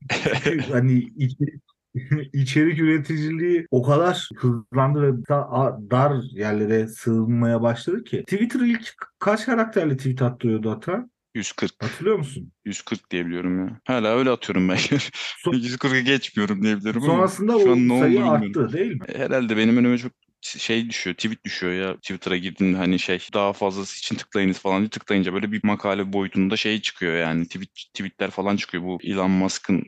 Hani 0.72 0.98
içerik, 0.98 1.62
içerik 2.34 2.78
üreticiliği 2.78 3.66
o 3.70 3.82
kadar 3.82 4.28
hızlandı 4.36 5.02
ve 5.02 5.26
da- 5.28 5.78
dar 5.90 6.22
yerlere 6.30 6.88
sığınmaya 6.88 7.62
başladı 7.62 8.04
ki. 8.04 8.20
Twitter 8.20 8.60
ilk 8.60 8.94
kaç 9.18 9.46
karakterli 9.46 9.96
tweet 9.96 10.22
attırıyordu 10.22 10.70
Atan? 10.70 11.10
140. 11.34 11.72
Hatırlıyor 11.82 12.16
musun? 12.18 12.52
140 12.64 13.10
diyebiliyorum 13.10 13.58
ya. 13.68 13.80
Hala 13.86 14.16
öyle 14.18 14.30
atıyorum 14.30 14.68
ben. 14.68 14.76
Son- 15.38 15.52
140'ı 15.52 16.00
geçmiyorum 16.04 16.62
diyebilirim 16.62 17.02
ama 17.02 17.12
Sonrasında 17.12 17.52
şu 17.52 17.58
o 17.58 17.72
an 17.72 17.88
ne 17.88 17.92
olduğunu 17.92 17.98
sayı 18.00 18.12
bilmiyorum. 18.12 18.42
arttı 18.42 18.72
değil 18.72 18.92
mi? 18.92 19.00
Herhalde 19.16 19.56
benim 19.56 19.76
önüme 19.76 19.98
çok 19.98 20.12
şey 20.42 20.88
düşüyor, 20.90 21.16
tweet 21.16 21.44
düşüyor 21.44 21.72
ya. 21.72 21.96
Twitter'a 21.96 22.36
girdiğinde 22.36 22.76
hani 22.78 22.98
şey 22.98 23.18
daha 23.34 23.52
fazlası 23.52 23.98
için 23.98 24.16
tıklayınız 24.16 24.58
falan 24.58 24.80
diye 24.80 24.90
tıklayınca 24.90 25.32
böyle 25.34 25.52
bir 25.52 25.60
makale 25.64 26.12
boyutunda 26.12 26.56
şey 26.56 26.80
çıkıyor 26.80 27.16
yani. 27.18 27.44
Tweet, 27.46 27.74
tweetler 27.74 28.30
falan 28.30 28.56
çıkıyor. 28.56 28.84
Bu 28.84 28.98
Elon 29.02 29.30
Musk'ın 29.30 29.84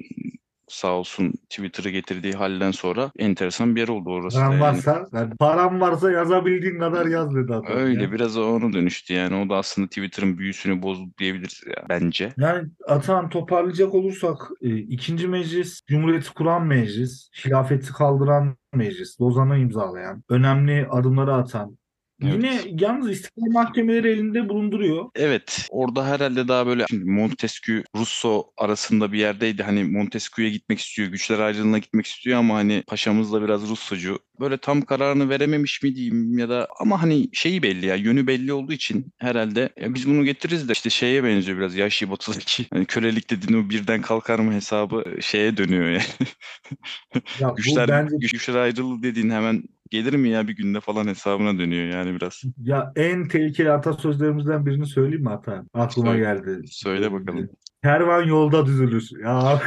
sağ 0.70 0.92
olsun 0.92 1.32
Twitter'ı 1.50 1.88
getirdiği 1.88 2.32
halden 2.32 2.70
sonra 2.70 3.10
enteresan 3.18 3.76
bir 3.76 3.80
yer 3.80 3.88
oldu 3.88 4.10
orası 4.10 4.38
yani. 4.38 4.60
varsa, 4.60 5.06
yani 5.12 5.36
param 5.36 5.80
varsa 5.80 6.10
yazabildiğin 6.10 6.78
kadar 6.78 7.06
yaz 7.06 7.34
dedi 7.34 7.54
adam. 7.54 7.76
Öyle 7.76 8.02
ya. 8.02 8.12
biraz 8.12 8.38
ona 8.38 8.72
dönüştü 8.72 9.14
yani. 9.14 9.36
O 9.36 9.48
da 9.48 9.56
aslında 9.56 9.88
Twitter'ın 9.88 10.38
büyüsünü 10.38 10.82
bozdu 10.82 11.10
diyebiliriz 11.18 11.62
ya 11.66 11.84
bence. 11.88 12.32
Yani 12.36 12.68
Atan 12.86 13.28
toparlayacak 13.28 13.94
olursak 13.94 14.36
e, 14.62 14.76
ikinci 14.76 15.28
meclis, 15.28 15.80
Cumhuriyeti 15.86 16.34
kuran 16.34 16.66
meclis, 16.66 17.30
hilafeti 17.44 17.92
kaldıran 17.92 18.56
meclis, 18.74 19.20
Lozan'ı 19.20 19.58
imzalayan, 19.58 20.24
önemli 20.28 20.86
adımları 20.90 21.34
atan, 21.34 21.78
Evet. 22.22 22.34
yine 22.34 22.60
yalnız 22.80 23.10
istiklal 23.10 23.52
mahkemeleri 23.52 24.08
elinde 24.08 24.48
bulunduruyor. 24.48 25.10
Evet, 25.14 25.66
orada 25.70 26.06
herhalde 26.06 26.48
daha 26.48 26.66
böyle 26.66 26.84
şimdi 26.90 27.10
Montesquieu, 27.10 27.82
Rousseau 27.96 28.52
arasında 28.56 29.12
bir 29.12 29.18
yerdeydi. 29.18 29.62
Hani 29.62 29.84
Montesquieu'ya 29.84 30.52
gitmek 30.52 30.80
istiyor, 30.80 31.08
güçler 31.08 31.38
ayrılığına 31.38 31.78
gitmek 31.78 32.06
istiyor 32.06 32.38
ama 32.38 32.54
hani 32.54 32.82
paşamız 32.86 33.32
da 33.32 33.42
biraz 33.42 33.68
Rousseau'cu. 33.68 34.18
Böyle 34.40 34.58
tam 34.58 34.82
kararını 34.82 35.28
verememiş 35.28 35.82
mi 35.82 35.94
diyeyim 35.94 36.38
ya 36.38 36.48
da 36.48 36.68
ama 36.80 37.02
hani 37.02 37.28
şeyi 37.32 37.62
belli 37.62 37.86
ya, 37.86 37.94
yönü 37.94 38.26
belli 38.26 38.52
olduğu 38.52 38.72
için 38.72 39.12
herhalde 39.18 39.70
ya 39.80 39.94
biz 39.94 40.08
bunu 40.08 40.24
getiririz 40.24 40.68
de 40.68 40.72
işte 40.72 40.90
şeye 40.90 41.24
benziyor 41.24 41.58
biraz 41.58 41.76
Yaşı 41.76 42.10
Batı'daki 42.10 42.66
hani 42.72 42.86
kölelik 42.86 43.30
dediğin 43.30 43.64
o 43.64 43.70
birden 43.70 44.02
kalkar 44.02 44.38
mı 44.38 44.52
hesabı 44.52 45.04
şeye 45.20 45.56
dönüyor 45.56 45.84
yani. 45.84 46.02
Ya 47.40 47.50
Güçler, 47.56 47.88
bence 47.88 48.16
güçler 48.16 48.54
ayrılığı 48.54 49.02
dediğin 49.02 49.30
hemen 49.30 49.62
gelir 49.90 50.14
mi 50.14 50.28
ya 50.28 50.48
bir 50.48 50.56
günde 50.56 50.80
falan 50.80 51.06
hesabına 51.06 51.58
dönüyor 51.58 51.86
yani 51.86 52.16
biraz. 52.16 52.42
ya 52.62 52.92
en 52.96 53.28
tehlikeli 53.28 53.72
atasözlerimizden 53.72 54.66
birini 54.66 54.86
söyleyeyim 54.86 55.22
mi 55.24 55.30
Atan? 55.30 55.68
Aklıma 55.74 56.10
Söyle. 56.10 56.20
geldi. 56.20 56.60
Söyle 56.70 57.12
bakalım. 57.12 57.50
Kervan 57.82 58.22
yolda 58.22 58.66
düzülür. 58.66 59.08
Ya 59.24 59.62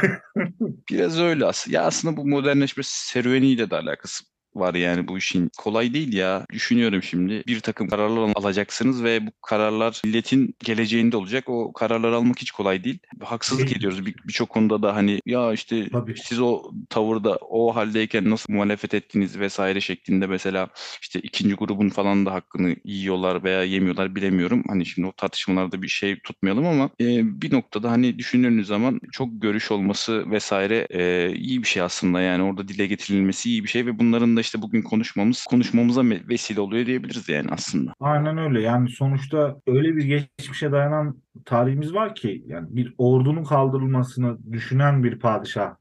Biraz 0.90 1.20
öyle 1.20 1.44
aslında. 1.44 1.76
Ya 1.76 1.82
aslında 1.82 2.16
bu 2.16 2.26
modernleşme 2.26 2.82
serüveniyle 2.86 3.70
de 3.70 3.76
alakası 3.76 4.24
var 4.56 4.74
yani 4.74 5.08
bu 5.08 5.18
işin. 5.18 5.50
Kolay 5.58 5.94
değil 5.94 6.12
ya. 6.12 6.46
Düşünüyorum 6.52 7.02
şimdi. 7.02 7.42
Bir 7.46 7.60
takım 7.60 7.88
kararlar 7.88 8.20
al- 8.22 8.32
alacaksınız 8.34 9.04
ve 9.04 9.26
bu 9.26 9.30
kararlar 9.42 10.00
milletin 10.04 10.54
geleceğinde 10.64 11.16
olacak. 11.16 11.48
O 11.48 11.72
kararları 11.72 12.16
almak 12.16 12.38
hiç 12.40 12.50
kolay 12.50 12.84
değil. 12.84 12.98
Haksızlık 13.20 13.66
Değil. 13.66 13.76
ediyoruz 13.76 14.06
bir- 14.06 14.14
birçok 14.28 14.48
konuda 14.48 14.82
da 14.82 14.96
hani 14.96 15.20
ya 15.26 15.52
işte 15.52 15.88
Tabii. 15.92 16.14
siz 16.24 16.40
o 16.40 16.62
tavırda 16.90 17.36
o 17.36 17.76
haldeyken 17.76 18.30
nasıl 18.30 18.52
muhalefet 18.52 18.94
ettiniz 18.94 19.38
vesaire 19.38 19.80
şeklinde 19.80 20.26
mesela 20.26 20.68
işte 21.02 21.20
ikinci 21.20 21.54
grubun 21.54 21.88
falan 21.88 22.26
da 22.26 22.32
hakkını 22.32 22.76
yiyorlar 22.84 23.44
veya 23.44 23.62
yemiyorlar 23.64 24.14
bilemiyorum. 24.14 24.64
Hani 24.68 24.86
şimdi 24.86 25.08
o 25.08 25.12
tartışmalarda 25.12 25.82
bir 25.82 25.88
şey 25.88 26.18
tutmayalım 26.20 26.66
ama 26.66 26.90
e, 27.00 27.40
bir 27.42 27.52
noktada 27.52 27.90
hani 27.90 28.18
düşündüğünüz 28.18 28.66
zaman 28.66 29.00
çok 29.12 29.42
görüş 29.42 29.70
olması 29.70 30.30
vesaire 30.30 30.86
e, 30.90 31.32
iyi 31.36 31.62
bir 31.62 31.68
şey 31.68 31.82
aslında 31.82 32.20
yani 32.20 32.42
orada 32.42 32.68
dile 32.68 32.86
getirilmesi 32.86 33.50
iyi 33.50 33.64
bir 33.64 33.68
şey 33.68 33.86
ve 33.86 33.98
bunların 33.98 34.36
da 34.36 34.40
işte 34.44 34.62
bugün 34.62 34.82
konuşmamız 34.82 35.44
konuşmamıza 35.44 36.02
vesile 36.04 36.60
oluyor 36.60 36.86
diyebiliriz 36.86 37.28
yani 37.28 37.48
aslında. 37.50 37.92
Aynen 38.00 38.38
öyle. 38.38 38.60
Yani 38.60 38.88
sonuçta 38.88 39.56
öyle 39.66 39.96
bir 39.96 40.04
geçmişe 40.04 40.72
dayanan 40.72 41.22
tarihimiz 41.44 41.94
var 41.94 42.14
ki 42.14 42.44
yani 42.46 42.66
bir 42.70 42.94
ordunun 42.98 43.44
kaldırılmasını 43.44 44.52
düşünen 44.52 45.04
bir 45.04 45.18
padişah 45.18 45.74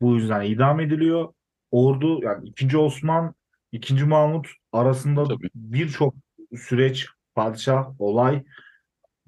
bu 0.00 0.14
yüzden 0.14 0.42
idam 0.42 0.80
ediliyor. 0.80 1.32
Ordu 1.70 2.20
yani 2.22 2.48
2. 2.48 2.78
Osman, 2.78 3.34
2. 3.72 4.04
Mahmut 4.04 4.48
arasında 4.72 5.26
birçok 5.54 6.14
süreç, 6.56 7.06
padişah, 7.34 8.00
olay, 8.00 8.42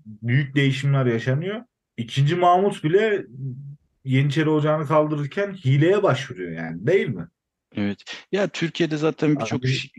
büyük 0.07 0.55
değişimler 0.55 1.07
yaşanıyor. 1.07 1.65
2. 1.97 2.35
Mahmut 2.35 2.85
bile 2.85 3.27
Yeniçeri 4.05 4.51
Ocağı'nı 4.51 4.87
kaldırırken 4.87 5.53
hileye 5.53 6.03
başvuruyor 6.03 6.53
yani 6.53 6.87
değil 6.87 7.09
mi? 7.09 7.29
Evet. 7.75 8.05
Ya 8.33 8.49
Türkiye'de 8.49 8.97
zaten 8.97 9.39
birçok 9.39 9.65
Abi- 9.65 9.91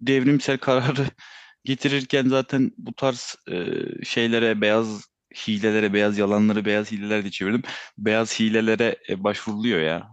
devrimsel 0.00 0.58
kararı 0.58 1.06
getirirken 1.64 2.28
zaten 2.28 2.72
bu 2.78 2.92
tarz 2.92 3.36
e, 3.50 3.64
şeylere 4.04 4.60
beyaz 4.60 5.08
hilelere, 5.48 5.92
beyaz 5.92 6.18
yalanları 6.18 6.64
beyaz 6.64 6.92
hileler 6.92 7.22
diye 7.22 7.30
çevirdim. 7.30 7.62
Beyaz 7.98 8.40
hilelere 8.40 8.96
e, 9.08 9.24
başvuruluyor 9.24 9.80
ya. 9.80 10.08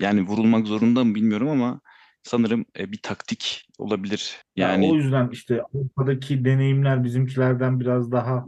Yani 0.00 0.22
vurulmak 0.22 0.66
zorunda 0.66 1.04
mı 1.04 1.14
bilmiyorum 1.14 1.48
ama 1.48 1.80
sanırım 2.22 2.64
e, 2.78 2.92
bir 2.92 3.02
taktik 3.02 3.66
olabilir. 3.78 4.36
Ya 4.56 4.68
Yani 4.68 4.90
o 4.90 4.94
yüzden 4.94 5.30
işte 5.32 5.62
Avrupa'daki 5.62 6.44
deneyimler 6.44 7.04
bizimkilerden 7.04 7.80
biraz 7.80 8.12
daha 8.12 8.46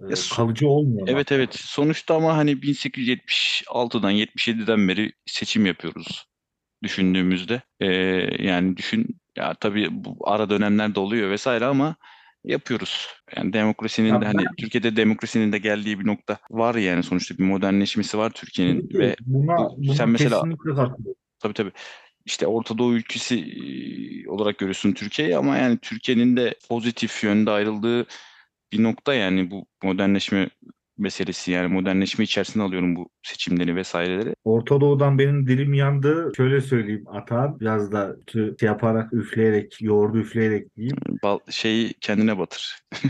e, 0.00 0.04
Ya 0.04 0.10
so- 0.10 0.36
kalıcı 0.36 0.68
olmuyor. 0.68 1.08
evet 1.08 1.32
evet 1.32 1.54
sonuçta 1.54 2.16
ama 2.16 2.36
hani 2.36 2.62
1876'dan 2.62 4.10
77'den 4.10 4.88
beri 4.88 5.12
seçim 5.26 5.66
yapıyoruz 5.66 6.29
düşündüğümüzde. 6.82 7.62
E, 7.80 7.86
yani 8.44 8.76
düşün 8.76 9.20
ya 9.36 9.54
tabii 9.54 9.88
bu 9.90 10.16
ara 10.24 10.50
dönemler 10.50 10.94
de 10.94 11.00
oluyor 11.00 11.30
vesaire 11.30 11.64
ama 11.64 11.96
yapıyoruz. 12.44 13.08
Yani 13.36 13.52
demokrasinin 13.52 14.08
Ya 14.08 14.20
de 14.20 14.24
hani 14.24 14.44
Türkiye'de 14.58 14.96
demokrasinin 14.96 15.52
de 15.52 15.58
geldiği 15.58 16.00
bir 16.00 16.06
nokta 16.06 16.38
var 16.50 16.74
yani 16.74 17.02
sonuçta 17.02 17.38
bir 17.38 17.44
modernleşmesi 17.44 18.18
var 18.18 18.30
Türkiye'nin 18.30 18.88
ki 18.88 18.98
ve 18.98 19.16
buna, 19.20 19.58
bu- 19.58 19.76
buna 19.76 19.94
sen 19.94 20.08
mesela-. 20.08 20.42
Tabii 21.38 21.54
tabii. 21.54 21.72
İşte 22.26 22.46
Orta 22.46 22.78
Doğu 22.78 22.94
ülkesi 22.94 23.36
e, 23.36 24.28
olarak 24.28 24.58
görüyorsun 24.58 24.92
Türkiye'yi 24.92 25.36
ama 25.36 25.56
yani 25.56 25.78
Türkiye'nin 25.78 26.36
de 26.36 26.54
pozitif 26.68 27.24
yönde 27.24 27.50
ayrıldığı 27.50 28.06
bir 28.72 28.82
nokta 28.82 29.14
yani 29.14 29.50
bu 29.50 29.66
modernleşme 29.82 30.48
meselesi 31.00 31.50
yani 31.52 31.72
modernleşme 31.72 32.24
içerisine 32.24 32.62
alıyorum 32.62 32.96
bu 32.96 33.08
seçimleri 33.22 33.76
vesaireleri. 33.76 34.34
Orta 34.44 34.80
Doğu'dan 34.80 35.18
benim 35.18 35.46
dilim 35.46 35.74
yandı. 35.74 36.32
Şöyle 36.36 36.60
söyleyeyim 36.60 37.04
Atan 37.06 37.60
biraz 37.60 37.92
da 37.92 38.16
şey 38.32 38.54
yaparak 38.62 39.12
üfleyerek, 39.12 39.76
yoğurdu 39.82 40.18
üfleyerek 40.18 40.76
diyeyim. 40.76 40.96
Bal, 41.22 41.38
şeyi 41.50 41.92
kendine 42.00 42.38
batır. 42.38 42.78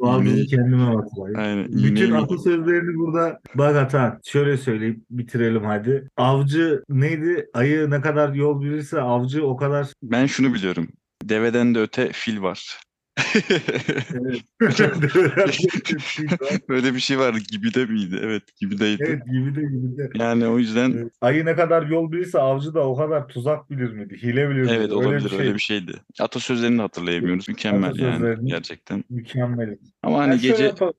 İğneyi- 0.00 0.46
kendime 0.46 0.82
hatırlayayım. 0.82 1.38
Aynen, 1.40 1.72
Bütün 1.72 2.12
atasözlerini 2.12 2.94
burada 2.98 3.40
bak 3.54 3.76
Atan. 3.76 4.20
Şöyle 4.24 4.56
söyleyip 4.56 5.00
bitirelim 5.10 5.64
hadi. 5.64 6.08
Avcı 6.16 6.82
neydi? 6.88 7.46
Ayı 7.54 7.90
ne 7.90 8.00
kadar 8.00 8.34
yol 8.34 8.60
bilirse 8.60 9.00
avcı 9.00 9.46
o 9.46 9.56
kadar 9.56 9.86
Ben 10.02 10.26
şunu 10.26 10.54
biliyorum. 10.54 10.88
Deveden 11.24 11.74
de 11.74 11.80
öte 11.80 12.10
fil 12.12 12.42
var. 12.42 12.80
Böyle 16.68 16.94
bir 16.94 17.00
şey 17.00 17.18
var. 17.18 17.34
Gibi 17.50 17.74
de 17.74 17.86
miydi? 17.86 18.20
Evet, 18.22 18.56
gibi 18.56 18.78
deydi. 18.78 19.04
Evet 19.08 19.26
gibi 19.26 19.54
de 19.56 19.60
gibi 19.62 19.96
de. 19.98 20.10
Yani 20.14 20.46
o 20.46 20.58
yüzden. 20.58 21.10
Ayı 21.20 21.44
ne 21.44 21.54
kadar 21.54 21.86
yol 21.86 22.12
bilirse 22.12 22.38
avcı 22.40 22.74
da 22.74 22.88
o 22.88 22.96
kadar 22.96 23.28
tuzak 23.28 23.70
bilir 23.70 23.92
miydi? 23.92 24.18
Hile 24.22 24.50
bilir 24.50 24.60
miydi? 24.62 24.72
evet 24.76 24.84
Öyle 24.84 24.94
olabilir 24.94 25.24
bir 25.30 25.32
öyle 25.32 25.44
şey. 25.44 25.54
bir 25.54 25.58
şeydi. 25.58 25.92
Atasözlerini 26.20 26.80
hatırlayamıyoruz. 26.80 27.48
Mükemmel 27.48 27.98
yani 27.98 28.48
gerçekten. 28.48 29.04
Mükemmel. 29.10 29.78
Ama 30.02 30.18
hani 30.18 30.30
Yani 30.30 30.40
gece 30.40 30.64
yapalım. 30.64 30.94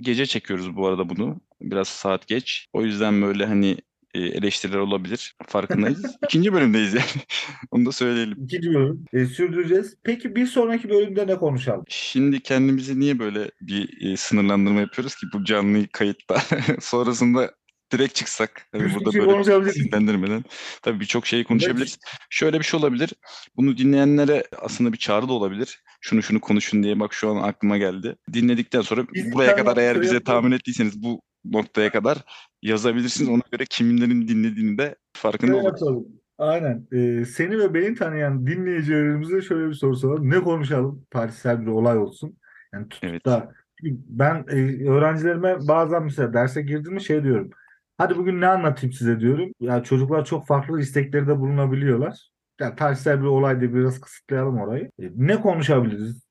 gece 0.00 0.26
çekiyoruz 0.26 0.76
bu 0.76 0.86
arada 0.86 1.08
bunu. 1.08 1.40
Biraz 1.60 1.88
saat 1.88 2.26
geç. 2.26 2.68
O 2.72 2.82
yüzden 2.82 3.22
böyle 3.22 3.46
hani 3.46 3.76
eleştiriler 4.18 4.78
olabilir. 4.78 5.34
Farkındayız. 5.46 6.16
İkinci 6.24 6.52
bölümdeyiz 6.52 6.94
yani. 6.94 7.04
Onu 7.70 7.86
da 7.86 7.92
söyleyelim. 7.92 8.44
İkinci 8.44 8.74
bölüm 8.74 9.04
e, 9.12 9.26
sürdüreceğiz. 9.26 9.96
Peki 10.02 10.36
bir 10.36 10.46
sonraki 10.46 10.90
bölümde 10.90 11.26
ne 11.26 11.36
konuşalım? 11.36 11.84
Şimdi 11.88 12.40
kendimizi 12.40 13.00
niye 13.00 13.18
böyle 13.18 13.50
bir 13.60 14.12
e, 14.12 14.16
sınırlandırma 14.16 14.80
yapıyoruz 14.80 15.14
ki 15.14 15.26
bu 15.34 15.44
canlı 15.44 15.88
kayıtta? 15.88 16.42
Sonrasında 16.80 17.50
direkt 17.92 18.14
çıksak. 18.14 18.68
Üç 18.74 18.94
burada 18.94 19.10
kişi 19.10 19.26
böyle 19.26 19.72
sinirlendirmeden. 19.72 20.44
Tabii 20.82 21.00
birçok 21.00 21.26
şeyi 21.26 21.44
konuşabiliriz. 21.44 21.98
Şöyle 22.30 22.58
bir 22.58 22.64
şey 22.64 22.80
olabilir. 22.80 23.12
Bunu 23.56 23.78
dinleyenlere 23.78 24.44
aslında 24.58 24.92
bir 24.92 24.98
çağrı 24.98 25.28
da 25.28 25.32
olabilir. 25.32 25.82
Şunu 26.00 26.22
şunu 26.22 26.40
konuşun 26.40 26.82
diye 26.82 27.00
bak 27.00 27.14
şu 27.14 27.30
an 27.30 27.36
aklıma 27.36 27.78
geldi. 27.78 28.16
Dinledikten 28.32 28.80
sonra 28.80 29.06
Biz 29.14 29.32
buraya 29.32 29.56
kadar 29.56 29.76
eğer 29.76 29.94
şöyle 29.94 30.02
bize 30.02 30.14
yapalım. 30.14 30.40
tahmin 30.40 30.56
ettiyseniz 30.56 31.02
bu 31.02 31.20
noktaya 31.44 31.92
kadar 31.92 32.18
yazabilirsiniz. 32.66 33.28
Ona 33.30 33.42
göre 33.52 33.64
kiminlerin 33.70 34.28
dinlediğini 34.28 34.78
de 34.78 34.96
farkında 35.12 35.56
oluruz. 35.56 35.64
yapalım? 35.64 36.06
Aynen. 36.38 36.86
Ee, 36.92 37.24
seni 37.24 37.58
ve 37.58 37.74
beni 37.74 37.94
tanıyan 37.94 38.46
dinleyicilerimize 38.46 39.42
şöyle 39.42 39.68
bir 39.68 39.74
soru 39.74 39.96
soralım. 39.96 40.30
Ne 40.30 40.40
konuşalım? 40.40 41.06
Tarihsel 41.10 41.60
bir 41.62 41.70
olay 41.70 41.98
olsun. 41.98 42.36
Yani 42.74 42.88
tutup 42.88 43.10
Evet. 43.10 43.26
da 43.26 43.52
ben 43.82 44.44
e, 44.48 44.88
öğrencilerime 44.88 45.56
bazen 45.68 46.02
mesela 46.02 46.32
derse 46.32 46.62
girdiğimde 46.62 47.00
şey 47.00 47.22
diyorum. 47.22 47.50
Hadi 47.98 48.16
bugün 48.16 48.40
ne 48.40 48.46
anlatayım 48.46 48.92
size 48.92 49.20
diyorum. 49.20 49.50
Ya 49.60 49.82
çocuklar 49.82 50.24
çok 50.24 50.46
farklı 50.46 50.80
istekleri 50.80 51.26
de 51.28 51.38
bulunabiliyorlar. 51.38 52.30
Yani 52.60 52.76
tarihsel 52.76 53.20
bir 53.20 53.26
olay 53.26 53.60
diye 53.60 53.74
biraz 53.74 54.00
kısıtlayalım 54.00 54.60
orayı. 54.60 54.84
E, 54.84 55.10
ne 55.16 55.40
konuşabiliriz? 55.40 56.26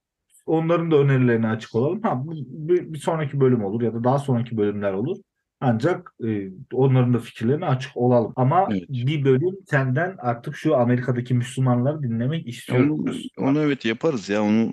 Onların 0.45 0.91
da 0.91 0.95
önerilerine 0.95 1.47
açık 1.47 1.75
olalım. 1.75 2.01
Ha, 2.01 2.25
bu 2.25 2.33
bir, 2.47 2.93
bir 2.93 2.97
sonraki 2.97 3.39
bölüm 3.39 3.65
olur 3.65 3.81
ya 3.81 3.93
da 3.93 4.03
daha 4.03 4.19
sonraki 4.19 4.57
bölümler 4.57 4.93
olur. 4.93 5.17
Ancak 5.61 6.13
e, 6.27 6.49
onların 6.73 7.13
da 7.13 7.19
fikirlerine 7.19 7.65
açık 7.65 7.97
olalım. 7.97 8.33
Ama 8.35 8.67
Evet. 8.71 8.89
bir 8.89 9.23
bölüm 9.23 9.55
senden 9.69 10.15
artık 10.19 10.55
şu 10.55 10.75
Amerika'daki 10.75 11.33
Müslümanları 11.33 12.03
dinlemek 12.03 12.41
Onu, 12.41 12.49
istiyoruz. 12.49 13.27
onu 13.37 13.59
evet 13.59 13.85
yaparız 13.85 14.29
ya. 14.29 14.43
Onu 14.43 14.71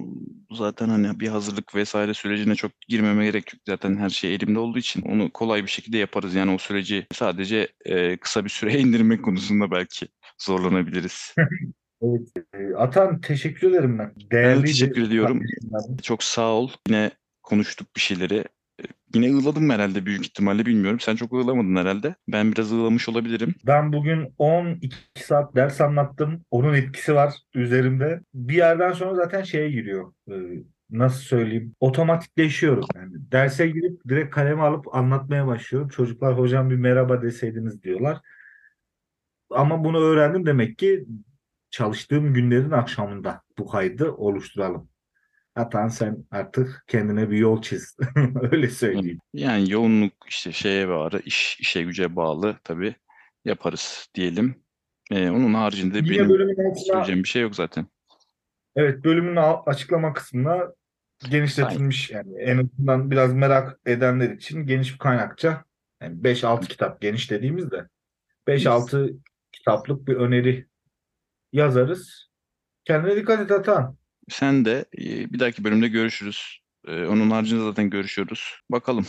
zaten 0.53 0.89
hani 0.89 1.21
bir 1.21 1.29
hazırlık 1.29 1.75
vesaire 1.75 2.15
sürecine 2.15 2.55
çok 2.55 2.73
girmeme 2.89 3.25
gerek 3.25 3.53
yok. 3.55 3.63
Zaten 3.69 3.97
her 3.97 4.11
şey 4.11 4.35
elimde 4.35 4.59
olduğu 4.59 4.79
için 4.79 5.03
onu 5.03 5.31
kolay 5.31 5.63
bir 5.63 5.71
şekilde 5.71 5.99
yaparız. 5.99 6.35
Yani 6.35 6.51
o 6.55 6.59
süreci 6.59 7.07
sadece 7.13 7.69
e, 7.85 8.17
kısa 8.17 8.45
bir 8.45 8.51
süreye 8.51 8.79
indirmek 8.79 9.25
konusunda 9.25 9.71
belki 9.71 10.09
zorlanabiliriz. 10.39 11.35
Evet. 12.05 12.29
E, 12.55 12.75
Atan 12.75 13.21
teşekkür 13.21 13.71
ederim 13.71 13.99
ben. 13.99 14.13
Ben 14.17 14.25
de 14.27 14.31
Değerli 14.31 14.65
teşekkür 14.65 15.03
ediyorum. 15.03 15.41
Çok 16.03 16.23
sağ 16.23 16.49
ol. 16.53 16.71
Yine 16.89 17.11
konuştuk 17.43 17.89
bir 17.97 18.01
şeyleri. 18.01 18.45
Yine 19.15 19.35
ığladım 19.35 19.71
herhalde 19.71 20.07
büyük 20.07 20.27
ihtimalle 20.27 20.67
bilmiyorum. 20.67 21.01
Sen 21.01 21.17
çok 21.17 21.33
ığlamadın 21.33 21.77
herhalde. 21.77 22.15
Ben 22.29 22.53
biraz 22.53 22.73
ığlamış 22.73 23.09
olabilirim. 23.09 23.55
Ben 23.67 23.93
bugün 23.93 24.35
12 24.39 24.97
saat 25.17 25.55
ders 25.55 25.81
anlattım. 25.81 26.45
Onun 26.51 26.75
etkisi 26.75 27.15
var 27.15 27.35
üzerimde. 27.55 28.21
Bir 28.35 28.55
yerden 28.55 28.93
sonra 28.93 29.15
zaten 29.15 29.43
şeye 29.43 29.71
giriyor. 29.71 30.13
Ee, 30.31 30.35
nasıl 30.91 31.21
söyleyeyim? 31.21 31.75
Otomatikleşiyorum. 31.81 32.85
Yani 32.95 33.13
derse 33.33 33.67
girip 33.67 34.09
direkt 34.09 34.35
kalemi 34.35 34.63
alıp 34.63 34.95
anlatmaya 34.95 35.47
başlıyorum. 35.47 35.89
Çocuklar 35.89 36.39
hocam 36.39 36.71
bir 36.71 36.77
merhaba 36.77 37.23
deseydiniz 37.23 37.83
diyorlar. 37.83 38.19
Ama 39.51 39.85
bunu 39.85 39.99
öğrendim 39.99 40.47
demek 40.47 40.79
ki 40.79 41.05
çalıştığım 41.71 42.35
günlerin 42.35 42.71
akşamında 42.71 43.43
bu 43.59 43.67
kaydı 43.69 44.13
oluşturalım. 44.13 44.89
Atan 45.57 45.89
sen 45.89 46.25
artık 46.31 46.85
kendine 46.87 47.31
bir 47.31 47.39
yol 47.39 47.63
çiz. 47.63 47.97
Öyle 48.53 48.71
söyleyeyim. 48.71 49.19
Yani 49.35 49.71
yoğunluk 49.71 50.13
işte 50.29 50.53
şeye 50.53 50.89
bağlı, 50.89 51.21
iş, 51.25 51.61
işe 51.61 51.83
güce 51.83 52.17
bağlı 52.17 52.57
tabii 52.65 52.95
yaparız 53.45 54.09
diyelim. 54.15 54.63
E, 55.11 55.31
onun 55.31 55.55
haricinde 55.55 55.99
Yine 55.99 56.11
benim 56.11 56.31
altına 56.31 56.75
söyleyeceğim 56.75 57.23
bir 57.23 57.29
şey 57.29 57.43
yok 57.43 57.55
zaten. 57.55 57.87
Evet 58.77 59.05
bölümün 59.05 59.37
açıklama 59.67 60.13
kısmına 60.13 60.73
genişletilmiş 61.31 62.11
yani 62.11 62.39
en 62.39 62.59
azından 62.59 63.11
biraz 63.11 63.35
merak 63.35 63.81
edenler 63.87 64.31
için 64.31 64.67
geniş 64.67 64.93
bir 64.93 64.99
kaynakça 64.99 65.65
yani 66.03 66.23
5-6 66.23 66.69
kitap 66.69 67.01
geniş 67.01 67.31
dediğimizde 67.31 67.89
5-6 68.49 69.19
kitaplık 69.53 70.09
bir 70.09 70.17
öneri 70.17 70.67
yazarız. 71.53 72.31
Kendine 72.85 73.17
dikkat 73.17 73.41
et 73.41 73.51
Atan. 73.51 73.97
Sen 74.29 74.65
de 74.65 74.85
e, 74.99 75.33
bir 75.33 75.39
dahaki 75.39 75.65
bölümde 75.65 75.89
görüşürüz. 75.89 76.59
E, 76.89 77.05
onun 77.07 77.31
haricinde 77.31 77.61
zaten 77.65 77.91
görüşüyoruz. 77.91 78.61
Bakalım 78.71 79.07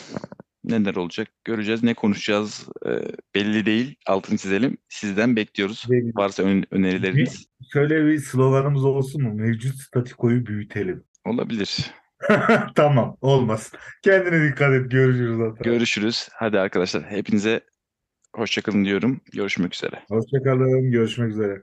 neler 0.63 0.95
olacak 0.95 1.27
göreceğiz. 1.43 1.83
Ne 1.83 1.93
konuşacağız 1.93 2.67
e, 2.85 2.89
belli 3.35 3.65
değil. 3.65 3.95
Altını 4.05 4.37
çizelim. 4.37 4.77
Sizden 4.89 5.35
bekliyoruz. 5.35 5.85
Varsa 6.15 6.43
ön- 6.43 6.65
önerileriniz 6.71 7.45
Şöyle 7.73 8.05
bir 8.05 8.19
sloganımız 8.19 8.85
olsun 8.85 9.23
mu? 9.23 9.33
Mevcut 9.33 9.75
statikoyu 9.75 10.45
büyütelim. 10.45 11.03
olabilir. 11.25 11.91
Tamam 12.75 13.17
olmaz. 13.21 13.71
Kendine 14.03 14.49
dikkat 14.51 14.73
et. 14.73 14.91
Görüşürüz 14.91 15.39
Atan. 15.39 15.63
Görüşürüz. 15.63 16.29
Hadi 16.33 16.59
arkadaşlar 16.59 17.03
hepinize 17.03 17.61
hoşçakalın 18.35 18.85
diyorum. 18.85 19.21
Görüşmek 19.33 19.73
üzere. 19.75 20.03
Hoşçakalın. 20.09 20.91
Görüşmek 20.91 21.29
üzere. 21.31 21.61